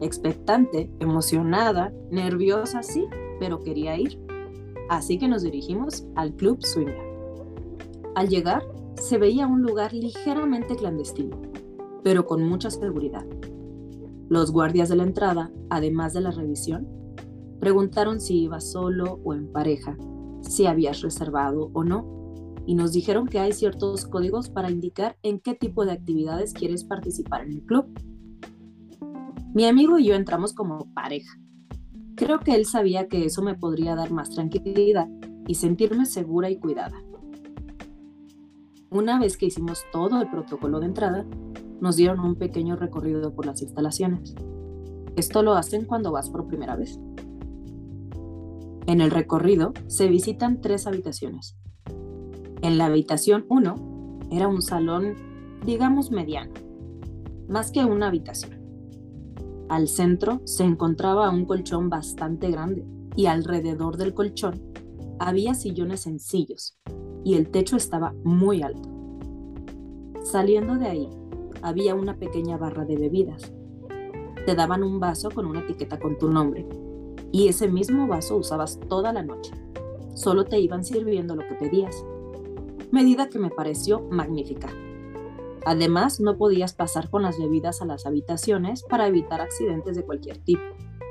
Expectante, 0.00 0.90
emocionada, 0.98 1.92
nerviosa, 2.10 2.82
sí, 2.82 3.06
pero 3.38 3.60
quería 3.62 3.98
ir. 3.98 4.18
Así 4.88 5.18
que 5.18 5.28
nos 5.28 5.42
dirigimos 5.42 6.04
al 6.16 6.34
Club 6.34 6.62
Swinger. 6.62 7.10
Al 8.14 8.28
llegar, 8.28 8.62
se 8.96 9.18
veía 9.18 9.46
un 9.46 9.62
lugar 9.62 9.92
ligeramente 9.92 10.76
clandestino, 10.76 11.40
pero 12.02 12.26
con 12.26 12.42
mucha 12.42 12.70
seguridad. 12.70 13.24
Los 14.28 14.52
guardias 14.52 14.88
de 14.88 14.96
la 14.96 15.04
entrada, 15.04 15.50
además 15.70 16.12
de 16.12 16.20
la 16.20 16.30
revisión, 16.30 16.88
preguntaron 17.60 18.20
si 18.20 18.42
iba 18.42 18.60
solo 18.60 19.20
o 19.24 19.34
en 19.34 19.50
pareja 19.52 19.96
si 20.42 20.66
habías 20.66 21.00
reservado 21.02 21.70
o 21.72 21.84
no, 21.84 22.20
y 22.66 22.74
nos 22.74 22.92
dijeron 22.92 23.26
que 23.26 23.38
hay 23.38 23.52
ciertos 23.52 24.04
códigos 24.06 24.48
para 24.48 24.70
indicar 24.70 25.16
en 25.22 25.40
qué 25.40 25.54
tipo 25.54 25.84
de 25.84 25.92
actividades 25.92 26.52
quieres 26.52 26.84
participar 26.84 27.42
en 27.42 27.52
el 27.52 27.62
club. 27.62 27.86
Mi 29.52 29.64
amigo 29.64 29.98
y 29.98 30.06
yo 30.06 30.14
entramos 30.14 30.54
como 30.54 30.92
pareja. 30.94 31.36
Creo 32.14 32.38
que 32.38 32.54
él 32.54 32.66
sabía 32.66 33.08
que 33.08 33.24
eso 33.24 33.42
me 33.42 33.56
podría 33.56 33.96
dar 33.96 34.12
más 34.12 34.30
tranquilidad 34.30 35.08
y 35.48 35.56
sentirme 35.56 36.06
segura 36.06 36.48
y 36.50 36.56
cuidada. 36.56 37.02
Una 38.90 39.18
vez 39.18 39.36
que 39.36 39.46
hicimos 39.46 39.84
todo 39.90 40.22
el 40.22 40.30
protocolo 40.30 40.78
de 40.78 40.86
entrada, 40.86 41.26
nos 41.80 41.96
dieron 41.96 42.20
un 42.20 42.36
pequeño 42.36 42.76
recorrido 42.76 43.34
por 43.34 43.46
las 43.46 43.60
instalaciones. 43.60 44.36
Esto 45.16 45.42
lo 45.42 45.54
hacen 45.54 45.84
cuando 45.84 46.12
vas 46.12 46.30
por 46.30 46.46
primera 46.46 46.76
vez. 46.76 47.00
En 48.86 49.00
el 49.00 49.10
recorrido 49.10 49.72
se 49.88 50.06
visitan 50.06 50.60
tres 50.60 50.86
habitaciones. 50.86 51.56
En 52.62 52.78
la 52.78 52.86
habitación 52.86 53.46
1 53.48 54.28
era 54.30 54.46
un 54.46 54.62
salón, 54.62 55.16
digamos, 55.66 56.12
mediano, 56.12 56.52
más 57.48 57.72
que 57.72 57.84
una 57.84 58.06
habitación. 58.06 58.59
Al 59.70 59.86
centro 59.86 60.40
se 60.46 60.64
encontraba 60.64 61.30
un 61.30 61.44
colchón 61.44 61.90
bastante 61.90 62.50
grande 62.50 62.84
y 63.14 63.26
alrededor 63.26 63.96
del 63.98 64.14
colchón 64.14 64.60
había 65.20 65.54
sillones 65.54 66.00
sencillos 66.00 66.76
y 67.22 67.34
el 67.34 67.50
techo 67.52 67.76
estaba 67.76 68.12
muy 68.24 68.62
alto. 68.62 68.88
Saliendo 70.24 70.74
de 70.74 70.88
ahí 70.88 71.08
había 71.62 71.94
una 71.94 72.16
pequeña 72.16 72.56
barra 72.56 72.84
de 72.84 72.96
bebidas. 72.96 73.52
Te 74.44 74.56
daban 74.56 74.82
un 74.82 74.98
vaso 74.98 75.30
con 75.30 75.46
una 75.46 75.60
etiqueta 75.60 76.00
con 76.00 76.18
tu 76.18 76.28
nombre 76.28 76.66
y 77.30 77.46
ese 77.46 77.68
mismo 77.68 78.08
vaso 78.08 78.38
usabas 78.38 78.80
toda 78.88 79.12
la 79.12 79.22
noche. 79.22 79.52
Solo 80.14 80.46
te 80.46 80.58
iban 80.58 80.84
sirviendo 80.84 81.36
lo 81.36 81.46
que 81.46 81.54
pedías. 81.54 82.04
Medida 82.90 83.28
que 83.28 83.38
me 83.38 83.50
pareció 83.50 84.00
magnífica. 84.10 84.68
Además, 85.66 86.20
no 86.20 86.36
podías 86.36 86.72
pasar 86.72 87.10
con 87.10 87.22
las 87.22 87.38
bebidas 87.38 87.82
a 87.82 87.84
las 87.84 88.06
habitaciones 88.06 88.82
para 88.82 89.06
evitar 89.06 89.40
accidentes 89.40 89.96
de 89.96 90.04
cualquier 90.04 90.38
tipo. 90.38 90.62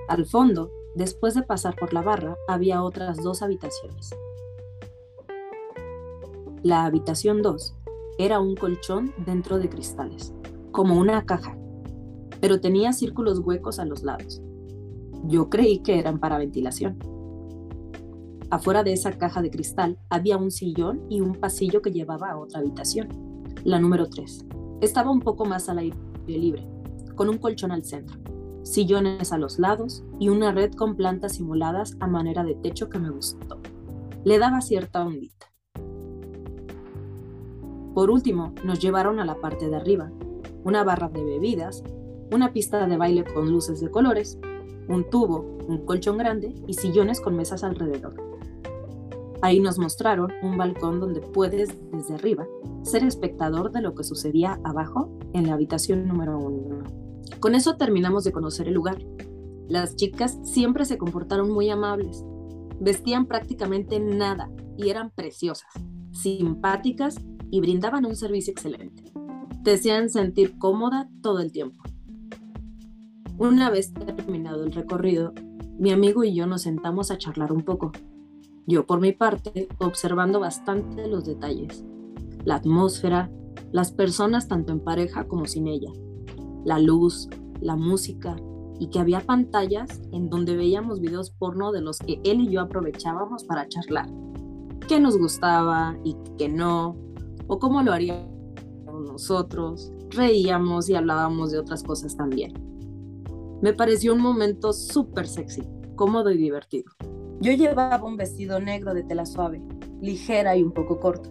Al 0.08 0.26
fondo, 0.26 0.72
después 0.96 1.36
de 1.36 1.44
pasar 1.44 1.76
por 1.76 1.94
la 1.94 2.02
barra, 2.02 2.36
había 2.48 2.84
otras 2.84 3.18
dos 3.18 3.42
habitaciones. 3.42 4.10
La 6.64 6.84
habitación 6.86 7.42
2 7.42 7.76
era 8.18 8.42
un 8.42 8.56
colchón 8.56 9.14
dentro 9.26 9.60
de 9.60 9.70
cristales, 9.70 10.34
como 10.72 11.00
una 11.00 11.26
caja, 11.26 11.58
pero 12.42 12.60
tenía 12.60 12.92
círculos 12.92 13.40
huecos 13.40 13.80
a 13.80 13.86
los 13.86 14.04
lados. 14.04 14.42
Yo 15.26 15.50
creí 15.50 15.80
que 15.80 16.00
eran 16.00 16.20
para 16.20 16.38
ventilación. 16.38 16.98
Afuera 18.50 18.84
de 18.84 18.94
esa 18.94 19.18
caja 19.18 19.42
de 19.42 19.52
cristal 19.52 20.00
había 20.10 20.38
un 20.38 20.52
sillón 20.52 21.06
y 21.08 21.22
un 21.22 21.36
pasillo 21.36 21.82
que 21.82 21.92
llevaba 21.92 22.32
a 22.32 22.38
otra 22.38 22.60
habitación, 22.60 23.29
la 23.64 23.80
número 23.80 24.10
3. 24.10 24.46
Estaba 24.82 25.12
un 25.12 25.20
poco 25.20 25.46
más 25.46 25.70
al 25.70 25.80
aire 25.80 25.98
libre, 26.28 26.68
con 27.16 27.30
un 27.30 27.38
colchón 27.38 27.72
al 27.72 27.84
centro, 27.84 28.20
sillones 28.64 29.32
a 29.32 29.38
los 29.38 29.60
lados 29.60 30.04
y 30.20 30.30
una 30.30 30.52
red 30.52 30.74
con 30.74 30.96
plantas 30.96 31.36
simuladas 31.36 31.98
a 32.00 32.08
manera 32.08 32.44
de 32.44 32.56
techo 32.56 32.90
que 32.90 33.00
me 33.00 33.10
gustó. 33.10 33.60
Le 34.24 34.38
daba 34.38 34.62
cierta 34.62 35.06
ondita. 35.06 35.52
Por 37.94 38.12
último, 38.12 38.54
nos 38.64 38.80
llevaron 38.80 39.20
a 39.20 39.26
la 39.26 39.42
parte 39.42 39.70
de 39.70 39.76
arriba, 39.76 40.12
una 40.64 40.84
barra 40.84 41.10
de 41.10 41.24
bebidas, 41.24 41.84
una 42.32 42.54
pista 42.54 42.86
de 42.86 42.98
baile 42.98 43.24
con 43.24 43.52
luces 43.52 43.82
de 43.82 43.90
colores 43.90 44.40
un 44.90 45.08
tubo, 45.08 45.46
un 45.68 45.86
colchón 45.86 46.18
grande 46.18 46.56
y 46.68 46.74
sillones 46.74 47.22
con 47.22 47.36
mesas 47.36 47.64
alrededor. 47.64 48.29
Ahí 49.42 49.60
nos 49.60 49.80
mostraron 49.80 50.32
un 50.42 50.58
balcón 50.58 51.00
donde 51.00 51.22
puedes, 51.22 51.70
desde 51.92 52.16
arriba, 52.16 52.46
ser 52.84 53.04
espectador 53.04 53.72
de 53.72 53.82
lo 53.82 53.96
que 53.96 54.04
sucedía 54.04 54.60
abajo 54.64 55.18
en 55.34 55.48
la 55.48 55.54
habitación 55.54 56.08
número 56.08 56.38
uno. 56.38 56.84
Con 57.40 57.56
eso 57.56 57.78
terminamos 57.78 58.26
de 58.26 58.34
conocer 58.34 58.68
el 58.68 58.74
lugar. 58.74 58.98
Las 59.70 59.96
chicas 59.96 60.38
siempre 60.44 60.84
se 60.84 60.98
comportaron 60.98 61.52
muy 61.52 61.70
amables, 61.70 62.26
vestían 62.82 63.28
prácticamente 63.28 64.00
nada 64.00 64.50
y 64.78 64.90
eran 64.90 65.12
preciosas, 65.12 65.72
simpáticas 66.12 67.16
y 67.50 67.62
brindaban 67.62 68.06
un 68.06 68.16
servicio 68.16 68.52
excelente. 68.52 69.04
Te 69.64 69.74
hacían 69.74 70.10
sentir 70.10 70.58
cómoda 70.58 71.10
todo 71.22 71.40
el 71.40 71.52
tiempo. 71.52 71.84
Una 73.38 73.70
vez 73.70 73.94
terminado 73.94 74.66
el 74.66 74.74
recorrido, 74.74 75.34
mi 75.78 75.92
amigo 75.92 76.26
y 76.26 76.36
yo 76.36 76.46
nos 76.46 76.64
sentamos 76.64 77.10
a 77.10 77.18
charlar 77.18 77.54
un 77.54 77.62
poco. 77.62 77.94
Yo 78.70 78.86
por 78.86 79.02
mi 79.02 79.14
parte, 79.14 79.68
observando 79.80 80.40
bastante 80.40 81.08
los 81.08 81.26
detalles, 81.26 81.84
la 82.46 82.58
atmósfera, 82.58 83.32
las 83.72 83.92
personas 83.92 84.48
tanto 84.48 84.72
en 84.72 84.80
pareja 84.80 85.28
como 85.28 85.48
sin 85.48 85.66
ella, 85.66 85.92
la 86.66 86.78
luz, 86.78 87.28
la 87.62 87.76
música 87.76 88.36
y 88.80 88.92
que 88.92 89.00
había 89.00 89.22
pantallas 89.22 90.00
en 90.12 90.30
donde 90.30 90.56
veíamos 90.56 91.00
videos 91.00 91.32
porno 91.32 91.72
de 91.72 91.82
los 91.82 91.98
que 91.98 92.22
él 92.24 92.42
y 92.42 92.52
yo 92.52 92.62
aprovechábamos 92.62 93.44
para 93.44 93.68
charlar. 93.68 94.08
Qué 94.88 95.00
nos 95.00 95.18
gustaba 95.18 95.98
y 96.04 96.16
qué 96.38 96.48
no, 96.48 96.96
o 97.48 97.58
cómo 97.58 97.82
lo 97.82 97.92
haríamos 97.92 98.30
nosotros. 99.08 99.92
Reíamos 100.12 100.90
y 100.90 100.94
hablábamos 100.94 101.50
de 101.50 101.58
otras 101.58 101.82
cosas 101.82 102.16
también. 102.16 102.54
Me 103.64 103.74
pareció 103.74 104.14
un 104.14 104.22
momento 104.22 104.74
súper 104.74 105.28
sexy, 105.28 105.64
cómodo 105.96 106.30
y 106.30 106.38
divertido. 106.38 106.92
Yo 107.42 107.54
llevaba 107.54 108.04
un 108.04 108.18
vestido 108.18 108.60
negro 108.60 108.94
de 108.94 109.04
tela 109.04 109.26
suave 109.26 109.62
ligera 110.02 110.56
y 110.56 110.64
un 110.64 110.72
poco 110.72 111.00
corta, 111.00 111.30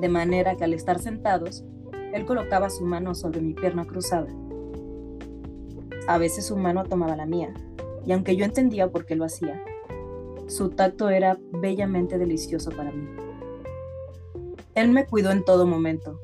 de 0.00 0.08
manera 0.08 0.56
que 0.56 0.64
al 0.64 0.74
estar 0.74 0.98
sentados, 0.98 1.64
él 2.12 2.24
colocaba 2.24 2.70
su 2.70 2.84
mano 2.84 3.14
sobre 3.14 3.40
mi 3.40 3.54
pierna 3.54 3.86
cruzada. 3.86 4.28
A 6.06 6.18
veces 6.18 6.46
su 6.46 6.56
mano 6.56 6.84
tomaba 6.84 7.16
la 7.16 7.26
mía, 7.26 7.52
y 8.04 8.12
aunque 8.12 8.36
yo 8.36 8.44
entendía 8.44 8.90
por 8.90 9.06
qué 9.06 9.16
lo 9.16 9.24
hacía, 9.24 9.62
su 10.46 10.70
tacto 10.70 11.10
era 11.10 11.38
bellamente 11.52 12.18
delicioso 12.18 12.70
para 12.70 12.92
mí. 12.92 13.08
Él 14.74 14.90
me 14.90 15.06
cuidó 15.06 15.30
en 15.30 15.44
todo 15.44 15.66
momento 15.66 16.20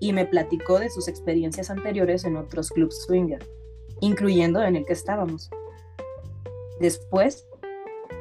y 0.00 0.12
me 0.12 0.24
platicó 0.24 0.78
de 0.78 0.90
sus 0.90 1.08
experiencias 1.08 1.68
anteriores 1.68 2.24
en 2.24 2.36
otros 2.36 2.70
clubs 2.70 3.04
swinger, 3.04 3.44
incluyendo 4.00 4.62
en 4.62 4.76
el 4.76 4.86
que 4.86 4.92
estábamos. 4.92 5.50
Después, 6.80 7.47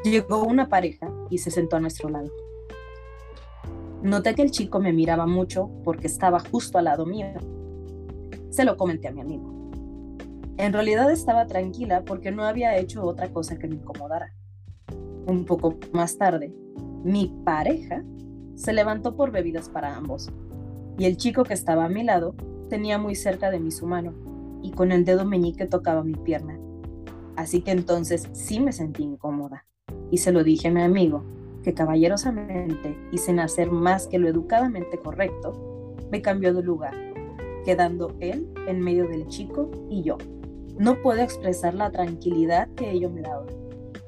llegó 0.10 0.44
una 0.44 0.70
pareja 0.70 1.12
y 1.30 1.38
se 1.40 1.52
sentó 1.52 1.76
a 1.78 1.80
nuestro 1.80 2.10
lado. 2.10 2.32
Noté 4.02 4.36
que 4.36 4.44
el 4.44 4.52
chico 4.52 4.80
me 4.80 4.94
miraba 4.94 5.26
mucho 5.26 5.70
porque 5.84 6.08
estaba 6.08 6.40
justo 6.40 6.78
al 6.78 6.86
lado 6.86 7.06
mío. 7.06 7.28
Se 8.50 8.64
lo 8.64 8.78
comenté 8.78 9.08
a 9.08 9.12
mi 9.12 9.22
amigo. 9.22 9.72
En 10.58 10.74
realidad 10.74 11.12
estaba 11.12 11.46
tranquila 11.46 12.04
porque 12.04 12.32
no 12.32 12.44
había 12.44 12.78
hecho 12.78 13.04
otra 13.04 13.30
cosa 13.32 13.58
que 13.58 13.68
me 13.68 13.76
incomodara. 13.76 14.34
Un 15.28 15.46
poco 15.46 15.76
más 15.94 16.18
tarde, 16.18 16.54
mi 17.04 17.34
pareja 17.44 18.04
se 18.56 18.74
levantó 18.74 19.16
por 19.16 19.32
bebidas 19.32 19.70
para 19.70 19.96
ambos, 19.96 20.32
y 20.98 21.06
el 21.06 21.18
chico 21.18 21.44
que 21.44 21.54
estaba 21.54 21.86
a 21.86 21.90
mi 21.90 22.04
lado 22.04 22.34
tenía 22.70 22.98
muy 22.98 23.14
cerca 23.14 23.52
de 23.52 23.60
mí 23.60 23.72
su 23.72 23.86
mano, 23.86 24.14
y 24.64 24.72
con 24.72 24.92
el 24.92 25.06
dedo 25.06 25.26
meñique 25.26 25.68
tocaba 25.68 26.04
mi 26.04 26.16
pierna. 26.16 26.60
Así 27.36 27.62
que 27.62 27.72
entonces 27.72 28.28
sí 28.32 28.60
me 28.60 28.72
sentí 28.72 29.04
incómoda, 29.04 29.66
y 30.12 30.18
se 30.18 30.32
lo 30.32 30.44
dije 30.44 30.68
a 30.68 30.72
mi 30.72 30.82
amigo, 30.82 31.24
que 31.64 31.74
caballerosamente 31.74 32.98
y 33.12 33.18
sin 33.18 33.40
hacer 33.40 33.72
más 33.72 34.08
que 34.08 34.20
lo 34.20 34.28
educadamente 34.28 34.98
correcto, 34.98 35.96
me 36.12 36.22
cambió 36.22 36.54
de 36.54 36.64
lugar, 36.64 36.94
quedando 37.66 38.16
él 38.20 38.48
en 38.68 38.82
medio 38.82 39.08
del 39.08 39.28
chico 39.28 39.72
y 39.90 40.04
yo. 40.04 40.18
No 40.78 41.02
puedo 41.02 41.22
expresar 41.22 41.74
la 41.74 41.92
tranquilidad 41.92 42.70
que 42.76 42.92
ello 42.92 43.10
me 43.10 43.22
daba, 43.22 43.46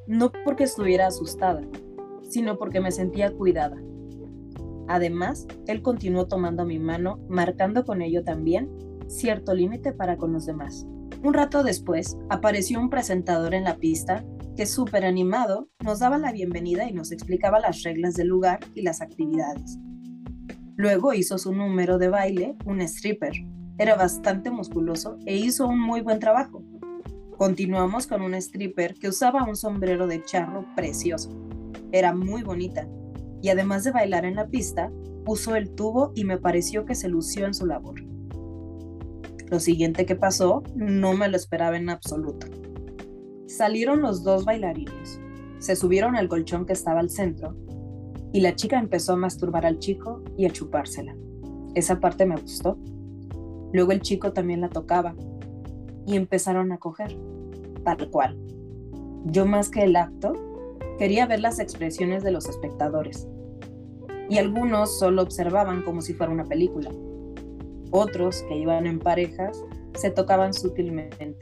no 0.08 0.32
porque 0.44 0.66
estuviera 0.66 1.08
asustada, 1.08 1.62
sino 2.22 2.58
porque 2.58 2.80
me 2.80 2.92
sentía 2.92 3.32
cuidada, 3.32 3.78
Además, 4.90 5.46
él 5.68 5.84
continuó 5.84 6.26
tomando 6.26 6.66
mi 6.66 6.80
mano, 6.80 7.20
marcando 7.30 7.86
con 7.86 8.02
ello 8.02 8.24
también 8.24 8.70
cierto 9.08 9.54
límite 9.54 9.94
para 9.94 10.18
con 10.18 10.34
los 10.34 10.48
demás. 10.48 10.88
Un 11.24 11.36
rato 11.36 11.62
después, 11.62 12.18
apareció 12.28 12.80
un 12.80 12.90
presentador 12.90 13.54
en 13.54 13.66
la 13.66 13.78
pista 13.78 14.26
que 14.56 14.66
súper 14.66 15.06
animado 15.06 15.70
nos 15.84 16.00
daba 16.00 16.18
la 16.18 16.32
bienvenida 16.32 16.90
y 16.90 16.94
nos 16.94 17.12
explicaba 17.12 17.60
las 17.60 17.84
reglas 17.84 18.16
del 18.16 18.28
lugar 18.28 18.60
y 18.76 18.82
las 18.82 19.02
actividades. 19.02 19.78
Luego 20.76 21.14
hizo 21.14 21.38
su 21.38 21.54
número 21.54 21.98
de 21.98 22.10
baile, 22.10 22.56
un 22.66 22.82
stripper. 22.82 23.34
Era 23.78 23.96
bastante 23.96 24.50
musculoso 24.50 25.18
e 25.26 25.36
hizo 25.36 25.68
un 25.68 25.80
muy 25.80 26.02
buen 26.02 26.20
trabajo. 26.20 26.64
Continuamos 27.38 28.08
con 28.08 28.22
un 28.22 28.34
stripper 28.34 28.96
que 28.96 29.10
usaba 29.10 29.44
un 29.44 29.56
sombrero 29.56 30.08
de 30.08 30.24
charro 30.24 30.66
precioso. 30.76 31.30
Era 31.92 32.14
muy 32.14 32.44
bonita 32.44 32.88
y 33.42 33.50
además 33.50 33.84
de 33.84 33.92
bailar 33.92 34.26
en 34.26 34.36
la 34.36 34.48
pista, 34.48 34.92
puso 35.26 35.56
el 35.56 35.70
tubo 35.72 36.12
y 36.16 36.24
me 36.24 36.38
pareció 36.38 36.86
que 36.86 36.96
se 36.96 37.08
lució 37.08 37.46
en 37.46 37.54
su 37.54 37.66
labor. 37.66 38.02
Lo 39.50 39.60
siguiente 39.60 40.06
que 40.06 40.16
pasó 40.16 40.64
no 40.76 41.14
me 41.14 41.28
lo 41.28 41.36
esperaba 41.36 41.78
en 41.78 41.90
absoluto. 41.90 42.48
Salieron 43.50 44.02
los 44.02 44.24
dos 44.24 44.46
bailarines, 44.46 45.20
se 45.60 45.76
subieron 45.76 46.16
al 46.16 46.30
colchón 46.30 46.66
que 46.66 46.74
estaba 46.74 47.02
al 47.02 47.10
centro 47.10 47.56
y 48.32 48.42
la 48.42 48.56
chica 48.56 48.80
empezó 48.80 49.14
a 49.14 49.18
masturbar 49.18 49.66
al 49.66 49.80
chico 49.80 50.24
y 50.38 50.46
a 50.46 50.52
chupársela. 50.52 51.16
Esa 51.76 52.00
parte 52.00 52.26
me 52.26 52.38
gustó. 52.38 52.78
Luego 53.74 53.92
el 53.92 54.02
chico 54.02 54.32
también 54.32 54.62
la 54.62 54.70
tocaba 54.70 55.16
y 56.06 56.16
empezaron 56.16 56.72
a 56.72 56.78
coger, 56.78 57.18
tal 57.84 58.10
cual. 58.10 58.38
Yo 59.26 59.46
más 59.46 59.70
que 59.70 59.84
el 59.84 59.96
acto, 59.96 60.34
Quería 61.00 61.26
ver 61.26 61.40
las 61.40 61.60
expresiones 61.60 62.24
de 62.24 62.32
los 62.32 62.50
espectadores. 62.50 63.26
Y 64.30 64.38
algunos 64.38 65.00
solo 65.00 65.22
observaban 65.22 65.82
como 65.82 66.02
si 66.02 66.14
fuera 66.14 66.30
una 66.30 66.44
película. 66.44 66.92
Otros, 67.92 68.44
que 68.50 68.58
iban 68.58 68.86
en 68.86 69.00
parejas, 69.00 69.64
se 69.96 70.12
tocaban 70.12 70.54
sutilmente, 70.54 71.38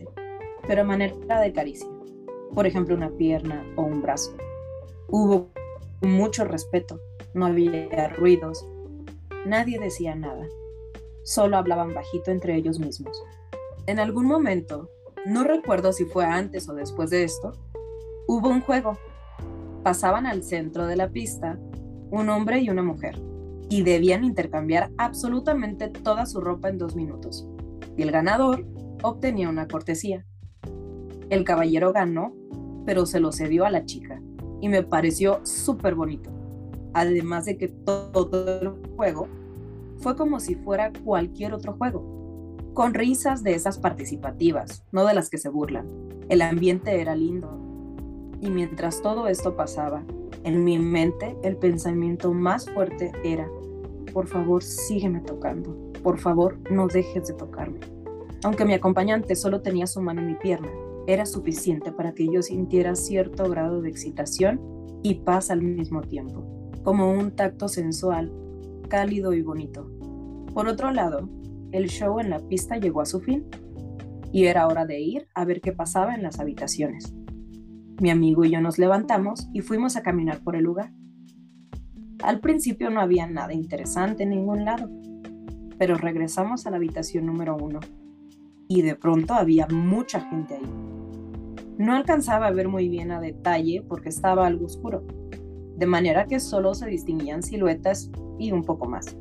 pero 0.67 0.81
a 0.81 0.85
manera 0.85 1.41
de 1.41 1.51
caricia. 1.51 1.89
Por 2.53 2.65
ejemplo, 2.65 2.95
una 2.95 3.09
pierna 3.11 3.65
o 3.75 3.83
un 3.83 4.01
brazo. 4.01 4.35
Hubo 5.09 5.49
mucho 6.01 6.43
respeto, 6.45 6.99
no 7.33 7.45
había 7.45 8.09
ruidos, 8.09 8.67
nadie 9.45 9.79
decía 9.79 10.15
nada, 10.15 10.47
solo 11.23 11.57
hablaban 11.57 11.93
bajito 11.93 12.31
entre 12.31 12.55
ellos 12.55 12.79
mismos. 12.79 13.23
En 13.85 13.99
algún 13.99 14.25
momento, 14.25 14.89
no 15.25 15.43
recuerdo 15.43 15.93
si 15.93 16.05
fue 16.05 16.25
antes 16.25 16.67
o 16.69 16.73
después 16.73 17.09
de 17.09 17.23
esto, 17.23 17.53
hubo 18.27 18.49
un 18.49 18.61
juego 18.61 18.97
pasaban 19.87 20.25
al 20.25 20.43
centro 20.43 20.85
de 20.85 20.97
la 20.97 21.09
pista 21.11 21.57
un 22.11 22.27
hombre 22.27 22.59
y 22.59 22.69
una 22.69 22.83
mujer, 22.83 23.21
y 23.69 23.83
debían 23.83 24.25
intercambiar 24.25 24.91
absolutamente 24.97 25.87
toda 25.87 26.25
su 26.25 26.41
ropa 26.41 26.67
en 26.67 26.77
dos 26.77 26.93
minutos. 26.93 27.47
Y 27.95 28.01
el 28.01 28.11
ganador 28.11 28.65
obtenía 29.01 29.47
una 29.47 29.69
cortesía. 29.69 30.25
El 31.29 31.43
caballero 31.43 31.91
ganó, 31.91 32.33
pero 32.85 33.05
se 33.05 33.19
lo 33.19 33.31
cedió 33.31 33.65
a 33.65 33.69
la 33.69 33.85
chica, 33.85 34.21
y 34.61 34.69
me 34.69 34.83
pareció 34.83 35.45
súper 35.45 35.93
bonito. 35.95 36.29
Además 36.93 37.45
de 37.45 37.57
que 37.57 37.67
todo 37.67 38.61
el 38.61 38.71
juego 38.95 39.27
fue 39.97 40.15
como 40.15 40.39
si 40.39 40.55
fuera 40.55 40.91
cualquier 41.03 41.53
otro 41.53 41.73
juego, 41.73 42.17
con 42.73 42.93
risas 42.93 43.43
de 43.43 43.55
esas 43.55 43.77
participativas, 43.77 44.85
no 44.91 45.05
de 45.05 45.13
las 45.13 45.29
que 45.29 45.37
se 45.37 45.49
burlan. 45.49 45.87
El 46.29 46.41
ambiente 46.41 47.01
era 47.01 47.15
lindo, 47.15 47.49
y 48.39 48.49
mientras 48.49 49.01
todo 49.01 49.27
esto 49.27 49.55
pasaba, 49.55 50.03
en 50.43 50.63
mi 50.63 50.79
mente 50.79 51.35
el 51.43 51.57
pensamiento 51.57 52.33
más 52.33 52.69
fuerte 52.69 53.11
era, 53.23 53.49
por 54.13 54.27
favor 54.27 54.63
sígueme 54.63 55.21
tocando, 55.21 55.75
por 56.03 56.19
favor 56.19 56.57
no 56.69 56.87
dejes 56.87 57.27
de 57.27 57.33
tocarme. 57.33 57.79
Aunque 58.43 58.63
mi 58.63 58.73
acompañante 58.73 59.35
solo 59.35 59.61
tenía 59.61 59.87
su 59.87 60.01
mano 60.01 60.21
en 60.21 60.27
mi 60.27 60.35
pierna, 60.35 60.69
era 61.07 61.25
suficiente 61.25 61.93
para 61.93 62.13
que 62.13 62.27
yo 62.27 62.41
sintiera 62.41 62.93
cierto 62.93 63.49
grado 63.49 63.81
de 63.81 63.89
excitación 63.89 64.59
y 65.03 65.15
paz 65.15 65.49
al 65.49 65.61
mismo 65.61 66.01
tiempo, 66.01 66.71
como 66.83 67.09
un 67.09 67.31
tacto 67.31 67.69
sensual, 67.69 68.31
cálido 68.89 69.33
y 69.33 69.41
bonito. 69.41 69.89
Por 70.53 70.67
otro 70.67 70.91
lado, 70.91 71.29
el 71.71 71.87
show 71.87 72.19
en 72.19 72.29
la 72.29 72.39
pista 72.39 72.77
llegó 72.77 73.01
a 73.01 73.05
su 73.05 73.21
fin 73.21 73.45
y 74.33 74.45
era 74.45 74.67
hora 74.67 74.85
de 74.85 74.99
ir 74.99 75.27
a 75.33 75.45
ver 75.45 75.61
qué 75.61 75.71
pasaba 75.71 76.13
en 76.13 76.23
las 76.23 76.41
habitaciones. 76.41 77.15
Mi 78.01 78.09
amigo 78.09 78.43
y 78.43 78.51
yo 78.51 78.59
nos 78.59 78.77
levantamos 78.77 79.47
y 79.53 79.61
fuimos 79.61 79.95
a 79.95 80.03
caminar 80.03 80.43
por 80.43 80.57
el 80.57 80.63
lugar. 80.63 80.91
Al 82.21 82.41
principio 82.41 82.89
no 82.89 82.99
había 82.99 83.27
nada 83.27 83.53
interesante 83.53 84.23
en 84.23 84.31
ningún 84.31 84.65
lado, 84.65 84.89
pero 85.77 85.95
regresamos 85.95 86.65
a 86.65 86.71
la 86.71 86.77
habitación 86.77 87.25
número 87.25 87.55
uno 87.55 87.79
y 88.67 88.81
de 88.81 88.95
pronto 88.95 89.33
había 89.33 89.67
mucha 89.67 90.19
gente 90.19 90.55
ahí. 90.55 90.96
No 91.77 91.93
alcanzaba 91.93 92.47
a 92.47 92.51
ver 92.51 92.67
muy 92.67 92.89
bien 92.89 93.11
a 93.11 93.21
detalle 93.21 93.83
porque 93.87 94.09
estaba 94.09 94.47
algo 94.47 94.65
oscuro, 94.65 95.03
de 95.75 95.85
manera 95.85 96.25
que 96.25 96.39
solo 96.39 96.73
se 96.73 96.87
distinguían 96.87 97.43
siluetas 97.43 98.09
y 98.39 98.51
un 98.51 98.63
poco 98.63 98.87
más, 98.87 99.15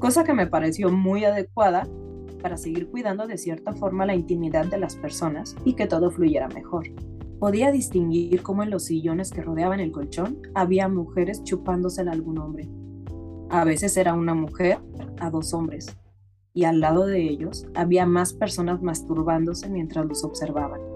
cosa 0.00 0.24
que 0.24 0.34
me 0.34 0.48
pareció 0.48 0.90
muy 0.90 1.24
adecuada 1.24 1.86
para 2.42 2.56
seguir 2.56 2.90
cuidando 2.90 3.28
de 3.28 3.38
cierta 3.38 3.72
forma 3.72 4.04
la 4.04 4.16
intimidad 4.16 4.66
de 4.66 4.78
las 4.78 4.96
personas 4.96 5.54
y 5.64 5.74
que 5.74 5.86
todo 5.86 6.10
fluyera 6.10 6.48
mejor. 6.48 6.88
Podía 7.38 7.70
distinguir 7.70 8.42
cómo 8.42 8.64
en 8.64 8.70
los 8.70 8.86
sillones 8.86 9.30
que 9.30 9.42
rodeaban 9.42 9.78
el 9.78 9.92
colchón 9.92 10.38
había 10.54 10.88
mujeres 10.88 11.44
chupándosela 11.44 12.10
a 12.10 12.14
algún 12.14 12.38
hombre. 12.38 12.68
A 13.48 13.64
veces 13.64 13.96
era 13.96 14.14
una 14.14 14.34
mujer 14.34 14.78
a 15.20 15.30
dos 15.30 15.54
hombres, 15.54 15.96
y 16.52 16.64
al 16.64 16.80
lado 16.80 17.06
de 17.06 17.22
ellos 17.22 17.66
había 17.74 18.06
más 18.06 18.32
personas 18.32 18.82
masturbándose 18.82 19.68
mientras 19.68 20.04
los 20.06 20.24
observaban. 20.24 20.89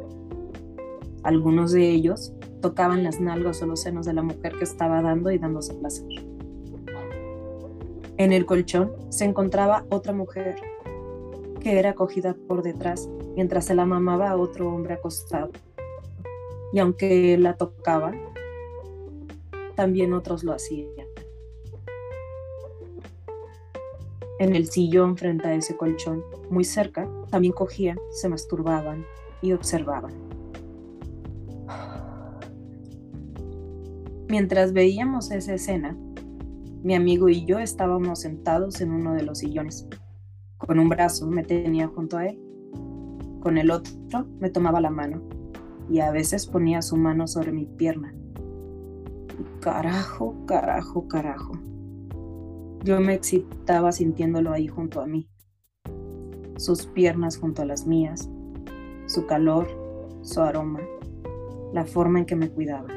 Algunos 1.24 1.72
de 1.72 1.90
ellos 1.90 2.32
tocaban 2.60 3.02
las 3.02 3.20
nalgas 3.20 3.60
o 3.62 3.66
los 3.66 3.80
senos 3.80 4.06
de 4.06 4.12
la 4.12 4.22
mujer 4.22 4.54
que 4.56 4.64
estaba 4.64 5.02
dando 5.02 5.30
y 5.30 5.38
dándose 5.38 5.74
placer. 5.74 6.06
En 8.16 8.32
el 8.32 8.46
colchón 8.46 8.92
se 9.08 9.24
encontraba 9.24 9.84
otra 9.90 10.12
mujer 10.12 10.56
que 11.60 11.78
era 11.78 11.94
cogida 11.94 12.36
por 12.46 12.62
detrás 12.62 13.08
mientras 13.34 13.64
se 13.64 13.74
la 13.74 13.86
mamaba 13.86 14.30
a 14.30 14.36
otro 14.36 14.68
hombre 14.68 14.94
acostado 14.94 15.50
y 16.72 16.78
aunque 16.78 17.38
la 17.38 17.56
tocaba, 17.56 18.12
también 19.76 20.12
otros 20.12 20.42
lo 20.42 20.52
hacían. 20.52 20.88
En 24.40 24.56
el 24.56 24.66
sillón 24.66 25.16
frente 25.16 25.46
a 25.46 25.54
ese 25.54 25.76
colchón, 25.76 26.24
muy 26.50 26.64
cerca, 26.64 27.08
también 27.30 27.52
cogían, 27.52 27.96
se 28.10 28.28
masturbaban 28.28 29.06
y 29.40 29.52
observaban. 29.52 30.33
Mientras 34.28 34.72
veíamos 34.72 35.30
esa 35.30 35.54
escena, 35.54 35.96
Mi 36.82 36.94
amigo 36.94 37.30
y 37.30 37.46
yo 37.46 37.60
estábamos 37.60 38.20
sentados 38.20 38.82
en 38.82 38.90
uno 38.90 39.14
de 39.14 39.22
los 39.22 39.38
sillones. 39.38 39.88
Con 40.58 40.78
un 40.78 40.90
brazo 40.90 41.26
me 41.26 41.42
tenía 41.42 41.88
junto 41.88 42.18
a 42.18 42.26
él. 42.26 42.38
Con 43.40 43.56
el 43.56 43.70
otro 43.70 44.26
me 44.38 44.50
tomaba 44.50 44.82
la 44.82 44.90
mano 44.90 45.22
y 45.88 46.00
a 46.00 46.10
veces 46.10 46.46
ponía 46.46 46.82
su 46.82 46.96
mano 46.96 47.26
sobre 47.26 47.52
mi 47.52 47.64
pierna. 47.64 48.14
carajo, 49.60 50.34
carajo, 50.46 51.08
carajo. 51.08 51.52
Yo 52.82 53.00
me 53.00 53.14
excitaba 53.14 53.90
sintiéndolo 53.92 54.52
ahí 54.52 54.68
junto 54.68 55.00
a 55.00 55.06
mí. 55.06 55.28
Sus 56.58 56.86
piernas 56.86 57.38
junto 57.38 57.62
a 57.62 57.64
las 57.64 57.86
mías, 57.86 58.28
su 59.06 59.24
calor, 59.24 59.66
su 60.20 60.42
aroma, 60.42 60.80
la 61.72 61.86
forma 61.86 62.18
en 62.18 62.26
que 62.26 62.36
me 62.36 62.50
cuidaba. 62.50 62.88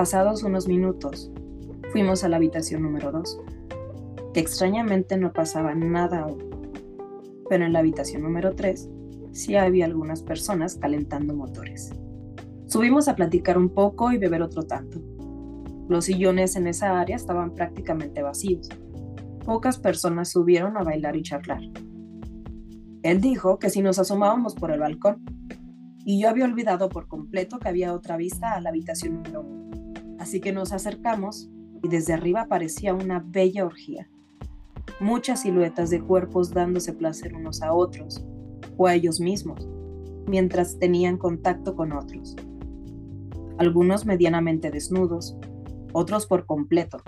Pasados 0.00 0.44
unos 0.44 0.66
minutos, 0.66 1.30
fuimos 1.92 2.24
a 2.24 2.30
la 2.30 2.36
habitación 2.36 2.80
número 2.80 3.12
2, 3.12 3.38
que 4.32 4.40
extrañamente 4.40 5.18
no 5.18 5.30
pasaba 5.30 5.74
nada 5.74 6.20
aún. 6.20 6.38
Pero 7.50 7.66
en 7.66 7.74
la 7.74 7.80
habitación 7.80 8.22
número 8.22 8.54
3 8.54 8.88
sí 9.32 9.56
había 9.56 9.84
algunas 9.84 10.22
personas 10.22 10.76
calentando 10.76 11.34
motores. 11.34 11.90
Subimos 12.66 13.08
a 13.08 13.14
platicar 13.14 13.58
un 13.58 13.68
poco 13.68 14.10
y 14.10 14.16
beber 14.16 14.40
otro 14.40 14.62
tanto. 14.62 15.02
Los 15.90 16.06
sillones 16.06 16.56
en 16.56 16.66
esa 16.66 16.98
área 16.98 17.16
estaban 17.16 17.54
prácticamente 17.54 18.22
vacíos. 18.22 18.70
Pocas 19.44 19.78
personas 19.78 20.30
subieron 20.30 20.78
a 20.78 20.82
bailar 20.82 21.14
y 21.14 21.22
charlar. 21.24 21.60
Él 23.02 23.20
dijo 23.20 23.58
que 23.58 23.68
si 23.68 23.82
nos 23.82 23.98
asomábamos 23.98 24.54
por 24.54 24.70
el 24.70 24.80
balcón, 24.80 25.22
y 26.06 26.22
yo 26.22 26.30
había 26.30 26.46
olvidado 26.46 26.88
por 26.88 27.06
completo 27.06 27.58
que 27.58 27.68
había 27.68 27.92
otra 27.92 28.16
vista 28.16 28.54
a 28.54 28.62
la 28.62 28.70
habitación 28.70 29.16
número 29.16 29.42
uno. 29.42 29.69
Así 30.20 30.38
que 30.38 30.52
nos 30.52 30.72
acercamos 30.72 31.48
y 31.82 31.88
desde 31.88 32.12
arriba 32.12 32.46
parecía 32.46 32.92
una 32.92 33.24
bella 33.26 33.64
orgía. 33.64 34.06
Muchas 35.00 35.40
siluetas 35.40 35.88
de 35.88 36.02
cuerpos 36.02 36.50
dándose 36.50 36.92
placer 36.92 37.34
unos 37.34 37.62
a 37.62 37.72
otros, 37.72 38.22
o 38.76 38.86
a 38.86 38.94
ellos 38.94 39.18
mismos, 39.18 39.66
mientras 40.26 40.78
tenían 40.78 41.16
contacto 41.16 41.74
con 41.74 41.92
otros. 41.92 42.36
Algunos 43.56 44.04
medianamente 44.04 44.70
desnudos, 44.70 45.38
otros 45.94 46.26
por 46.26 46.44
completo, 46.44 46.98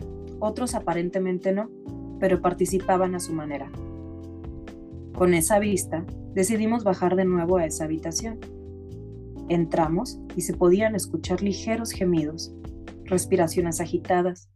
otros 0.41 0.75
aparentemente 0.75 1.53
no, 1.53 1.69
pero 2.19 2.41
participaban 2.41 3.15
a 3.15 3.21
su 3.21 3.35
manera. 3.35 3.71
Con 5.15 5.35
esa 5.35 5.59
vista, 5.59 6.07
decidimos 6.35 6.83
bajar 6.83 7.15
de 7.17 7.27
nuevo 7.27 7.59
a 7.59 7.67
esa 7.67 7.85
habitación. 7.85 8.41
Entramos 9.51 10.19
y 10.35 10.41
se 10.41 10.55
podían 10.55 10.95
escuchar 10.95 11.43
ligeros 11.43 11.91
gemidos, 11.91 12.55
respiraciones 13.13 13.81
agitadas, 13.81 14.49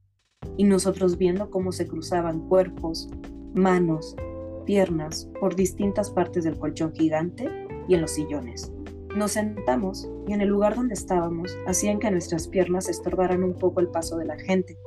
y 0.56 0.64
nosotros 0.64 1.18
viendo 1.18 1.50
cómo 1.50 1.72
se 1.72 1.86
cruzaban 1.86 2.48
cuerpos, 2.48 3.08
manos, 3.54 4.16
piernas 4.64 5.30
por 5.38 5.54
distintas 5.54 6.10
partes 6.10 6.44
del 6.44 6.58
colchón 6.58 6.92
gigante 6.94 7.48
y 7.86 7.94
en 7.94 8.00
los 8.00 8.12
sillones. 8.12 8.72
Nos 9.14 9.32
sentamos 9.32 10.08
y 10.26 10.32
en 10.32 10.40
el 10.40 10.48
lugar 10.48 10.74
donde 10.74 10.94
estábamos 10.94 11.56
hacían 11.66 11.98
que 11.98 12.10
nuestras 12.10 12.48
piernas 12.48 12.88
estorbaran 12.88 13.44
un 13.44 13.54
poco 13.54 13.80
el 13.80 13.88
paso 13.88 14.16
de 14.16 14.24
la 14.24 14.38
gente, 14.38 14.78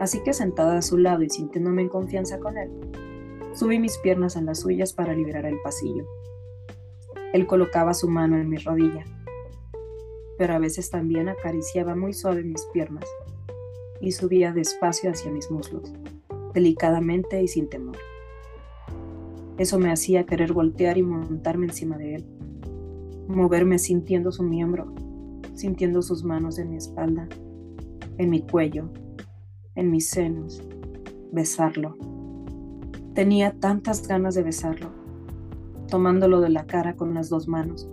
así 0.00 0.22
que 0.22 0.32
sentada 0.32 0.78
a 0.78 0.82
su 0.82 0.96
lado 0.96 1.22
y 1.22 1.30
sintiéndome 1.30 1.82
en 1.82 1.88
confianza 1.88 2.38
con 2.38 2.56
él, 2.56 2.70
subí 3.54 3.78
mis 3.78 3.98
piernas 3.98 4.36
en 4.36 4.46
las 4.46 4.60
suyas 4.60 4.92
para 4.92 5.14
liberar 5.14 5.46
el 5.46 5.60
pasillo. 5.62 6.06
Él 7.32 7.46
colocaba 7.46 7.92
su 7.92 8.08
mano 8.08 8.38
en 8.38 8.48
mi 8.48 8.56
rodilla, 8.56 9.04
pero 10.38 10.54
a 10.54 10.58
veces 10.58 10.90
también 10.90 11.28
acariciaba 11.28 11.94
muy 11.94 12.12
suave 12.12 12.42
mis 12.42 12.64
piernas 12.72 13.04
y 14.00 14.12
subía 14.12 14.52
despacio 14.52 15.10
hacia 15.10 15.30
mis 15.30 15.50
muslos, 15.50 15.92
delicadamente 16.52 17.42
y 17.42 17.48
sin 17.48 17.68
temor. 17.68 17.96
Eso 19.58 19.78
me 19.78 19.90
hacía 19.90 20.26
querer 20.26 20.52
voltear 20.52 20.98
y 20.98 21.02
montarme 21.02 21.66
encima 21.66 21.96
de 21.96 22.16
él, 22.16 22.26
moverme 23.26 23.78
sintiendo 23.78 24.30
su 24.30 24.42
miembro, 24.42 24.92
sintiendo 25.54 26.02
sus 26.02 26.24
manos 26.24 26.58
en 26.58 26.70
mi 26.70 26.76
espalda, 26.76 27.26
en 28.18 28.30
mi 28.30 28.42
cuello, 28.42 28.90
en 29.74 29.90
mis 29.90 30.10
senos, 30.10 30.62
besarlo. 31.32 31.96
Tenía 33.14 33.52
tantas 33.58 34.06
ganas 34.06 34.34
de 34.34 34.42
besarlo, 34.42 34.90
tomándolo 35.88 36.40
de 36.40 36.50
la 36.50 36.66
cara 36.66 36.96
con 36.96 37.14
las 37.14 37.30
dos 37.30 37.48
manos 37.48 37.88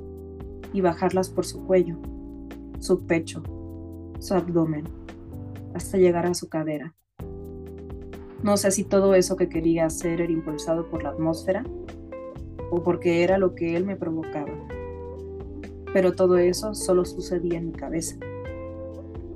y 0.74 0.82
bajarlas 0.82 1.30
por 1.30 1.46
su 1.46 1.66
cuello, 1.66 1.98
su 2.84 3.06
pecho, 3.08 3.42
su 4.20 4.34
abdomen 4.34 4.84
hasta 5.74 5.98
llegar 5.98 6.26
a 6.26 6.34
su 6.34 6.50
cadera. 6.50 6.94
No 8.44 8.58
sé 8.58 8.72
si 8.72 8.84
todo 8.84 9.16
eso 9.16 9.38
que 9.38 9.48
quería 9.48 9.86
hacer 9.86 10.20
era 10.20 10.34
impulsado 10.34 10.90
por 10.90 11.02
la 11.02 11.12
atmósfera 11.12 11.64
o 12.72 12.84
porque 12.84 13.24
era 13.24 13.38
lo 13.38 13.56
que 13.56 13.78
él 13.78 13.86
me 13.86 13.96
provocaba. 13.96 14.52
Pero 15.94 16.12
todo 16.12 16.38
eso 16.38 16.76
solo 16.76 17.06
sucedía 17.06 17.58
en 17.58 17.68
mi 17.68 17.72
cabeza, 17.72 18.18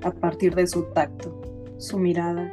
a 0.04 0.12
partir 0.12 0.54
de 0.54 0.68
su 0.68 0.84
tacto, 0.94 1.42
su 1.78 2.00
mirada, 2.00 2.52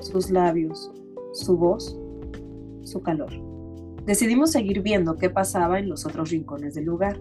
sus 0.00 0.30
labios, 0.30 0.90
su 1.34 1.58
voz, 1.58 1.94
su 2.84 3.02
calor. 3.02 3.32
Decidimos 4.06 4.52
seguir 4.52 4.80
viendo 4.80 5.16
qué 5.16 5.28
pasaba 5.28 5.78
en 5.78 5.90
los 5.90 6.06
otros 6.06 6.30
rincones 6.30 6.74
del 6.74 6.86
lugar. 6.86 7.20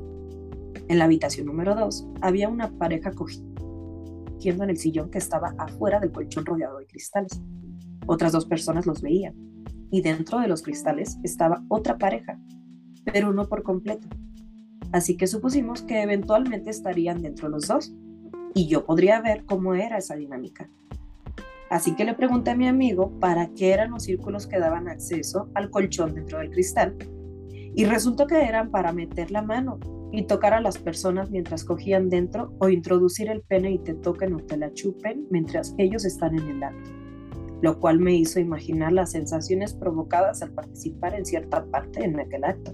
En 0.87 0.99
la 0.99 1.05
habitación 1.05 1.47
número 1.47 1.73
2 1.73 2.07
había 2.21 2.47
una 2.47 2.69
pareja 2.77 3.11
cogiendo 3.11 4.63
en 4.63 4.69
el 4.69 4.77
sillón 4.77 5.09
que 5.09 5.17
estaba 5.17 5.55
afuera 5.57 5.99
del 5.99 6.11
colchón 6.11 6.45
rodeado 6.45 6.77
de 6.77 6.85
cristales. 6.85 7.41
Otras 8.05 8.31
dos 8.31 8.45
personas 8.45 8.85
los 8.85 9.01
veían, 9.01 9.33
y 9.89 10.01
dentro 10.01 10.39
de 10.39 10.47
los 10.47 10.61
cristales 10.61 11.17
estaba 11.23 11.63
otra 11.69 11.97
pareja, 11.97 12.39
pero 13.03 13.33
no 13.33 13.47
por 13.49 13.63
completo. 13.63 14.07
Así 14.91 15.17
que 15.17 15.25
supusimos 15.25 15.81
que 15.81 16.03
eventualmente 16.03 16.69
estarían 16.69 17.23
dentro 17.23 17.49
los 17.49 17.67
dos, 17.67 17.91
y 18.53 18.67
yo 18.67 18.85
podría 18.85 19.19
ver 19.21 19.43
cómo 19.45 19.73
era 19.73 19.97
esa 19.97 20.15
dinámica. 20.15 20.69
Así 21.71 21.95
que 21.95 22.05
le 22.05 22.13
pregunté 22.13 22.51
a 22.51 22.55
mi 22.55 22.67
amigo 22.67 23.11
para 23.19 23.47
qué 23.55 23.73
eran 23.73 23.89
los 23.89 24.03
círculos 24.03 24.45
que 24.45 24.59
daban 24.59 24.87
acceso 24.87 25.49
al 25.55 25.71
colchón 25.71 26.13
dentro 26.13 26.37
del 26.37 26.51
cristal, 26.51 26.95
y 27.49 27.85
resultó 27.85 28.27
que 28.27 28.43
eran 28.43 28.69
para 28.69 28.93
meter 28.93 29.31
la 29.31 29.41
mano 29.41 29.79
y 30.11 30.23
tocar 30.23 30.53
a 30.53 30.61
las 30.61 30.77
personas 30.77 31.29
mientras 31.31 31.63
cogían 31.63 32.09
dentro 32.09 32.53
o 32.59 32.69
introducir 32.69 33.29
el 33.29 33.41
pene 33.41 33.71
y 33.71 33.79
te 33.79 33.93
toquen 33.93 34.33
o 34.33 34.39
te 34.39 34.57
la 34.57 34.73
chupen 34.73 35.27
mientras 35.29 35.75
ellos 35.77 36.05
están 36.05 36.37
en 36.37 36.47
el 36.47 36.63
acto, 36.63 36.89
lo 37.61 37.79
cual 37.79 37.99
me 37.99 38.15
hizo 38.15 38.39
imaginar 38.39 38.93
las 38.93 39.11
sensaciones 39.11 39.73
provocadas 39.73 40.41
al 40.41 40.51
participar 40.51 41.15
en 41.15 41.25
cierta 41.25 41.65
parte 41.65 42.03
en 42.03 42.19
aquel 42.19 42.43
acto. 42.43 42.73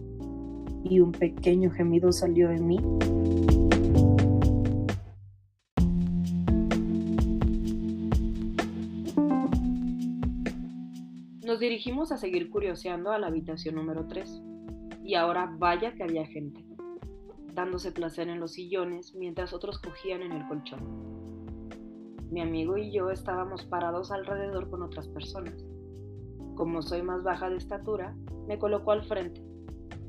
Y 0.83 0.99
un 0.99 1.11
pequeño 1.11 1.69
gemido 1.71 2.11
salió 2.11 2.49
de 2.49 2.59
mí. 2.59 2.79
Nos 11.45 11.59
dirigimos 11.59 12.11
a 12.11 12.17
seguir 12.17 12.49
curioseando 12.49 13.11
a 13.11 13.19
la 13.19 13.27
habitación 13.27 13.75
número 13.75 14.07
3. 14.07 14.41
Y 15.03 15.15
ahora 15.15 15.53
vaya 15.57 15.93
que 15.93 16.03
había 16.03 16.25
gente 16.25 16.70
dándose 17.53 17.91
placer 17.91 18.27
en 18.29 18.39
los 18.39 18.53
sillones 18.53 19.13
mientras 19.15 19.53
otros 19.53 19.79
cogían 19.79 20.21
en 20.21 20.31
el 20.31 20.47
colchón. 20.47 20.79
Mi 22.31 22.41
amigo 22.41 22.77
y 22.77 22.91
yo 22.91 23.09
estábamos 23.09 23.65
parados 23.65 24.11
alrededor 24.11 24.69
con 24.69 24.81
otras 24.83 25.07
personas. 25.09 25.65
Como 26.55 26.81
soy 26.81 27.01
más 27.01 27.23
baja 27.23 27.49
de 27.49 27.57
estatura, 27.57 28.15
me 28.47 28.57
colocó 28.57 28.91
al 28.91 29.03
frente 29.03 29.43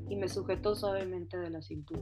y 0.09 0.15
me 0.15 0.27
sujetó 0.27 0.75
suavemente 0.75 1.37
de 1.37 1.49
la 1.49 1.61
cintura. 1.61 2.01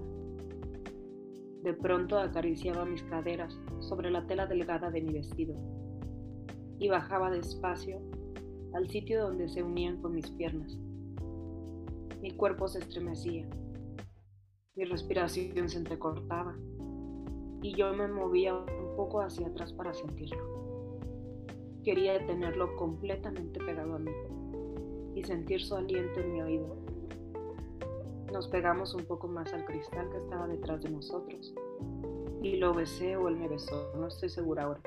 De 1.63 1.73
pronto 1.73 2.19
acariciaba 2.19 2.85
mis 2.85 3.03
caderas 3.03 3.59
sobre 3.79 4.11
la 4.11 4.25
tela 4.27 4.45
delgada 4.47 4.89
de 4.89 5.01
mi 5.01 5.13
vestido 5.13 5.55
y 6.79 6.89
bajaba 6.89 7.29
despacio 7.29 8.01
al 8.73 8.89
sitio 8.89 9.23
donde 9.23 9.47
se 9.47 9.63
unían 9.63 10.01
con 10.01 10.13
mis 10.13 10.29
piernas. 10.31 10.77
Mi 12.21 12.31
cuerpo 12.31 12.67
se 12.67 12.79
estremecía 12.79 13.47
mi 14.75 14.85
respiración 14.85 15.69
se 15.69 15.79
entrecortaba 15.79 16.55
y 17.61 17.75
yo 17.75 17.93
me 17.93 18.07
movía 18.07 18.55
un 18.55 18.95
poco 18.95 19.21
hacia 19.21 19.47
atrás 19.47 19.73
para 19.73 19.93
sentirlo. 19.93 20.41
Quería 21.83 22.25
tenerlo 22.25 22.75
completamente 22.77 23.59
pegado 23.59 23.95
a 23.95 23.99
mí 23.99 24.11
y 25.13 25.23
sentir 25.25 25.61
su 25.61 25.75
aliento 25.75 26.21
en 26.21 26.33
mi 26.33 26.41
oído. 26.41 26.77
Nos 28.31 28.47
pegamos 28.47 28.93
un 28.93 29.03
poco 29.03 29.27
más 29.27 29.51
al 29.53 29.65
cristal 29.65 30.09
que 30.09 30.17
estaba 30.17 30.47
detrás 30.47 30.81
de 30.81 30.89
nosotros 30.89 31.53
y 32.41 32.55
lo 32.55 32.73
besé 32.73 33.17
o 33.17 33.27
él 33.27 33.35
me 33.35 33.49
besó, 33.49 33.91
no 33.97 34.07
estoy 34.07 34.29
segura 34.29 34.63
ahora. 34.63 34.81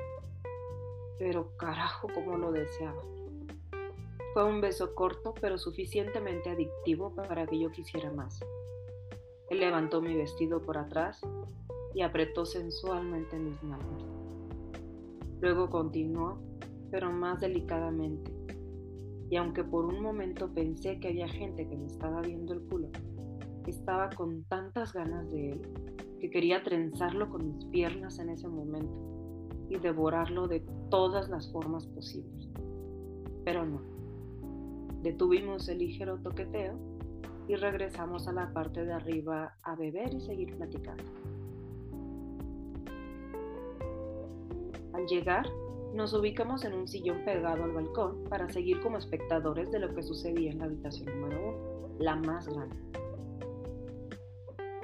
Pero 1.19 1.55
carajo, 1.59 2.09
como 2.15 2.39
lo 2.39 2.53
deseaba. 2.53 3.03
Fue 4.33 4.45
un 4.45 4.63
beso 4.63 4.95
corto 4.95 5.35
pero 5.41 5.59
suficientemente 5.59 6.49
adictivo 6.49 7.15
para 7.15 7.47
que 7.47 7.59
yo 7.59 7.71
quisiera 7.71 8.11
más. 8.11 8.41
Levantó 9.55 10.03
mi 10.03 10.15
vestido 10.15 10.61
por 10.61 10.79
atrás 10.79 11.21
y 11.95 12.03
apretó 12.03 12.45
sensualmente 12.45 13.39
mis 13.39 13.63
manos. 13.63 14.05
Luego 15.41 15.71
continuó 15.71 16.39
pero 16.95 17.11
más 17.11 17.41
delicadamente. 17.41 18.31
Y 19.29 19.35
aunque 19.35 19.65
por 19.65 19.85
un 19.85 20.01
momento 20.01 20.49
pensé 20.55 21.01
que 21.01 21.09
había 21.09 21.27
gente 21.27 21.67
que 21.67 21.77
me 21.77 21.87
estaba 21.87 22.21
viendo 22.21 22.53
el 22.53 22.61
culo, 22.61 22.89
estaba 23.67 24.11
con 24.11 24.45
tantas 24.45 24.93
ganas 24.93 25.29
de 25.33 25.51
él 25.51 25.63
que 26.21 26.31
quería 26.31 26.63
trenzarlo 26.63 27.29
con 27.29 27.49
mis 27.49 27.65
piernas 27.65 28.21
en 28.21 28.29
ese 28.29 28.47
momento 28.47 28.95
y 29.69 29.77
devorarlo 29.79 30.47
de 30.47 30.61
todas 30.89 31.29
las 31.29 31.51
formas 31.51 31.85
posibles. 31.89 32.49
Pero 33.45 33.67
no. 33.67 33.81
Detuvimos 35.03 35.69
el 35.69 35.79
ligero 35.79 36.19
toqueteo 36.19 36.79
y 37.49 37.57
regresamos 37.57 38.27
a 38.29 38.33
la 38.33 38.53
parte 38.53 38.85
de 38.85 38.93
arriba 38.93 39.57
a 39.63 39.75
beber 39.75 40.15
y 40.15 40.21
seguir 40.21 40.57
platicando. 40.57 41.05
Al 44.93 45.07
llegar, 45.07 45.47
nos 45.93 46.13
ubicamos 46.15 46.65
en 46.65 46.75
un 46.75 46.89
sillón 46.89 47.25
pegado 47.25 47.65
al 47.65 47.73
balcón 47.73 48.25
para 48.25 48.49
seguir 48.49 48.81
como 48.81 48.99
espectadores 48.99 49.71
de 49.71 49.81
lo 49.81 49.95
que 49.95 50.03
sucedía 50.03 50.51
en 50.51 50.59
la 50.59 50.65
habitación 50.65 51.21
número 51.21 51.49
uno, 51.49 51.97
la 51.99 52.17
más 52.17 52.49
grande. 52.49 52.77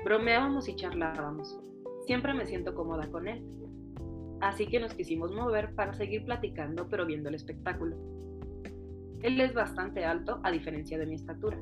Bromeábamos 0.05 0.69
y 0.69 0.77
charlábamos. 0.77 1.59
Siempre 2.07 2.35
me 2.35 2.47
siento 2.47 2.75
cómoda 2.75 3.11
con 3.11 3.29
él. 3.29 3.45
Así 4.41 4.67
que 4.67 4.81
nos 4.81 4.95
quisimos 4.95 5.33
mover 5.33 5.75
para 5.75 5.93
seguir 5.95 6.25
platicando 6.25 6.89
pero 6.89 7.07
viendo 7.07 7.29
el 7.29 7.35
espectáculo. 7.35 7.97
Él 9.23 9.41
es 9.41 9.53
bastante 9.53 10.05
alto 10.05 10.41
a 10.43 10.51
diferencia 10.51 10.99
de 10.99 11.07
mi 11.07 11.15
estatura, 11.15 11.59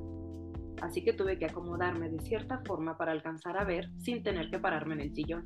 así 0.82 1.02
que 1.02 1.12
tuve 1.12 1.38
que 1.38 1.46
acomodarme 1.46 2.08
de 2.08 2.20
cierta 2.20 2.58
forma 2.64 2.96
para 2.96 3.12
alcanzar 3.12 3.56
a 3.56 3.64
ver 3.64 3.90
sin 3.98 4.22
tener 4.22 4.50
que 4.50 4.58
pararme 4.58 4.94
en 4.94 5.00
el 5.00 5.14
sillón. 5.14 5.44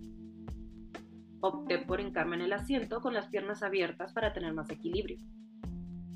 Opté 1.41 1.79
por 1.79 2.01
hincarme 2.01 2.37
en 2.37 2.43
el 2.43 2.53
asiento 2.53 3.01
con 3.01 3.15
las 3.15 3.27
piernas 3.27 3.63
abiertas 3.63 4.13
para 4.13 4.33
tener 4.33 4.55
más 4.55 4.71
equilibrio. 4.71 5.19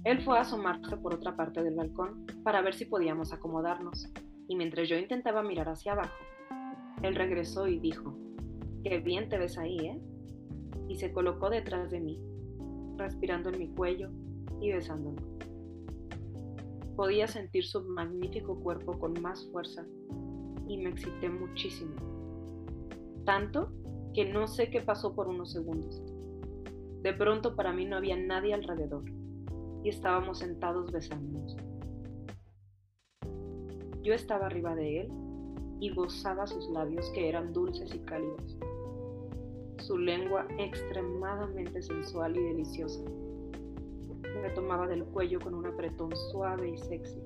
Él 0.04 0.22
fue 0.22 0.38
a 0.38 0.42
asomarse 0.42 0.96
por 0.98 1.14
otra 1.14 1.34
parte 1.34 1.62
del 1.62 1.74
balcón 1.74 2.26
para 2.44 2.62
ver 2.62 2.74
si 2.74 2.84
podíamos 2.84 3.32
acomodarnos, 3.32 4.08
y 4.46 4.54
mientras 4.54 4.88
yo 4.88 4.96
intentaba 4.96 5.42
mirar 5.42 5.68
hacia 5.68 5.92
abajo, 5.92 6.14
él 7.02 7.16
regresó 7.16 7.66
y 7.66 7.80
dijo, 7.80 8.16
Qué 8.84 8.98
bien 8.98 9.28
te 9.28 9.36
ves 9.36 9.58
ahí, 9.58 9.78
¿eh? 9.78 10.00
Y 10.88 10.94
se 10.94 11.12
colocó 11.12 11.50
detrás 11.50 11.90
de 11.90 12.00
mí, 12.00 12.20
respirando 12.96 13.50
en 13.50 13.58
mi 13.58 13.68
cuello 13.68 14.10
y 14.60 14.70
besándome. 14.70 15.35
Podía 16.96 17.28
sentir 17.28 17.64
su 17.64 17.82
magnífico 17.82 18.58
cuerpo 18.60 18.98
con 18.98 19.20
más 19.20 19.46
fuerza 19.52 19.86
y 20.66 20.78
me 20.78 20.90
excité 20.90 21.28
muchísimo. 21.28 21.94
Tanto 23.24 23.70
que 24.14 24.24
no 24.24 24.48
sé 24.48 24.70
qué 24.70 24.80
pasó 24.80 25.14
por 25.14 25.28
unos 25.28 25.52
segundos. 25.52 26.02
De 27.02 27.12
pronto 27.12 27.54
para 27.54 27.72
mí 27.72 27.84
no 27.84 27.96
había 27.96 28.16
nadie 28.16 28.54
alrededor 28.54 29.04
y 29.84 29.90
estábamos 29.90 30.38
sentados 30.38 30.90
besándonos. 30.90 31.56
Yo 34.02 34.14
estaba 34.14 34.46
arriba 34.46 34.74
de 34.74 35.00
él 35.02 35.12
y 35.80 35.90
gozaba 35.90 36.46
sus 36.46 36.68
labios 36.70 37.10
que 37.10 37.28
eran 37.28 37.52
dulces 37.52 37.94
y 37.94 37.98
cálidos. 37.98 38.56
Su 39.78 39.98
lengua 39.98 40.46
extremadamente 40.58 41.82
sensual 41.82 42.36
y 42.36 42.42
deliciosa. 42.42 43.02
Me 44.42 44.50
tomaba 44.50 44.86
del 44.86 45.04
cuello 45.04 45.40
con 45.40 45.54
un 45.54 45.66
apretón 45.66 46.14
suave 46.30 46.70
y 46.70 46.78
sexy. 46.78 47.22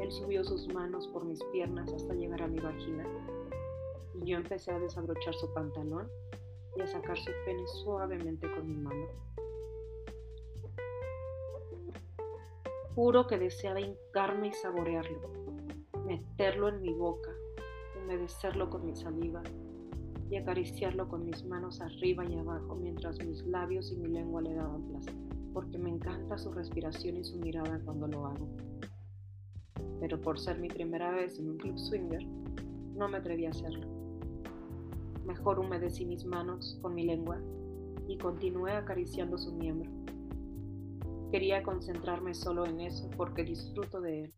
Él 0.00 0.10
subió 0.10 0.44
sus 0.44 0.72
manos 0.72 1.06
por 1.08 1.24
mis 1.24 1.42
piernas 1.52 1.92
hasta 1.92 2.14
llegar 2.14 2.42
a 2.42 2.48
mi 2.48 2.58
vagina 2.58 3.04
y 4.14 4.30
yo 4.30 4.36
empecé 4.36 4.72
a 4.72 4.78
desabrochar 4.78 5.34
su 5.34 5.52
pantalón 5.52 6.08
y 6.76 6.82
a 6.82 6.86
sacar 6.86 7.18
su 7.18 7.30
pene 7.44 7.66
suavemente 7.66 8.50
con 8.52 8.66
mi 8.66 8.76
mano. 8.76 9.06
Juro 12.94 13.26
que 13.26 13.38
deseaba 13.38 13.80
hincarme 13.80 14.48
y 14.48 14.52
saborearlo, 14.52 15.20
meterlo 16.06 16.68
en 16.68 16.82
mi 16.82 16.92
boca, 16.92 17.30
humedecerlo 18.02 18.68
con 18.68 18.84
mi 18.84 18.94
saliva 18.96 19.42
y 20.28 20.36
acariciarlo 20.36 21.08
con 21.08 21.24
mis 21.24 21.44
manos 21.44 21.80
arriba 21.80 22.24
y 22.24 22.36
abajo 22.36 22.74
mientras 22.76 23.18
mis 23.24 23.44
labios 23.46 23.90
y 23.92 23.96
mi 23.96 24.08
lengua 24.08 24.42
le 24.42 24.54
daban 24.54 24.82
placer, 24.88 25.14
porque 25.52 25.78
me 25.78 25.90
encanta 25.90 26.38
su 26.38 26.52
respiración 26.52 27.16
y 27.16 27.24
su 27.24 27.38
mirada 27.38 27.80
cuando 27.84 28.06
lo 28.06 28.26
hago. 28.26 28.48
Pero 30.00 30.20
por 30.20 30.38
ser 30.38 30.58
mi 30.58 30.68
primera 30.68 31.10
vez 31.10 31.38
en 31.38 31.50
un 31.50 31.58
club 31.58 31.78
swinger, 31.78 32.24
no 32.96 33.08
me 33.08 33.18
atreví 33.18 33.46
a 33.46 33.50
hacerlo. 33.50 33.86
Mejor 35.26 35.58
humedecí 35.58 36.04
mis 36.04 36.24
manos 36.24 36.78
con 36.82 36.94
mi 36.94 37.04
lengua 37.04 37.38
y 38.08 38.16
continué 38.18 38.72
acariciando 38.72 39.38
su 39.38 39.52
miembro. 39.52 39.90
Quería 41.30 41.62
concentrarme 41.62 42.34
solo 42.34 42.66
en 42.66 42.80
eso 42.80 43.08
porque 43.16 43.44
disfruto 43.44 44.00
de 44.00 44.24
él 44.24 44.34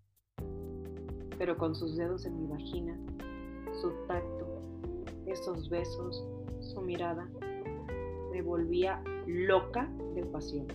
pero 1.42 1.58
con 1.58 1.74
sus 1.74 1.96
dedos 1.96 2.24
en 2.24 2.40
mi 2.40 2.46
vagina, 2.46 2.96
su 3.80 3.90
tacto, 4.06 4.46
esos 5.26 5.68
besos, 5.68 6.24
su 6.60 6.80
mirada, 6.82 7.28
me 8.30 8.42
volvía 8.42 9.02
loca 9.26 9.90
de 10.14 10.24
pasión. 10.26 10.68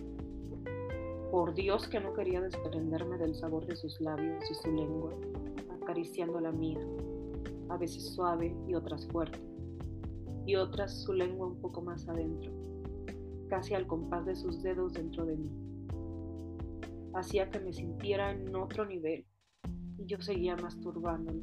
Por 1.30 1.54
Dios 1.54 1.86
que 1.88 2.00
no 2.00 2.14
quería 2.14 2.40
desprenderme 2.40 3.18
del 3.18 3.34
sabor 3.34 3.66
de 3.66 3.76
sus 3.76 4.00
labios 4.00 4.42
y 4.50 4.54
su 4.54 4.72
lengua, 4.72 5.12
acariciando 5.82 6.40
la 6.40 6.52
mía, 6.52 6.80
a 7.68 7.76
veces 7.76 8.14
suave 8.14 8.56
y 8.66 8.74
otras 8.74 9.06
fuerte, 9.08 9.38
y 10.46 10.56
otras 10.56 11.02
su 11.02 11.12
lengua 11.12 11.48
un 11.48 11.60
poco 11.60 11.82
más 11.82 12.08
adentro, 12.08 12.50
casi 13.48 13.74
al 13.74 13.86
compás 13.86 14.24
de 14.24 14.36
sus 14.36 14.62
dedos 14.62 14.94
dentro 14.94 15.26
de 15.26 15.36
mí. 15.36 15.50
Hacía 17.12 17.50
que 17.50 17.60
me 17.60 17.74
sintiera 17.74 18.32
en 18.32 18.56
otro 18.56 18.86
nivel, 18.86 19.26
y 19.98 20.06
yo 20.06 20.20
seguía 20.22 20.56
masturbándolo. 20.56 21.42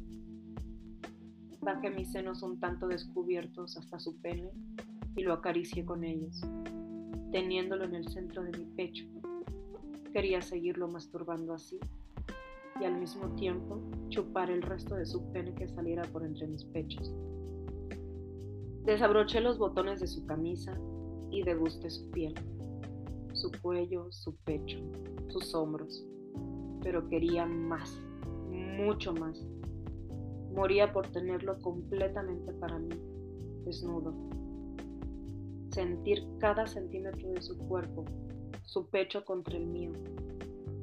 Bajé 1.60 1.90
mis 1.90 2.10
senos 2.10 2.42
un 2.42 2.58
tanto 2.58 2.88
descubiertos 2.88 3.76
hasta 3.76 4.00
su 4.00 4.20
pene 4.20 4.50
y 5.16 5.22
lo 5.22 5.32
acaricié 5.32 5.84
con 5.84 6.04
ellos, 6.04 6.40
teniéndolo 7.30 7.84
en 7.84 7.94
el 7.94 8.08
centro 8.08 8.42
de 8.42 8.56
mi 8.58 8.64
pecho. 8.76 9.04
Quería 10.16 10.40
seguirlo 10.40 10.88
masturbando 10.88 11.52
así 11.52 11.78
y 12.80 12.84
al 12.84 12.98
mismo 12.98 13.28
tiempo 13.34 13.78
chupar 14.08 14.50
el 14.50 14.62
resto 14.62 14.94
de 14.94 15.04
su 15.04 15.30
pene 15.30 15.54
que 15.54 15.68
saliera 15.68 16.04
por 16.04 16.24
entre 16.24 16.46
mis 16.46 16.64
pechos. 16.64 17.14
Desabroché 18.86 19.42
los 19.42 19.58
botones 19.58 20.00
de 20.00 20.06
su 20.06 20.24
camisa 20.24 20.72
y 21.30 21.42
degusté 21.42 21.90
su 21.90 22.10
piel, 22.12 22.34
su 23.34 23.52
cuello, 23.60 24.10
su 24.10 24.34
pecho, 24.36 24.78
sus 25.28 25.54
hombros, 25.54 26.02
pero 26.80 27.06
quería 27.10 27.44
más 27.44 28.00
mucho 28.50 29.12
más. 29.12 29.46
Moría 30.54 30.94
por 30.94 31.08
tenerlo 31.08 31.58
completamente 31.58 32.54
para 32.54 32.78
mí, 32.78 32.98
desnudo. 33.66 34.14
Sentir 35.72 36.26
cada 36.38 36.66
centímetro 36.66 37.28
de 37.32 37.42
su 37.42 37.58
cuerpo, 37.58 38.06
su 38.66 38.88
pecho 38.88 39.24
contra 39.24 39.56
el 39.56 39.64
mío, 39.64 39.92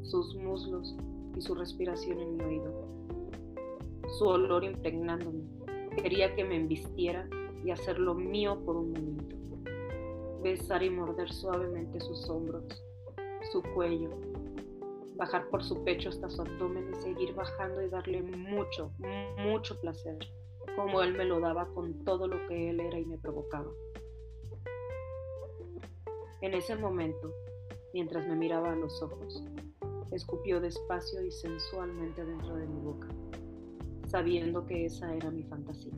sus 0.04 0.36
muslos 0.36 0.96
y 1.36 1.42
su 1.42 1.54
respiración 1.54 2.20
en 2.20 2.38
mi 2.38 2.44
oído. 2.44 2.88
Su 4.18 4.26
olor 4.26 4.64
impregnándome. 4.64 5.44
Quería 6.02 6.34
que 6.34 6.44
me 6.44 6.56
embistiera 6.56 7.28
y 7.64 7.72
hacerlo 7.72 8.16
mío 8.16 8.60
por 8.66 8.78
un 8.78 8.94
momento. 8.94 9.36
Besar 10.42 10.82
y 10.82 10.90
morder 10.90 11.32
suavemente 11.32 12.00
sus 12.00 12.28
hombros, 12.30 12.64
su 13.52 13.62
cuello, 13.76 14.10
bajar 15.16 15.48
por 15.50 15.64
su 15.64 15.84
pecho 15.84 16.10
hasta 16.10 16.30
su 16.30 16.42
abdomen 16.42 16.90
y 16.90 17.02
seguir 17.02 17.34
bajando 17.34 17.82
y 17.82 17.90
darle 17.90 18.22
mucho, 18.22 18.92
mucho 19.38 19.80
placer, 19.80 20.18
como 20.76 21.02
él 21.02 21.14
me 21.14 21.26
lo 21.26 21.40
daba 21.40 21.68
con 21.74 22.04
todo 22.06 22.28
lo 22.28 22.48
que 22.48 22.70
él 22.70 22.80
era 22.80 22.98
y 22.98 23.06
me 23.06 23.18
provocaba. 23.18 23.72
En 26.42 26.54
ese 26.54 26.76
momento, 26.76 27.34
mientras 27.94 28.28
me 28.28 28.36
miraba 28.36 28.74
a 28.74 28.76
los 28.76 29.02
ojos, 29.02 29.44
escupió 30.12 30.60
despacio 30.60 31.24
y 31.24 31.32
sensualmente 31.32 32.26
dentro 32.26 32.56
de 32.56 32.68
mi 32.68 32.80
boca, 32.82 33.08
sabiendo 34.08 34.66
que 34.66 34.86
esa 34.86 35.14
era 35.14 35.32
mi 35.32 35.44
fantasía. 35.44 35.94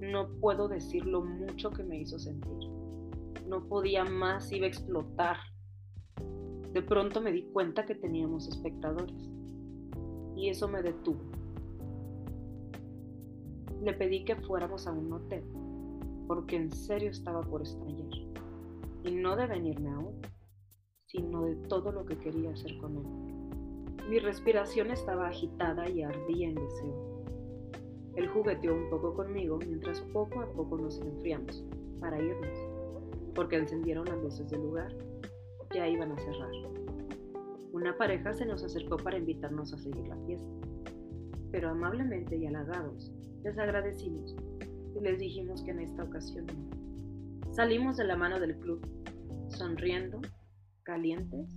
No 0.00 0.28
puedo 0.40 0.68
decir 0.68 1.04
lo 1.06 1.22
mucho 1.22 1.70
que 1.70 1.82
me 1.82 2.00
hizo 2.00 2.18
sentir. 2.18 2.70
No 3.46 3.64
podía 3.68 4.04
más, 4.04 4.52
iba 4.52 4.66
a 4.66 4.68
explotar 4.68 5.36
de 6.76 6.82
pronto 6.82 7.22
me 7.22 7.32
di 7.32 7.44
cuenta 7.54 7.86
que 7.86 7.94
teníamos 7.94 8.48
espectadores 8.48 9.30
y 10.36 10.50
eso 10.50 10.68
me 10.68 10.82
detuvo. 10.82 11.22
Le 13.82 13.94
pedí 13.94 14.26
que 14.26 14.36
fuéramos 14.36 14.86
a 14.86 14.92
un 14.92 15.10
hotel 15.10 15.42
porque 16.26 16.56
en 16.56 16.70
serio 16.70 17.08
estaba 17.08 17.40
por 17.40 17.62
estallar 17.62 18.10
y 19.04 19.10
no 19.10 19.36
de 19.36 19.46
venirme 19.46 19.88
aún, 19.88 20.20
sino 21.16 21.42
de 21.44 21.56
todo 21.68 21.90
lo 21.92 22.04
que 22.04 22.16
quería 22.18 22.50
hacer 22.50 22.76
con 22.78 22.96
él. 22.96 24.06
Mi 24.08 24.18
respiración 24.18 24.90
estaba 24.90 25.28
agitada 25.28 25.88
y 25.88 26.02
ardía 26.02 26.48
en 26.48 26.54
deseo. 26.54 27.24
Él 28.14 28.28
jugueteó 28.28 28.74
un 28.74 28.88
poco 28.88 29.14
conmigo 29.14 29.58
mientras 29.58 30.00
poco 30.12 30.40
a 30.40 30.46
poco 30.52 30.78
nos 30.78 31.00
enfriamos 31.00 31.64
para 32.00 32.22
irnos, 32.22 32.58
porque 33.34 33.56
encendieron 33.56 34.04
las 34.06 34.22
luces 34.22 34.48
del 34.50 34.62
lugar 34.62 34.94
ya 35.74 35.88
iban 35.88 36.12
a 36.12 36.18
cerrar. 36.18 36.52
Una 37.72 37.96
pareja 37.96 38.32
se 38.32 38.46
nos 38.46 38.62
acercó 38.62 38.96
para 38.96 39.18
invitarnos 39.18 39.72
a 39.72 39.78
seguir 39.78 40.06
la 40.08 40.16
fiesta, 40.24 40.48
pero 41.50 41.70
amablemente 41.70 42.36
y 42.36 42.46
halagados 42.46 43.12
les 43.42 43.58
agradecimos 43.58 44.36
y 44.94 45.00
les 45.00 45.18
dijimos 45.18 45.62
que 45.62 45.72
en 45.72 45.80
esta 45.80 46.04
ocasión 46.04 46.46
no. 46.46 47.52
Salimos 47.52 47.96
de 47.96 48.04
la 48.04 48.16
mano 48.16 48.38
del 48.38 48.56
club, 48.56 48.80
sonriendo, 49.48 50.20
calientes 50.86 51.48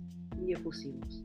y 0.44 0.52
efusivos. 0.52 1.22